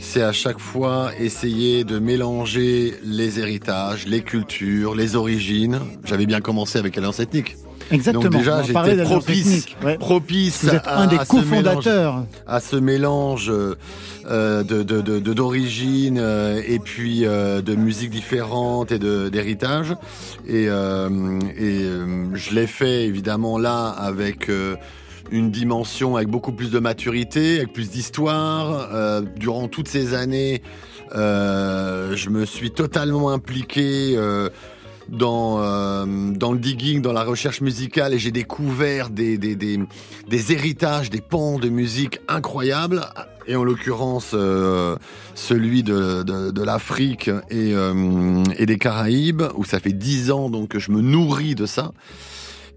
C'est 0.02 0.22
à 0.22 0.32
chaque 0.32 0.58
fois 0.58 1.12
essayer 1.18 1.84
de 1.84 1.98
mélanger 1.98 2.92
les 3.02 3.40
héritages, 3.40 4.06
les 4.06 4.20
cultures, 4.20 4.94
les 4.94 5.16
origines. 5.16 5.80
J'avais 6.04 6.26
bien 6.26 6.42
commencé 6.42 6.78
avec 6.78 6.98
Alliance 6.98 7.20
Ethnique. 7.20 7.56
Exactement. 7.90 8.24
Donc 8.24 8.32
déjà, 8.38 8.62
j'étais 8.62 9.02
propice, 9.04 9.66
propice 10.00 10.64
Vous 10.64 10.74
êtes 10.74 10.86
à, 10.86 10.98
un 11.00 11.06
des 11.06 11.16
à 11.16 11.24
ce 11.24 11.30
cofondateurs. 11.30 12.14
mélange- 12.16 12.26
à 12.46 12.60
ce 12.60 12.76
mélange 12.76 13.52
euh, 14.28 14.62
de 14.64 14.82
de- 14.82 15.00
de- 15.00 15.32
d'origine 15.32 16.18
euh, 16.20 16.60
et 16.66 16.78
puis 16.80 17.24
euh, 17.24 17.62
de 17.62 17.74
musiques 17.76 18.10
différentes 18.10 18.90
et 18.92 18.98
de 18.98 19.28
d'héritage. 19.28 19.94
Et, 20.48 20.66
euh, 20.68 21.08
et 21.56 21.82
euh, 21.84 22.26
je 22.34 22.54
l'ai 22.54 22.66
fait 22.66 23.04
évidemment 23.04 23.58
là 23.58 23.88
avec. 23.88 24.48
euh, 24.48 24.76
une 25.32 25.50
dimension 25.50 26.14
avec 26.14 26.28
beaucoup 26.28 26.52
plus 26.52 26.70
de 26.70 26.78
maturité, 26.78 27.56
avec 27.56 27.72
plus 27.72 27.90
d'histoire. 27.90 28.90
Euh, 28.94 29.22
durant 29.36 29.66
toutes 29.66 29.88
ces 29.88 30.14
années, 30.14 30.62
euh, 31.16 32.14
je 32.14 32.30
me 32.30 32.44
suis 32.46 32.70
totalement 32.70 33.30
impliqué 33.30 34.14
euh, 34.16 34.48
dans 35.08 35.58
euh, 35.60 36.04
dans 36.32 36.52
le 36.52 36.58
digging, 36.58 37.02
dans 37.02 37.12
la 37.12 37.24
recherche 37.24 37.60
musicale, 37.60 38.14
et 38.14 38.18
j'ai 38.18 38.32
découvert 38.32 39.10
des, 39.10 39.38
des 39.38 39.56
des 39.56 39.78
des 40.28 40.52
héritages, 40.52 41.10
des 41.10 41.20
pans 41.20 41.58
de 41.58 41.68
musique 41.68 42.20
incroyables. 42.28 43.06
Et 43.48 43.54
en 43.54 43.62
l'occurrence, 43.62 44.32
euh, 44.34 44.96
celui 45.36 45.84
de, 45.84 46.24
de, 46.24 46.50
de 46.50 46.62
l'Afrique 46.64 47.28
et, 47.48 47.74
euh, 47.74 48.42
et 48.58 48.66
des 48.66 48.76
Caraïbes, 48.76 49.44
où 49.54 49.64
ça 49.64 49.78
fait 49.78 49.92
dix 49.92 50.32
ans 50.32 50.50
donc 50.50 50.70
que 50.70 50.80
je 50.80 50.90
me 50.90 51.00
nourris 51.00 51.54
de 51.54 51.64
ça. 51.64 51.92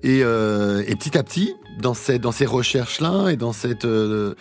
Et, 0.03 0.21
euh, 0.23 0.83
et 0.85 0.95
petit 0.95 1.17
à 1.17 1.23
petit, 1.23 1.55
dans, 1.81 1.95
cette, 1.95 2.21
dans 2.21 2.31
ces 2.31 2.45
recherches-là 2.45 3.29
et 3.29 3.35
dans 3.35 3.51
cette, 3.51 3.85
euh, 3.85 4.35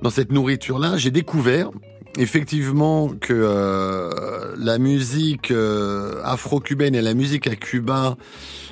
dans 0.00 0.10
cette 0.10 0.30
nourriture-là, 0.30 0.96
j'ai 0.96 1.10
découvert 1.10 1.70
effectivement 2.18 3.08
que 3.08 3.32
euh, 3.32 4.54
la 4.58 4.78
musique 4.78 5.50
euh, 5.50 6.20
afro-cubaine 6.24 6.94
et 6.94 7.02
la 7.02 7.14
musique 7.14 7.46
à 7.46 7.56
Cuba, 7.56 8.16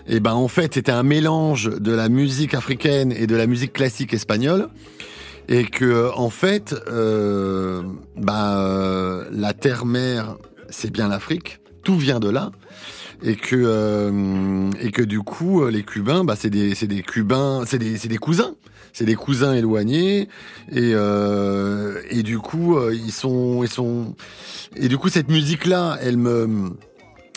eh 0.07 0.21
ben 0.21 0.35
en 0.35 0.49
fait, 0.49 0.75
c'était 0.75 0.93
un 0.93 1.03
mélange 1.03 1.71
de 1.71 1.93
la 1.93 2.09
musique 2.09 2.55
africaine 2.55 3.13
et 3.13 3.27
de 3.27 3.37
la 3.37 3.47
musique 3.47 3.73
classique 3.73 4.15
espagnole. 4.15 4.69
Et 5.49 5.65
que 5.65 6.11
en 6.15 6.31
fait, 6.31 6.75
euh, 6.89 7.83
bah, 8.17 8.59
euh, 8.59 9.25
la 9.33 9.53
terre-mère, 9.53 10.37
c'est 10.71 10.91
bien 10.91 11.09
l'Afrique. 11.09 11.59
Tout 11.83 11.97
vient 11.97 12.21
de 12.21 12.29
là 12.29 12.53
et 13.25 13.37
que 13.37 13.57
euh, 13.57 14.71
et 14.81 14.91
que 14.91 15.03
du 15.03 15.21
coup 15.21 15.63
euh, 15.63 15.71
les 15.71 15.83
Cubains 15.83 16.25
bah 16.25 16.35
c'est 16.37 16.51
des 16.51 16.75
c'est 16.75 16.87
des 16.87 17.03
Cubains 17.03 17.63
c'est 17.67 17.79
des 17.79 17.97
c'est 17.97 18.09
des 18.09 18.19
cousins 18.19 18.55
c'est 18.93 19.05
des 19.05 19.15
cousins 19.15 19.55
éloignés 19.55 20.29
et 20.71 20.93
euh, 20.95 22.01
et 22.11 22.23
du 22.23 22.39
coup 22.39 22.77
euh, 22.77 22.95
ils 22.95 23.13
sont 23.13 23.63
ils 23.63 23.69
sont 23.71 24.15
et 24.77 24.89
du 24.89 24.99
coup 24.99 25.09
cette 25.09 25.29
musique 25.29 25.67
là 25.67 25.97
elle 26.01 26.17
me 26.17 26.71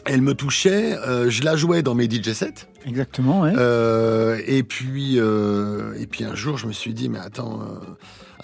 elle 0.05 0.21
me 0.21 0.33
touchait 0.33 0.97
euh, 0.97 1.29
je 1.29 1.43
la 1.43 1.55
jouais 1.55 1.81
dans 1.81 1.95
mes 1.95 2.05
DJ 2.09 2.33
sets 2.33 2.67
Exactement, 2.87 3.41
ouais. 3.41 3.53
euh, 3.57 4.39
et 4.45 4.61
puis 4.61 5.15
euh, 5.19 5.93
et 5.99 6.05
puis 6.05 6.23
un 6.23 6.35
jour 6.35 6.57
je 6.59 6.67
me 6.67 6.71
suis 6.73 6.93
dit 6.93 7.09
mais 7.09 7.17
attends 7.19 7.61
euh, 7.61 7.79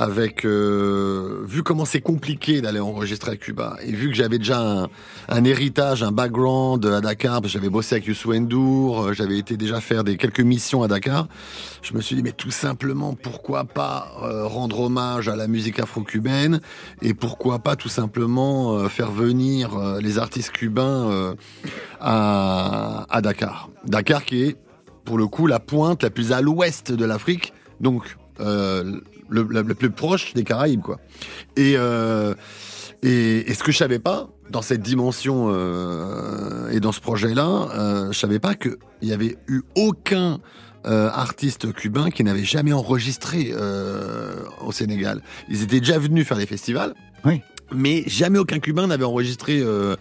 avec 0.02 0.46
euh, 0.46 1.44
vu 1.46 1.62
comment 1.62 1.86
c'est 1.86 2.02
compliqué 2.02 2.60
d'aller 2.60 2.80
enregistrer 2.80 3.34
à 3.34 3.36
Cuba 3.36 3.78
et 3.84 3.92
vu 3.92 4.10
que 4.10 4.16
j'avais 4.16 4.40
déjà 4.40 4.90
un, 5.30 5.44
héritage, 5.44 6.02
un 6.02 6.12
background 6.12 6.84
à 6.88 7.02
Dakar, 7.02 7.34
parce 7.40 7.54
que 7.54 7.60
j'avais 7.60 7.70
bossé 7.70 7.96
avec 7.96 8.08
Youssou 8.08 8.34
N'Dour, 8.34 9.00
euh, 9.00 9.14
j'avais 9.14 9.38
été 9.38 9.58
déjà 9.58 9.80
faire 9.80 10.04
des 10.04 10.18
quelques 10.18 10.40
missions 10.40 10.82
à 10.82 10.88
Dakar, 10.88 11.28
je 11.84 11.94
me 11.94 12.02
suis 12.02 12.16
dit 12.16 12.24
mais 12.24 12.32
tout 12.32 12.50
simplement 12.50 13.14
pourquoi 13.14 13.64
pas 13.64 14.12
euh, 14.24 14.48
rendre 14.48 14.80
hommage 14.80 15.30
à 15.30 15.36
la 15.36 15.48
musique 15.48 15.80
afro-cubaine 15.80 16.62
et 17.04 17.14
pourquoi 17.14 17.60
pas 17.60 17.76
tout 17.76 17.90
simplement 17.90 18.90
faire 18.90 19.12
venir 19.12 20.00
les 20.02 20.18
artistes 20.18 20.52
cubains 20.52 21.36
à, 22.00 23.06
à 23.08 23.22
Dakar. 23.22 23.70
Dakar 23.86 24.26
qui 24.26 24.46
est 24.46 24.58
pour 25.06 25.20
le 25.20 25.28
coup 25.28 25.46
la 25.46 25.60
pointe 25.60 26.02
la 26.02 26.10
plus 26.10 26.32
à 26.32 26.42
l'ouest 26.42 26.92
de 26.92 27.06
l'Afrique, 27.06 27.54
donc 27.80 28.18
le, 29.32 29.64
plus 29.74 29.90
proche 29.90 30.34
des 30.34 30.44
Caraïbes 30.44 30.82
quoi. 30.82 31.00
Et, 31.56 31.74
euh, 31.78 32.36
et, 33.02 33.50
et 33.50 33.54
ce 33.54 33.64
que 33.64 33.72
je 33.72 33.78
savais 33.78 34.00
pas 34.00 34.30
dans 34.52 34.62
cette 34.62 34.82
dimension 34.82 35.48
euh, 35.50 36.70
et 36.72 36.80
dans 36.80 36.92
ce 36.92 37.00
projet-là, 37.00 37.70
euh, 37.74 38.12
je 38.12 38.20
savais 38.20 38.40
pas 38.40 38.54
qu'il 38.56 38.76
y 39.02 39.14
avait 39.14 39.38
eu 39.48 39.62
aucun 39.76 40.40
euh, 40.86 41.10
artiste 41.14 41.72
cubain 41.74 42.10
qui 42.10 42.24
n'avait 42.24 42.44
jamais 42.44 42.74
enregistré 42.74 43.52
euh, 43.54 44.44
au 44.66 44.72
Sénégal. 44.72 45.22
Ils 45.48 45.64
étaient 45.64 45.80
déjà 45.80 46.00
venus 46.00 46.28
faire 46.28 46.38
des 46.38 46.48
festivals. 46.48 46.94
Oui. 47.24 47.42
Mais 47.74 48.04
jamais 48.08 48.40
aucun 48.40 48.60
Cubain 48.60 48.88
n'avait 48.88 49.06
enregistré 49.06 49.62
euh, 49.64 49.96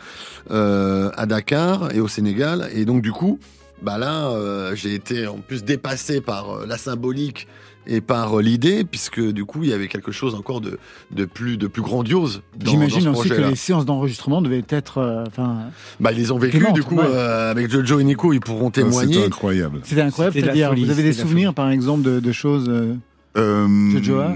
à 0.49 1.26
Dakar 1.26 1.95
et 1.95 2.01
au 2.01 2.09
Sénégal. 2.09 2.68
Et 2.74 2.85
donc 2.85 3.03
du 3.03 3.12
coup, 3.12 3.39
bah 3.83 3.97
là, 3.97 4.74
j'ai 4.74 4.95
été 4.95 5.26
en 5.28 5.39
plus 5.39 5.62
dépassé 5.62 6.20
par 6.20 6.66
la 6.66 6.76
symbolique 6.78 7.47
et 7.87 8.01
par 8.01 8.39
euh, 8.39 8.43
l'idée, 8.43 8.85
puisque 8.85 9.20
du 9.20 9.45
coup, 9.45 9.62
il 9.64 9.70
y 9.70 9.72
avait 9.72 9.89
quelque 9.89 10.12
chose 10.12 10.35
encore 10.35 10.61
de, 10.61 10.78
de 11.11 11.24
plus 11.24 11.57
de 11.57 11.66
plus 11.66 11.83
grandiose 11.83 12.43
dans, 12.57 12.64
dans 12.66 12.70
J'imagine 12.72 13.09
aussi 13.09 13.28
que 13.31 13.35
les 13.35 13.57
séances 13.57 13.85
d'enregistrement 13.87 14.43
devaient 14.43 14.64
être. 14.68 14.99
euh, 14.99 15.24
Enfin, 15.26 15.70
Bah, 15.99 16.12
ils 16.12 16.18
les 16.18 16.31
ont 16.31 16.39
vécu, 16.39 16.59
Clémente, 16.59 16.74
du 16.74 16.83
coup, 16.83 16.97
ouais. 16.97 17.05
euh, 17.07 17.51
avec 17.51 17.70
Jojo 17.70 17.99
et 18.01 18.05
Nico, 18.05 18.33
ils 18.33 18.41
pourront 18.41 18.70
témoigner. 18.70 19.14
C'était 19.14 19.26
incroyable. 19.26 19.81
c'était 19.85 20.03
incroyable. 20.03 20.37
C'est-à-dire, 20.39 20.68
folie, 20.68 20.85
vous 20.85 20.91
avez 20.91 21.03
des 21.03 21.12
souvenirs, 21.12 21.55
par 21.55 21.70
exemple, 21.70 22.03
de, 22.03 22.20
de 22.20 22.33
choses. 22.33 22.68
euh, 22.68 22.95
Euh, 23.37 23.91
Jojoa 23.93 24.35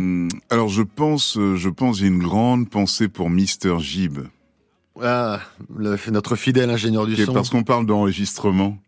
alors 0.51 0.69
je 0.69 0.83
pense, 0.83 1.37
je 1.37 1.69
pense, 1.69 1.99
j'ai 1.99 2.07
une 2.07 2.23
grande 2.23 2.69
pensée 2.71 3.09
pour 3.09 3.29
Mister 3.29 3.75
Jib. 3.81 4.19
Ah, 5.03 5.41
le- 5.77 5.97
notre 6.13 6.37
fidèle 6.37 6.71
ingénieur 6.71 7.05
du 7.07 7.17
son. 7.17 7.33
Parce 7.33 7.51
qu'on 7.51 7.65
parle 7.65 7.87
d'enregistrement 7.87 8.79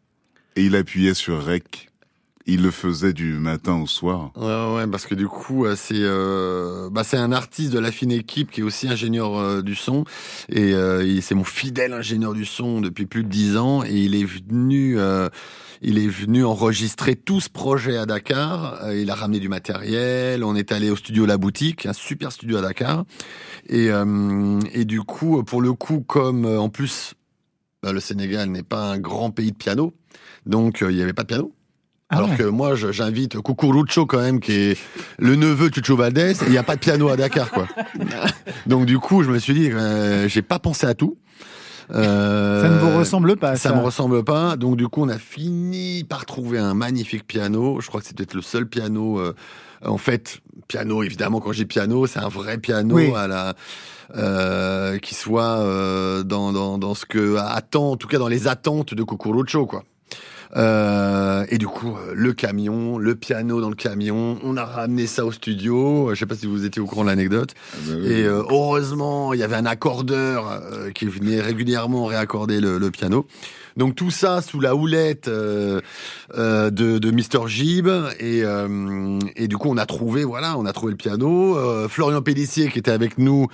et 0.54 0.64
il 0.64 0.76
appuyait 0.76 1.14
sur 1.14 1.44
rec. 1.44 1.90
Il 2.48 2.62
le 2.62 2.70
faisait 2.70 3.12
du 3.12 3.32
matin 3.32 3.74
au 3.74 3.88
soir. 3.88 4.30
Ouais, 4.36 4.76
ouais, 4.76 4.86
parce 4.86 5.04
que 5.04 5.16
du 5.16 5.26
coup, 5.26 5.66
euh, 5.66 5.74
c'est 5.74 5.94
euh, 5.96 6.88
bah, 6.90 7.02
c'est 7.02 7.16
un 7.16 7.32
artiste 7.32 7.72
de 7.72 7.80
la 7.80 7.90
fine 7.90 8.12
équipe 8.12 8.52
qui 8.52 8.60
est 8.60 8.62
aussi 8.62 8.86
ingénieur 8.86 9.36
euh, 9.36 9.62
du 9.62 9.74
son. 9.74 10.04
Et 10.48 10.72
c'est 11.22 11.34
mon 11.34 11.42
fidèle 11.42 11.92
ingénieur 11.92 12.34
du 12.34 12.44
son 12.44 12.80
depuis 12.80 13.06
plus 13.06 13.24
de 13.24 13.28
dix 13.28 13.56
ans. 13.56 13.82
Et 13.82 13.96
il 13.96 14.14
est 14.14 14.24
venu, 14.24 14.96
il 15.82 15.98
est 15.98 16.06
venu 16.06 16.44
enregistrer 16.44 17.16
tout 17.16 17.40
ce 17.40 17.50
projet 17.50 17.96
à 17.96 18.06
Dakar. 18.06 18.92
Il 18.92 19.10
a 19.10 19.16
ramené 19.16 19.40
du 19.40 19.48
matériel. 19.48 20.44
On 20.44 20.54
est 20.54 20.70
allé 20.70 20.90
au 20.90 20.96
studio 20.96 21.26
La 21.26 21.38
Boutique, 21.38 21.84
un 21.86 21.92
super 21.92 22.30
studio 22.30 22.58
à 22.58 22.62
Dakar. 22.62 23.04
Et, 23.68 23.90
du 24.84 25.00
coup, 25.02 25.42
pour 25.42 25.60
le 25.60 25.72
coup, 25.72 26.04
comme 26.06 26.46
en 26.46 26.68
plus, 26.68 27.14
bah, 27.82 27.92
le 27.92 27.98
Sénégal 27.98 28.50
n'est 28.50 28.62
pas 28.62 28.92
un 28.92 28.98
grand 28.98 29.32
pays 29.32 29.50
de 29.50 29.56
piano, 29.56 29.92
donc 30.44 30.78
il 30.80 30.94
n'y 30.94 31.02
avait 31.02 31.12
pas 31.12 31.22
de 31.22 31.28
piano. 31.28 31.55
Ah 32.08 32.18
Alors 32.18 32.30
ouais. 32.30 32.36
que 32.36 32.42
moi, 32.44 32.74
j'invite 32.76 33.40
Cucurucho 33.42 34.06
quand 34.06 34.20
même, 34.20 34.38
qui 34.40 34.52
est 34.52 34.78
le 35.18 35.34
neveu 35.34 35.70
de 35.70 35.74
Chucho 35.74 35.96
Valdés, 35.96 36.32
et 36.42 36.44
il 36.46 36.50
n'y 36.52 36.58
a 36.58 36.62
pas 36.62 36.76
de 36.76 36.80
piano 36.80 37.08
à 37.08 37.16
Dakar, 37.16 37.50
quoi. 37.50 37.66
Donc 38.66 38.86
du 38.86 38.98
coup, 38.98 39.22
je 39.24 39.30
me 39.30 39.38
suis 39.38 39.54
dit, 39.54 39.70
euh, 39.72 40.28
j'ai 40.28 40.42
pas 40.42 40.58
pensé 40.60 40.86
à 40.86 40.94
tout. 40.94 41.16
Euh, 41.94 42.62
Ça 42.62 42.68
ne 42.68 42.78
vous 42.78 42.98
ressemble 42.98 43.36
pas, 43.36 43.56
Ça, 43.56 43.70
ça 43.70 43.74
me 43.76 43.80
ressemble 43.82 44.22
pas. 44.24 44.56
Donc 44.56 44.76
du 44.76 44.86
coup, 44.88 45.02
on 45.02 45.08
a 45.08 45.18
fini 45.18 46.04
par 46.04 46.26
trouver 46.26 46.58
un 46.58 46.74
magnifique 46.74 47.26
piano. 47.26 47.80
Je 47.80 47.86
crois 47.88 48.00
que 48.00 48.06
c'est 48.06 48.16
peut-être 48.16 48.34
le 48.34 48.42
seul 48.42 48.66
piano. 48.68 49.18
euh, 49.20 49.34
en 49.84 49.98
fait, 49.98 50.38
piano, 50.68 51.02
évidemment, 51.02 51.40
quand 51.40 51.52
j'ai 51.52 51.64
piano, 51.66 52.06
c'est 52.06 52.18
un 52.20 52.28
vrai 52.28 52.58
piano 52.58 52.94
Oui. 52.96 53.12
à 53.16 53.26
la 53.28 53.54
euh, 54.16 54.98
qui 54.98 55.14
soit 55.14 55.58
euh, 55.58 56.22
dans, 56.22 56.52
dans, 56.52 56.78
dans 56.78 56.94
ce 56.94 57.04
que 57.04 57.36
attend, 57.36 57.90
en 57.92 57.96
tout 57.96 58.06
cas 58.08 58.18
dans 58.18 58.28
les 58.28 58.46
attentes 58.48 58.94
de 58.94 59.02
Cucurucho, 59.02 59.66
quoi. 59.66 59.82
Euh, 60.56 61.44
et 61.48 61.58
du 61.58 61.66
coup, 61.66 61.96
euh, 61.96 62.12
le 62.14 62.32
camion, 62.32 62.98
le 62.98 63.14
piano 63.14 63.60
dans 63.60 63.70
le 63.70 63.74
camion, 63.74 64.38
on 64.42 64.56
a 64.56 64.64
ramené 64.64 65.06
ça 65.06 65.24
au 65.24 65.32
studio. 65.32 66.10
Je 66.14 66.18
sais 66.18 66.26
pas 66.26 66.34
si 66.36 66.46
vous 66.46 66.64
étiez 66.64 66.80
au 66.80 66.86
courant 66.86 67.04
de 67.04 67.08
l'anecdote. 67.08 67.54
Et 67.88 68.22
euh, 68.22 68.42
heureusement, 68.48 69.32
il 69.32 69.40
y 69.40 69.42
avait 69.42 69.56
un 69.56 69.66
accordeur 69.66 70.50
euh, 70.50 70.90
qui 70.90 71.06
venait 71.06 71.40
régulièrement 71.40 72.04
réaccorder 72.04 72.60
le, 72.60 72.78
le 72.78 72.90
piano. 72.90 73.26
Donc 73.76 73.94
tout 73.94 74.10
ça 74.10 74.40
sous 74.40 74.58
la 74.60 74.74
houlette 74.74 75.28
euh, 75.28 75.80
euh, 76.34 76.70
de, 76.70 76.98
de 76.98 77.10
Mr 77.10 77.46
Jib 77.46 77.86
et, 78.18 78.42
euh, 78.42 79.18
et 79.36 79.48
du 79.48 79.58
coup 79.58 79.68
on 79.68 79.76
a 79.76 79.84
trouvé 79.84 80.24
voilà 80.24 80.56
on 80.56 80.64
a 80.64 80.72
trouvé 80.72 80.92
le 80.92 80.96
piano. 80.96 81.56
Euh, 81.58 81.86
Florian 81.86 82.22
Pellissier 82.22 82.70
qui 82.70 82.78
était 82.78 82.90
avec 82.90 83.18
nous 83.18 83.48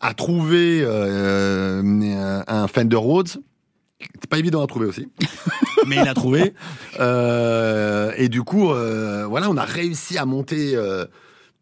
a 0.00 0.14
trouvé 0.14 0.82
euh, 0.82 1.80
euh, 1.84 2.42
un 2.46 2.66
Fender 2.66 2.96
Rhodes. 2.96 3.40
C'est 4.20 4.30
pas 4.30 4.38
évident 4.38 4.62
à 4.62 4.66
trouver 4.66 4.86
aussi, 4.86 5.08
mais 5.86 5.96
il 5.96 6.08
a 6.08 6.14
trouvé. 6.14 6.52
Euh, 7.00 8.12
et 8.16 8.28
du 8.28 8.42
coup, 8.42 8.72
euh, 8.72 9.24
voilà, 9.28 9.48
on 9.50 9.56
a 9.56 9.64
réussi 9.64 10.18
à 10.18 10.24
monter 10.26 10.74
euh, 10.74 11.04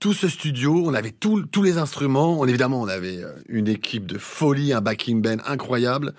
tout 0.01 0.15
ce 0.15 0.29
studio. 0.29 0.83
On 0.87 0.95
avait 0.95 1.11
tout- 1.11 1.45
tous 1.45 1.63
les 1.63 1.77
instruments. 1.77 2.41
On, 2.41 2.47
évidemment, 2.47 2.81
on 2.81 2.89
avait 2.89 3.21
une 3.51 3.69
équipe 3.69 4.07
de 4.07 4.17
folie, 4.17 4.73
un 4.73 4.81
backing 4.81 5.21
band 5.21 5.37
incroyable. 5.47 6.15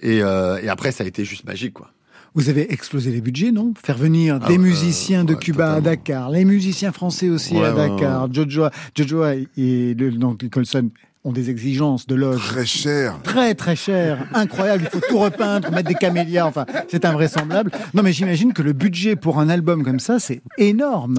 Et, 0.00 0.22
euh, 0.22 0.60
et 0.62 0.68
après, 0.68 0.92
ça 0.92 1.02
a 1.02 1.08
été 1.08 1.24
juste 1.24 1.44
magique, 1.44 1.72
quoi. 1.74 1.90
Vous 2.34 2.48
avez 2.48 2.72
explosé 2.72 3.10
les 3.10 3.20
budgets, 3.20 3.50
non? 3.50 3.74
Faire 3.82 3.98
venir 3.98 4.38
Ah 4.40 4.46
des 4.46 4.52
ouais, 4.52 4.58
musiciens 4.58 5.24
de 5.24 5.34
Cuba 5.34 5.74
à 5.74 5.80
Dakar, 5.80 6.30
les 6.30 6.44
musiciens 6.44 6.92
français 6.92 7.28
aussi 7.28 7.54
Ouais, 7.54 7.66
à 7.66 7.74
ouais, 7.74 7.88
Dakar. 7.90 8.32
Jojo, 8.32 8.66
Jojo 8.96 9.24
et 9.24 9.48
le, 9.94 10.10
donc 10.12 10.42
Nicholson 10.42 10.88
ont 11.24 11.30
des 11.32 11.50
exigences 11.50 12.06
de 12.08 12.14
loge. 12.16 12.40
Très 12.48 12.66
cher. 12.66 13.14
Très 13.22 13.54
très 13.54 13.76
cher, 13.76 14.26
incroyable. 14.34 14.84
Il 14.86 14.90
faut 15.00 15.06
tout 15.08 15.18
repeindre, 15.18 15.70
mettre 15.70 15.88
des 15.88 15.94
camélias. 15.94 16.46
Enfin, 16.46 16.66
c'est 16.88 17.04
invraisemblable. 17.04 17.70
Non, 17.94 18.02
mais 18.02 18.12
j'imagine 18.12 18.52
que 18.52 18.62
le 18.62 18.72
budget 18.72 19.14
pour 19.14 19.38
un 19.38 19.48
album 19.48 19.84
comme 19.84 20.00
ça, 20.00 20.18
c'est 20.18 20.42
énorme. 20.58 21.18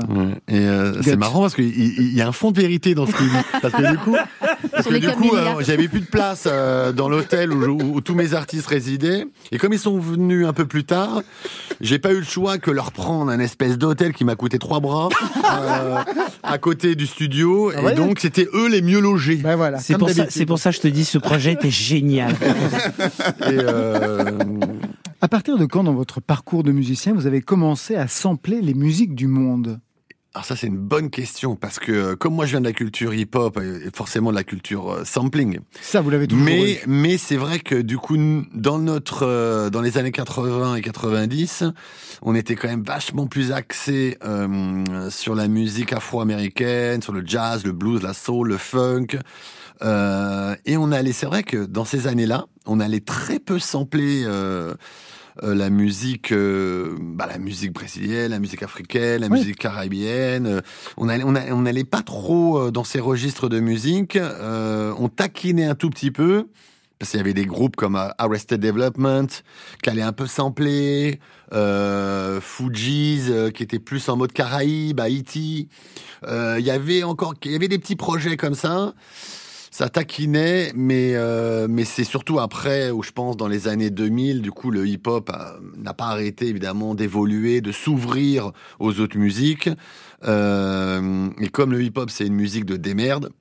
Et 0.49 0.60
euh, 0.60 1.01
c'est 1.01 1.16
marrant 1.16 1.41
parce 1.41 1.56
qu'il 1.56 1.66
il- 1.66 1.99
il 1.99 2.14
y 2.14 2.22
a 2.22 2.28
un 2.28 2.32
fond 2.34 2.51
de 2.51 2.60
vérité 2.60 2.95
dans 2.95 3.06
ce 3.06 3.14
qu'il 3.16 3.28
dit. 3.30 3.36
Parce 3.62 3.74
que 3.74 3.91
du 3.91 3.97
coup, 3.97 4.16
parce 4.72 4.88
que 4.88 4.95
du 4.97 5.08
coup 5.10 5.36
euh, 5.36 5.62
j'avais 5.62 5.88
plus 5.88 6.01
de 6.01 6.06
place 6.06 6.47
euh, 6.51 6.91
dans 6.91 7.08
l'hôtel 7.08 7.54
où, 7.54 7.64
où- 7.66 7.95
où 7.95 8.01
tous 8.01 8.14
mes 8.16 8.34
artistes 8.34 8.68
résidaient. 8.68 9.26
Et 9.54 9.58
comme 9.58 9.72
ils 9.72 9.80
sont 9.80 9.97
venus 9.99 10.45
un 10.45 10.54
peu 10.54 10.66
plus 10.66 10.84
tard, 10.84 11.22
j'ai 11.80 11.97
pas 11.99 12.12
eu 12.12 12.18
le 12.18 12.24
choix 12.24 12.58
que 12.58 12.72
leur 12.72 12.91
prendre 12.91 13.32
un 13.32 13.39
espèce 13.39 13.78
d'hôtel 13.78 14.12
qui 14.14 14.26
m'a 14.26 14.36
coûté 14.36 14.60
trois 14.60 14.82
bras 14.82 15.08
euh, 15.54 15.97
à 16.43 16.57
côté 16.57 16.95
du 16.95 17.07
studio. 17.07 17.71
Ah 17.75 17.79
et 17.79 17.83
ouais 17.83 17.95
donc, 17.95 18.19
c'était 18.19 18.47
eux 18.53 18.69
les 18.69 18.81
mieux 18.81 18.99
logés. 18.99 19.37
Ben 19.37 19.55
voilà. 19.55 19.79
C'est 19.79 19.97
pour, 19.97 20.09
ça, 20.09 20.25
c'est 20.29 20.45
pour 20.45 20.59
ça 20.59 20.69
que 20.71 20.75
je 20.75 20.81
te 20.81 20.87
dis, 20.87 21.05
ce 21.05 21.17
projet 21.17 21.53
était 21.53 21.71
génial. 21.71 22.33
Et, 23.41 23.57
euh, 23.59 24.31
À 25.21 25.27
partir 25.27 25.57
de 25.57 25.65
quand, 25.65 25.83
dans 25.83 25.93
votre 25.93 26.19
parcours 26.21 26.63
de 26.63 26.71
musicien, 26.71 27.13
vous 27.13 27.27
avez 27.27 27.41
commencé 27.41 27.95
à 27.95 28.07
sampler 28.07 28.61
les 28.61 28.73
musiques 28.73 29.15
du 29.15 29.27
monde? 29.27 29.79
Alors 30.36 30.45
ça 30.45 30.55
c'est 30.55 30.65
une 30.65 30.77
bonne 30.79 31.11
question 31.11 31.55
parce 31.55 31.77
que 31.77 31.91
euh, 31.91 32.15
comme 32.15 32.34
moi 32.34 32.47
je 32.47 32.51
viens 32.51 32.59
de 32.61 32.65
la 32.65 32.73
culture 32.73 33.13
hip-hop 33.13 33.59
et 33.59 33.89
forcément 33.95 34.31
de 34.31 34.36
la 34.36 34.43
culture 34.43 34.89
euh, 34.91 35.03
sampling. 35.05 35.59
Ça 35.79 36.01
vous 36.01 36.09
l'avez 36.09 36.27
toujours 36.27 36.43
Mais 36.43 36.73
eu. 36.73 36.77
mais 36.88 37.19
c'est 37.19 37.36
vrai 37.36 37.59
que 37.59 37.75
du 37.75 37.99
coup 37.99 38.17
dans 38.51 38.79
notre 38.79 39.27
euh, 39.27 39.69
dans 39.69 39.81
les 39.81 39.99
années 39.99 40.11
80 40.11 40.77
et 40.77 40.81
90, 40.81 41.65
on 42.23 42.34
était 42.34 42.55
quand 42.55 42.67
même 42.67 42.81
vachement 42.84 43.27
plus 43.27 43.51
axé 43.51 44.17
euh, 44.25 45.11
sur 45.11 45.36
la 45.36 45.47
musique 45.47 45.93
afro-américaine, 45.93 47.03
sur 47.03 47.13
le 47.13 47.21
jazz, 47.23 47.63
le 47.63 47.71
blues, 47.71 48.01
la 48.01 48.13
soul, 48.13 48.47
le 48.47 48.57
funk. 48.57 49.19
Euh, 49.84 50.55
et 50.65 50.77
on 50.77 50.91
allait, 50.91 51.13
c'est 51.13 51.25
vrai 51.27 51.43
que 51.43 51.65
dans 51.65 51.86
ces 51.86 52.07
années-là, 52.07 52.45
on 52.65 52.79
allait 52.79 53.01
très 53.01 53.38
peu 53.38 53.59
sampler 53.59 54.25
euh, 55.41 55.55
la 55.55 55.69
musique, 55.71 56.31
euh, 56.31 56.95
bah, 56.99 57.25
la 57.27 57.39
musique 57.39 57.73
brésilienne, 57.73 58.29
la 58.31 58.39
musique 58.39 58.61
africaine, 58.61 59.21
la 59.21 59.27
Oui. 59.27 59.39
musique 59.39 59.57
caribéenne. 59.57 60.45
Euh, 60.45 60.61
On 60.97 61.09
allait, 61.09 61.23
on, 61.23 61.34
on 61.36 61.65
allait 61.65 61.84
pas 61.86 62.01
trop 62.03 62.59
euh, 62.59 62.71
dans 62.71 62.84
ces 62.84 62.99
registres 62.99 63.49
de 63.49 63.59
musique. 63.59 64.15
Euh, 64.15 64.93
on 64.99 65.09
taquinait 65.09 65.65
un 65.65 65.75
tout 65.75 65.89
petit 65.89 66.11
peu. 66.11 66.47
Parce 66.99 67.11
qu'il 67.11 67.17
y 67.17 67.21
avait 67.21 67.34
des 67.34 67.45
groupes 67.47 67.75
comme 67.75 67.99
Arrested 68.17 68.61
Development 68.61 69.27
qui 69.81 69.89
allaient 69.89 70.03
un 70.03 70.13
peu 70.13 70.25
sampler, 70.27 71.19
euh, 71.51 72.39
Fugees 72.39 73.25
euh, 73.29 73.49
qui 73.51 73.63
était 73.63 73.79
plus 73.79 74.07
en 74.07 74.15
mode 74.15 74.31
Caraïbes, 74.31 75.01
Haïti. 75.01 75.67
Euh, 76.25 76.55
Il 76.59 76.65
y 76.65 76.71
avait 76.71 77.03
encore, 77.03 77.34
il 77.43 77.51
y 77.51 77.55
avait 77.55 77.67
des 77.67 77.79
petits 77.79 77.97
projets 77.97 78.38
comme 78.38 78.53
ça. 78.55 78.93
Ça 79.76 79.89
taquinait, 79.89 80.71
mais 80.76 81.13
euh, 81.15 81.65
mais 81.67 81.84
c'est 81.84 82.03
surtout 82.03 82.38
après 82.39 82.91
où 82.91 83.01
je 83.01 83.09
pense 83.09 83.38
dans 83.38 83.47
les 83.47 83.67
années 83.67 83.89
2000, 83.89 84.43
du 84.43 84.51
coup 84.51 84.69
le 84.69 84.86
hip-hop 84.86 85.32
a- 85.32 85.55
n'a 85.78 85.95
pas 85.95 86.09
arrêté 86.09 86.45
évidemment 86.47 86.93
d'évoluer, 86.93 87.59
de 87.59 87.71
s'ouvrir 87.71 88.51
aux 88.80 88.99
autres 88.99 89.17
musiques. 89.17 89.71
Euh, 90.26 91.28
et 91.41 91.49
comme 91.49 91.71
le 91.71 91.82
hip-hop 91.82 92.11
c'est 92.11 92.28
une 92.28 92.36
musique 92.36 92.65
de 92.65 92.78
démerde, 92.78 93.32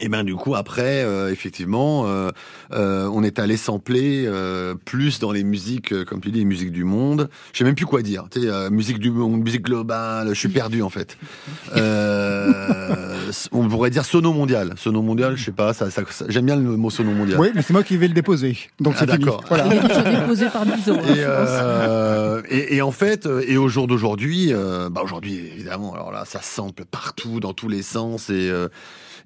et 0.00 0.08
ben 0.08 0.24
du 0.24 0.34
coup 0.34 0.54
après 0.54 1.02
euh, 1.04 1.30
effectivement 1.32 2.04
euh, 2.06 2.30
euh, 2.72 3.08
on 3.12 3.22
est 3.22 3.38
allé 3.38 3.56
sampler 3.56 4.24
euh, 4.26 4.74
plus 4.84 5.18
dans 5.20 5.32
les 5.32 5.42
musiques 5.44 5.92
euh, 5.92 6.04
comme 6.04 6.20
tu 6.20 6.30
dis 6.30 6.40
les 6.40 6.44
musiques 6.44 6.72
du 6.72 6.84
monde 6.84 7.28
je 7.52 7.58
sais 7.58 7.64
même 7.64 7.74
plus 7.74 7.86
quoi 7.86 8.02
dire 8.02 8.24
tu 8.30 8.40
sais 8.42 8.48
euh, 8.48 8.68
musique 8.70 8.98
du 8.98 9.10
monde 9.10 9.40
musique 9.42 9.62
globale 9.62 10.28
je 10.28 10.34
suis 10.38 10.48
perdu 10.50 10.82
en 10.82 10.90
fait 10.90 11.16
euh, 11.76 13.30
on 13.52 13.68
pourrait 13.68 13.90
dire 13.90 14.04
sono 14.04 14.32
mondial 14.32 14.74
sono 14.76 15.02
mondial 15.02 15.36
je 15.36 15.44
sais 15.44 15.52
pas 15.52 15.72
ça, 15.72 15.90
ça- 15.90 16.02
ça- 16.08 16.26
j'aime 16.28 16.46
bien 16.46 16.56
le 16.56 16.76
mot 16.76 16.90
sono 16.90 17.12
mondial 17.12 17.40
Oui, 17.40 17.48
mais 17.54 17.62
c'est 17.62 17.72
moi 17.72 17.82
qui 17.82 17.96
vais 17.96 18.08
le 18.08 18.14
déposer. 18.14 18.56
Donc 18.80 18.94
Ah, 18.96 19.00
c'est 19.00 19.06
d'accord. 19.06 19.42
Voilà. 19.48 19.64
Déposé 20.20 20.46
par 20.48 20.64
Bizo. 20.64 20.94
hein, 20.94 20.98
et, 21.08 21.14
je 21.16 21.24
pense. 21.24 21.48
euh, 21.50 22.42
et, 22.48 22.76
et 22.76 22.82
en 22.82 22.90
fait, 22.92 23.26
euh, 23.26 23.42
et 23.46 23.56
au 23.56 23.68
jour 23.68 23.86
d'aujourd'hui, 23.86 24.52
euh, 24.52 24.88
bah 24.90 25.02
aujourd'hui 25.04 25.34
évidemment, 25.54 25.92
alors 25.94 26.12
là, 26.12 26.24
ça 26.24 26.40
sample 26.42 26.84
partout, 26.84 27.40
dans 27.40 27.52
tous 27.52 27.68
les 27.68 27.82
sens, 27.82 28.30
et 28.30 28.48
euh, 28.50 28.68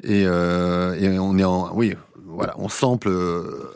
et, 0.02 0.24
euh, 0.26 0.94
et 0.94 1.18
on 1.18 1.36
est 1.38 1.44
en, 1.44 1.74
oui, 1.74 1.94
voilà, 2.26 2.54
on 2.58 2.68
sample 2.68 3.08
euh, 3.08 3.70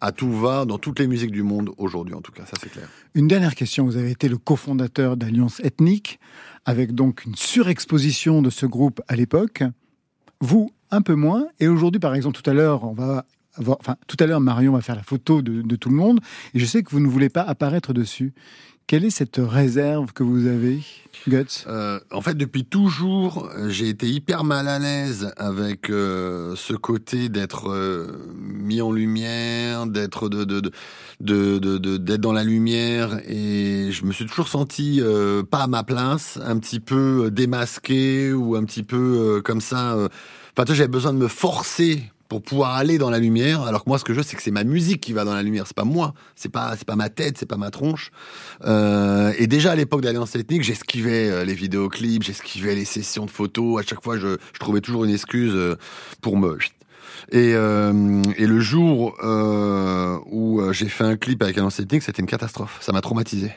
à 0.00 0.12
tout 0.12 0.32
va 0.32 0.64
dans 0.64 0.78
toutes 0.78 0.98
les 0.98 1.06
musiques 1.06 1.30
du 1.30 1.42
monde 1.42 1.70
aujourd'hui, 1.78 2.14
en 2.14 2.20
tout 2.20 2.32
cas, 2.32 2.44
ça 2.44 2.52
c'est 2.60 2.70
clair. 2.70 2.88
Une 3.14 3.28
dernière 3.28 3.54
question. 3.54 3.84
Vous 3.84 3.96
avez 3.96 4.10
été 4.10 4.28
le 4.28 4.36
cofondateur 4.36 5.16
d'Alliance 5.16 5.60
Ethnique, 5.60 6.18
avec 6.64 6.94
donc 6.94 7.24
une 7.24 7.34
surexposition 7.34 8.42
de 8.42 8.50
ce 8.50 8.66
groupe 8.66 9.00
à 9.08 9.16
l'époque. 9.16 9.62
Vous, 10.40 10.70
un 10.90 11.00
peu 11.00 11.14
moins. 11.14 11.46
Et 11.60 11.68
aujourd'hui, 11.68 12.00
par 12.00 12.14
exemple, 12.14 12.40
tout 12.40 12.48
à 12.48 12.54
l'heure, 12.54 12.84
on 12.84 12.92
va 12.92 13.24
enfin, 13.58 13.96
tout 14.08 14.16
à 14.18 14.26
l'heure, 14.26 14.40
Marion 14.40 14.72
va 14.72 14.80
faire 14.80 14.96
la 14.96 15.02
photo 15.02 15.40
de 15.40 15.76
tout 15.76 15.88
le 15.88 15.96
monde. 15.96 16.20
Et 16.54 16.58
je 16.58 16.64
sais 16.66 16.82
que 16.82 16.90
vous 16.90 17.00
ne 17.00 17.06
voulez 17.06 17.28
pas 17.28 17.42
apparaître 17.42 17.92
dessus. 17.92 18.34
Quelle 18.86 19.06
est 19.06 19.10
cette 19.10 19.40
réserve 19.42 20.12
que 20.12 20.22
vous 20.22 20.46
avez, 20.46 20.80
Guts? 21.26 21.64
Euh, 21.66 21.98
en 22.10 22.20
fait, 22.20 22.34
depuis 22.34 22.66
toujours, 22.66 23.50
j'ai 23.68 23.88
été 23.88 24.06
hyper 24.06 24.44
mal 24.44 24.68
à 24.68 24.78
l'aise 24.78 25.32
avec 25.38 25.88
euh, 25.88 26.54
ce 26.54 26.74
côté 26.74 27.30
d'être 27.30 27.70
euh, 27.70 28.28
mis 28.36 28.82
en 28.82 28.92
lumière, 28.92 29.86
d'être 29.86 30.28
de, 30.28 30.44
de, 30.44 30.70
de, 31.20 31.96
d'être 31.96 32.20
dans 32.20 32.34
la 32.34 32.44
lumière, 32.44 33.20
et 33.26 33.88
je 33.90 34.04
me 34.04 34.12
suis 34.12 34.26
toujours 34.26 34.48
senti 34.48 35.00
pas 35.50 35.62
à 35.62 35.66
ma 35.66 35.82
place, 35.82 36.38
un 36.44 36.58
petit 36.58 36.80
peu 36.80 37.30
démasqué 37.30 38.34
ou 38.34 38.54
un 38.54 38.64
petit 38.64 38.82
peu 38.82 39.40
comme 39.42 39.62
ça. 39.62 39.96
Enfin, 40.56 40.74
j'avais 40.74 40.88
besoin 40.88 41.14
de 41.14 41.18
me 41.18 41.28
forcer 41.28 42.12
pour 42.34 42.42
pouvoir 42.42 42.74
aller 42.74 42.98
dans 42.98 43.10
la 43.10 43.20
lumière, 43.20 43.62
alors 43.62 43.84
que 43.84 43.88
moi, 43.88 43.96
ce 43.96 44.02
que 44.02 44.12
je 44.12 44.18
veux, 44.18 44.24
c'est 44.24 44.34
que 44.34 44.42
c'est 44.42 44.50
ma 44.50 44.64
musique 44.64 45.00
qui 45.00 45.12
va 45.12 45.24
dans 45.24 45.34
la 45.34 45.44
lumière, 45.44 45.68
c'est 45.68 45.76
pas 45.76 45.84
moi, 45.84 46.14
c'est 46.34 46.48
pas, 46.48 46.74
c'est 46.76 46.84
pas 46.84 46.96
ma 46.96 47.08
tête, 47.08 47.38
c'est 47.38 47.46
pas 47.46 47.56
ma 47.56 47.70
tronche. 47.70 48.10
Euh, 48.64 49.32
et 49.38 49.46
déjà 49.46 49.70
à 49.70 49.76
l'époque 49.76 50.00
d'Alliance 50.00 50.34
Ethnique, 50.34 50.64
j'esquivais 50.64 51.30
euh, 51.30 51.44
les 51.44 51.54
vidéoclips, 51.54 52.24
j'esquivais 52.24 52.74
les 52.74 52.84
sessions 52.84 53.24
de 53.24 53.30
photos. 53.30 53.80
À 53.80 53.86
chaque 53.86 54.02
fois, 54.02 54.18
je, 54.18 54.36
je 54.52 54.58
trouvais 54.58 54.80
toujours 54.80 55.04
une 55.04 55.12
excuse 55.12 55.52
euh, 55.54 55.76
pour 56.22 56.36
me. 56.36 56.58
Et, 57.30 57.52
euh, 57.54 58.20
et 58.36 58.48
le 58.48 58.58
jour 58.58 59.14
euh, 59.22 60.18
où 60.26 60.60
j'ai 60.72 60.88
fait 60.88 61.04
un 61.04 61.16
clip 61.16 61.40
avec 61.40 61.56
Alliance 61.56 61.78
Ethnique, 61.78 62.02
c'était 62.02 62.20
une 62.20 62.26
catastrophe. 62.26 62.78
Ça 62.80 62.90
m'a 62.90 63.00
traumatisé. 63.00 63.52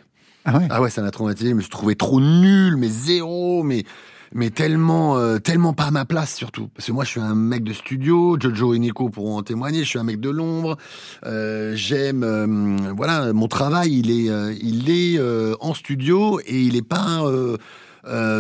Ah 0.45 0.55
ouais? 0.55 0.67
Ah 0.69 0.81
ouais, 0.83 0.91
ça 0.91 1.01
m'a 1.01 1.09
traumatisé. 1.09 1.49
Je 1.49 1.55
me 1.55 1.61
suis 1.61 1.71
trouvé 1.71 1.95
trop 1.95 2.21
nul, 2.21 2.77
mais 2.77 2.89
zéro, 2.89 3.63
mais 3.63 3.85
mais 4.33 4.49
tellement 4.49 5.17
euh, 5.17 5.39
tellement 5.39 5.73
pas 5.73 5.85
à 5.85 5.91
ma 5.91 6.05
place 6.05 6.35
surtout. 6.35 6.69
Parce 6.75 6.87
que 6.87 6.91
moi 6.91 7.03
je 7.03 7.09
suis 7.11 7.19
un 7.19 7.35
mec 7.35 7.63
de 7.63 7.73
studio 7.73 8.37
Jojo 8.39 8.73
et 8.73 8.79
Nico 8.79 9.09
pourront 9.09 9.37
en 9.37 9.43
témoigner 9.43 9.83
je 9.83 9.89
suis 9.89 9.99
un 9.99 10.03
mec 10.03 10.19
de 10.19 10.29
l'ombre. 10.29 10.77
Euh, 11.25 11.73
j'aime 11.75 12.23
euh, 12.23 12.77
voilà 12.95 13.33
mon 13.33 13.47
travail 13.47 13.99
il 13.99 14.11
est 14.11 14.29
euh, 14.29 14.53
il 14.61 14.89
est 14.89 15.17
euh, 15.17 15.55
en 15.59 15.73
studio 15.73 16.39
et 16.45 16.61
il 16.61 16.75
est 16.75 16.87
pas 16.87 17.23
euh, 17.23 17.57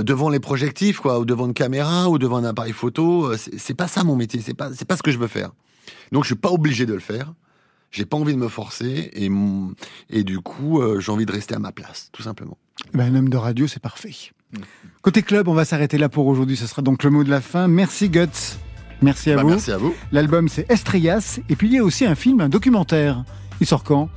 devant 0.03 0.29
les 0.29 0.39
projectifs 0.39 0.99
quoi 0.99 1.19
ou 1.19 1.25
devant 1.25 1.47
une 1.47 1.53
caméra 1.53 2.09
ou 2.09 2.17
devant 2.17 2.37
un 2.37 2.45
appareil 2.45 2.73
photo. 2.73 3.33
C'est 3.35 3.73
pas 3.75 3.87
ça 3.87 4.03
mon 4.03 4.15
métier. 4.15 4.41
C'est 4.41 4.53
pas 4.53 4.71
c'est 4.73 4.87
pas 4.87 4.97
ce 4.97 5.03
que 5.03 5.11
je 5.11 5.17
veux 5.17 5.27
faire. 5.27 5.51
Donc 6.11 6.23
je 6.23 6.27
suis 6.27 6.35
pas 6.35 6.51
obligé 6.51 6.85
de 6.85 6.93
le 6.93 6.99
faire. 6.99 7.33
J'ai 7.89 8.05
pas 8.05 8.17
envie 8.17 8.33
de 8.33 8.39
me 8.39 8.49
forcer 8.49 9.09
et 9.13 9.29
et 10.09 10.23
du 10.23 10.39
coup 10.39 10.81
j'ai 10.99 11.11
envie 11.11 11.25
de 11.25 11.31
rester 11.31 11.55
à 11.55 11.59
ma 11.59 11.71
place 11.71 12.09
tout 12.11 12.21
simplement. 12.21 12.57
Ben, 12.93 13.13
Un 13.13 13.19
homme 13.19 13.29
de 13.29 13.37
radio, 13.37 13.67
c'est 13.67 13.81
parfait. 13.81 14.11
Côté 15.01 15.21
club, 15.23 15.47
on 15.47 15.53
va 15.53 15.65
s'arrêter 15.65 15.97
là 15.97 16.09
pour 16.09 16.27
aujourd'hui. 16.27 16.55
Ce 16.57 16.67
sera 16.67 16.81
donc 16.81 17.03
le 17.03 17.09
mot 17.09 17.23
de 17.23 17.29
la 17.29 17.41
fin. 17.41 17.67
Merci 17.67 18.09
Guts. 18.09 18.57
Merci 19.01 19.31
à 19.31 19.35
Bah, 19.35 19.43
vous. 19.43 19.49
merci 19.49 19.71
à 19.71 19.77
vous. 19.77 19.93
L'album, 20.11 20.47
c'est 20.49 20.69
Estrellas. 20.71 21.39
Et 21.49 21.55
puis, 21.55 21.67
il 21.67 21.73
y 21.73 21.77
a 21.79 21.83
aussi 21.83 22.05
un 22.05 22.15
film, 22.15 22.41
un 22.41 22.49
documentaire. 22.49 23.23
Il 23.61 23.67
sort 23.67 23.83
quand? 23.83 24.09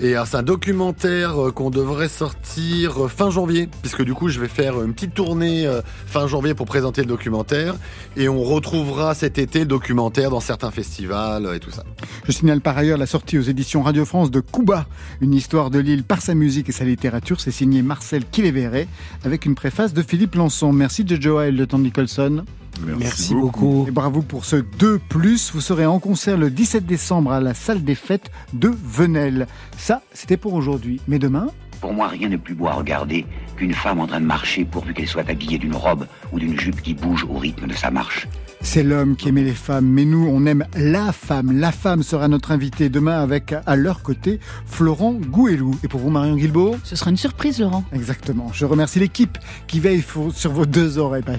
Et 0.00 0.14
c'est 0.26 0.36
un 0.36 0.44
documentaire 0.44 1.48
euh, 1.48 1.50
qu'on 1.50 1.70
devrait 1.70 2.08
sortir 2.08 3.04
euh, 3.04 3.08
fin 3.08 3.30
janvier, 3.30 3.68
puisque 3.82 4.04
du 4.04 4.14
coup, 4.14 4.28
je 4.28 4.38
vais 4.38 4.46
faire 4.46 4.80
une 4.80 4.94
petite 4.94 5.12
tournée 5.12 5.66
euh, 5.66 5.82
fin 6.06 6.28
janvier 6.28 6.54
pour 6.54 6.66
présenter 6.66 7.00
le 7.00 7.08
documentaire. 7.08 7.74
Et 8.16 8.28
on 8.28 8.44
retrouvera 8.44 9.14
cet 9.14 9.38
été 9.38 9.60
le 9.60 9.64
documentaire 9.66 10.30
dans 10.30 10.38
certains 10.38 10.70
festivals 10.70 11.50
et 11.52 11.58
tout 11.58 11.72
ça. 11.72 11.82
Je 12.24 12.30
signale 12.30 12.60
par 12.60 12.78
ailleurs 12.78 12.96
la 12.96 13.06
sortie 13.06 13.38
aux 13.38 13.42
éditions 13.42 13.82
Radio 13.82 14.04
France 14.04 14.30
de 14.30 14.38
Cuba, 14.38 14.86
une 15.20 15.34
histoire 15.34 15.68
de 15.68 15.80
l'île 15.80 16.04
par 16.04 16.22
sa 16.22 16.34
musique 16.34 16.68
et 16.68 16.72
sa 16.72 16.84
littérature. 16.84 17.40
C'est 17.40 17.50
signé 17.50 17.82
Marcel 17.82 18.24
Kiléveré, 18.24 18.86
avec 19.24 19.46
une 19.46 19.56
préface 19.56 19.94
de 19.94 20.02
Philippe 20.02 20.36
Lançon. 20.36 20.72
Merci 20.72 21.04
Jojo 21.08 21.40
et 21.40 21.50
le 21.50 21.66
temps 21.66 21.80
Nicholson. 21.80 22.44
Merci 22.86 23.34
beaucoup. 23.34 23.86
Et 23.88 23.90
bravo 23.90 24.22
pour 24.22 24.44
ce 24.44 24.56
2 24.56 25.00
+. 25.08 25.52
Vous 25.52 25.60
serez 25.60 25.86
en 25.86 25.98
concert 25.98 26.36
le 26.36 26.50
17 26.50 26.86
décembre 26.86 27.32
à 27.32 27.40
la 27.40 27.54
salle 27.54 27.82
des 27.82 27.94
fêtes 27.94 28.30
de 28.52 28.70
Venelle. 28.84 29.46
Ça, 29.76 30.02
c'était 30.12 30.36
pour 30.36 30.54
aujourd'hui. 30.54 31.00
Mais 31.08 31.18
demain, 31.18 31.48
Pour 31.80 31.92
moi, 31.92 32.08
rien 32.08 32.28
n'est 32.28 32.38
plus 32.38 32.54
beau 32.54 32.66
à 32.66 32.72
regarder 32.72 33.24
qu'une 33.56 33.72
femme 33.72 34.00
en 34.00 34.06
train 34.06 34.20
de 34.20 34.26
marcher 34.26 34.64
pourvu 34.64 34.94
qu'elle 34.94 35.06
soit 35.06 35.28
habillée 35.30 35.58
d'une 35.58 35.76
robe 35.76 36.06
ou 36.32 36.40
d'une 36.40 36.58
jupe 36.58 36.82
qui 36.82 36.94
bouge 36.94 37.24
au 37.28 37.38
rythme 37.38 37.68
de 37.68 37.74
sa 37.74 37.90
marche. 37.90 38.26
C'est 38.60 38.82
l'homme 38.82 39.16
qui 39.16 39.28
aimait 39.28 39.44
les 39.44 39.52
femmes, 39.52 39.86
mais 39.86 40.04
nous, 40.04 40.28
on 40.28 40.44
aime 40.44 40.64
la 40.76 41.12
femme. 41.12 41.58
La 41.58 41.72
femme 41.72 42.02
sera 42.02 42.28
notre 42.28 42.50
invitée 42.50 42.88
demain 42.88 43.20
avec, 43.20 43.54
à 43.64 43.76
leur 43.76 44.02
côté, 44.02 44.40
Florent 44.66 45.12
Gouelou. 45.14 45.76
Et 45.84 45.88
pour 45.88 46.00
vous, 46.00 46.10
Marion 46.10 46.36
Guilbault 46.36 46.76
Ce 46.82 46.96
sera 46.96 47.10
une 47.10 47.16
surprise, 47.16 47.60
Laurent. 47.60 47.84
Exactement. 47.92 48.50
Je 48.52 48.66
remercie 48.66 48.98
l'équipe 48.98 49.38
qui 49.68 49.80
veille 49.80 50.04
sur 50.34 50.52
vos 50.52 50.66
deux 50.66 50.98
oreilles, 50.98 51.22
pas 51.22 51.34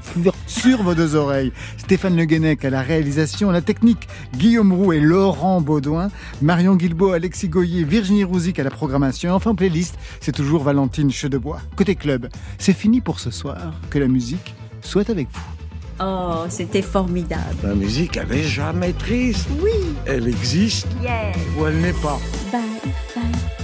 sur 0.47 0.81
vos 0.81 0.95
deux 0.95 1.15
oreilles. 1.15 1.51
Stéphane 1.77 2.15
Le 2.15 2.25
Guenec 2.25 2.63
à 2.63 2.69
la 2.69 2.81
réalisation, 2.81 3.51
la 3.51 3.61
technique, 3.61 4.07
Guillaume 4.37 4.71
Roux 4.71 4.93
et 4.93 4.99
Laurent 4.99 5.61
Baudouin, 5.61 6.09
Marion 6.41 6.75
Guilbault, 6.75 7.11
Alexis 7.11 7.49
Goyer, 7.49 7.83
Virginie 7.83 8.23
Rouzic 8.23 8.59
à 8.59 8.63
la 8.63 8.71
programmation. 8.71 9.33
Enfin, 9.33 9.55
playlist, 9.55 9.95
c'est 10.21 10.31
toujours 10.31 10.63
Valentine 10.63 11.11
Chedebois. 11.11 11.59
Côté 11.75 11.95
club, 11.95 12.29
c'est 12.57 12.73
fini 12.73 13.01
pour 13.01 13.19
ce 13.19 13.29
soir. 13.29 13.73
Que 13.89 13.99
la 13.99 14.07
musique 14.07 14.55
soit 14.81 15.09
avec 15.09 15.27
vous. 15.33 15.58
Oh, 16.01 16.45
c'était 16.49 16.81
formidable. 16.81 17.43
La 17.63 17.75
musique 17.75 18.17
avait 18.17 18.43
jamais 18.43 18.93
triste. 18.93 19.47
Oui. 19.61 19.71
Elle 20.05 20.27
existe 20.27 20.87
Yeah. 21.01 21.31
ou 21.57 21.65
elle 21.65 21.79
n'est 21.81 21.93
pas. 21.93 22.19
Bye, 22.51 22.61
bye. 23.15 23.58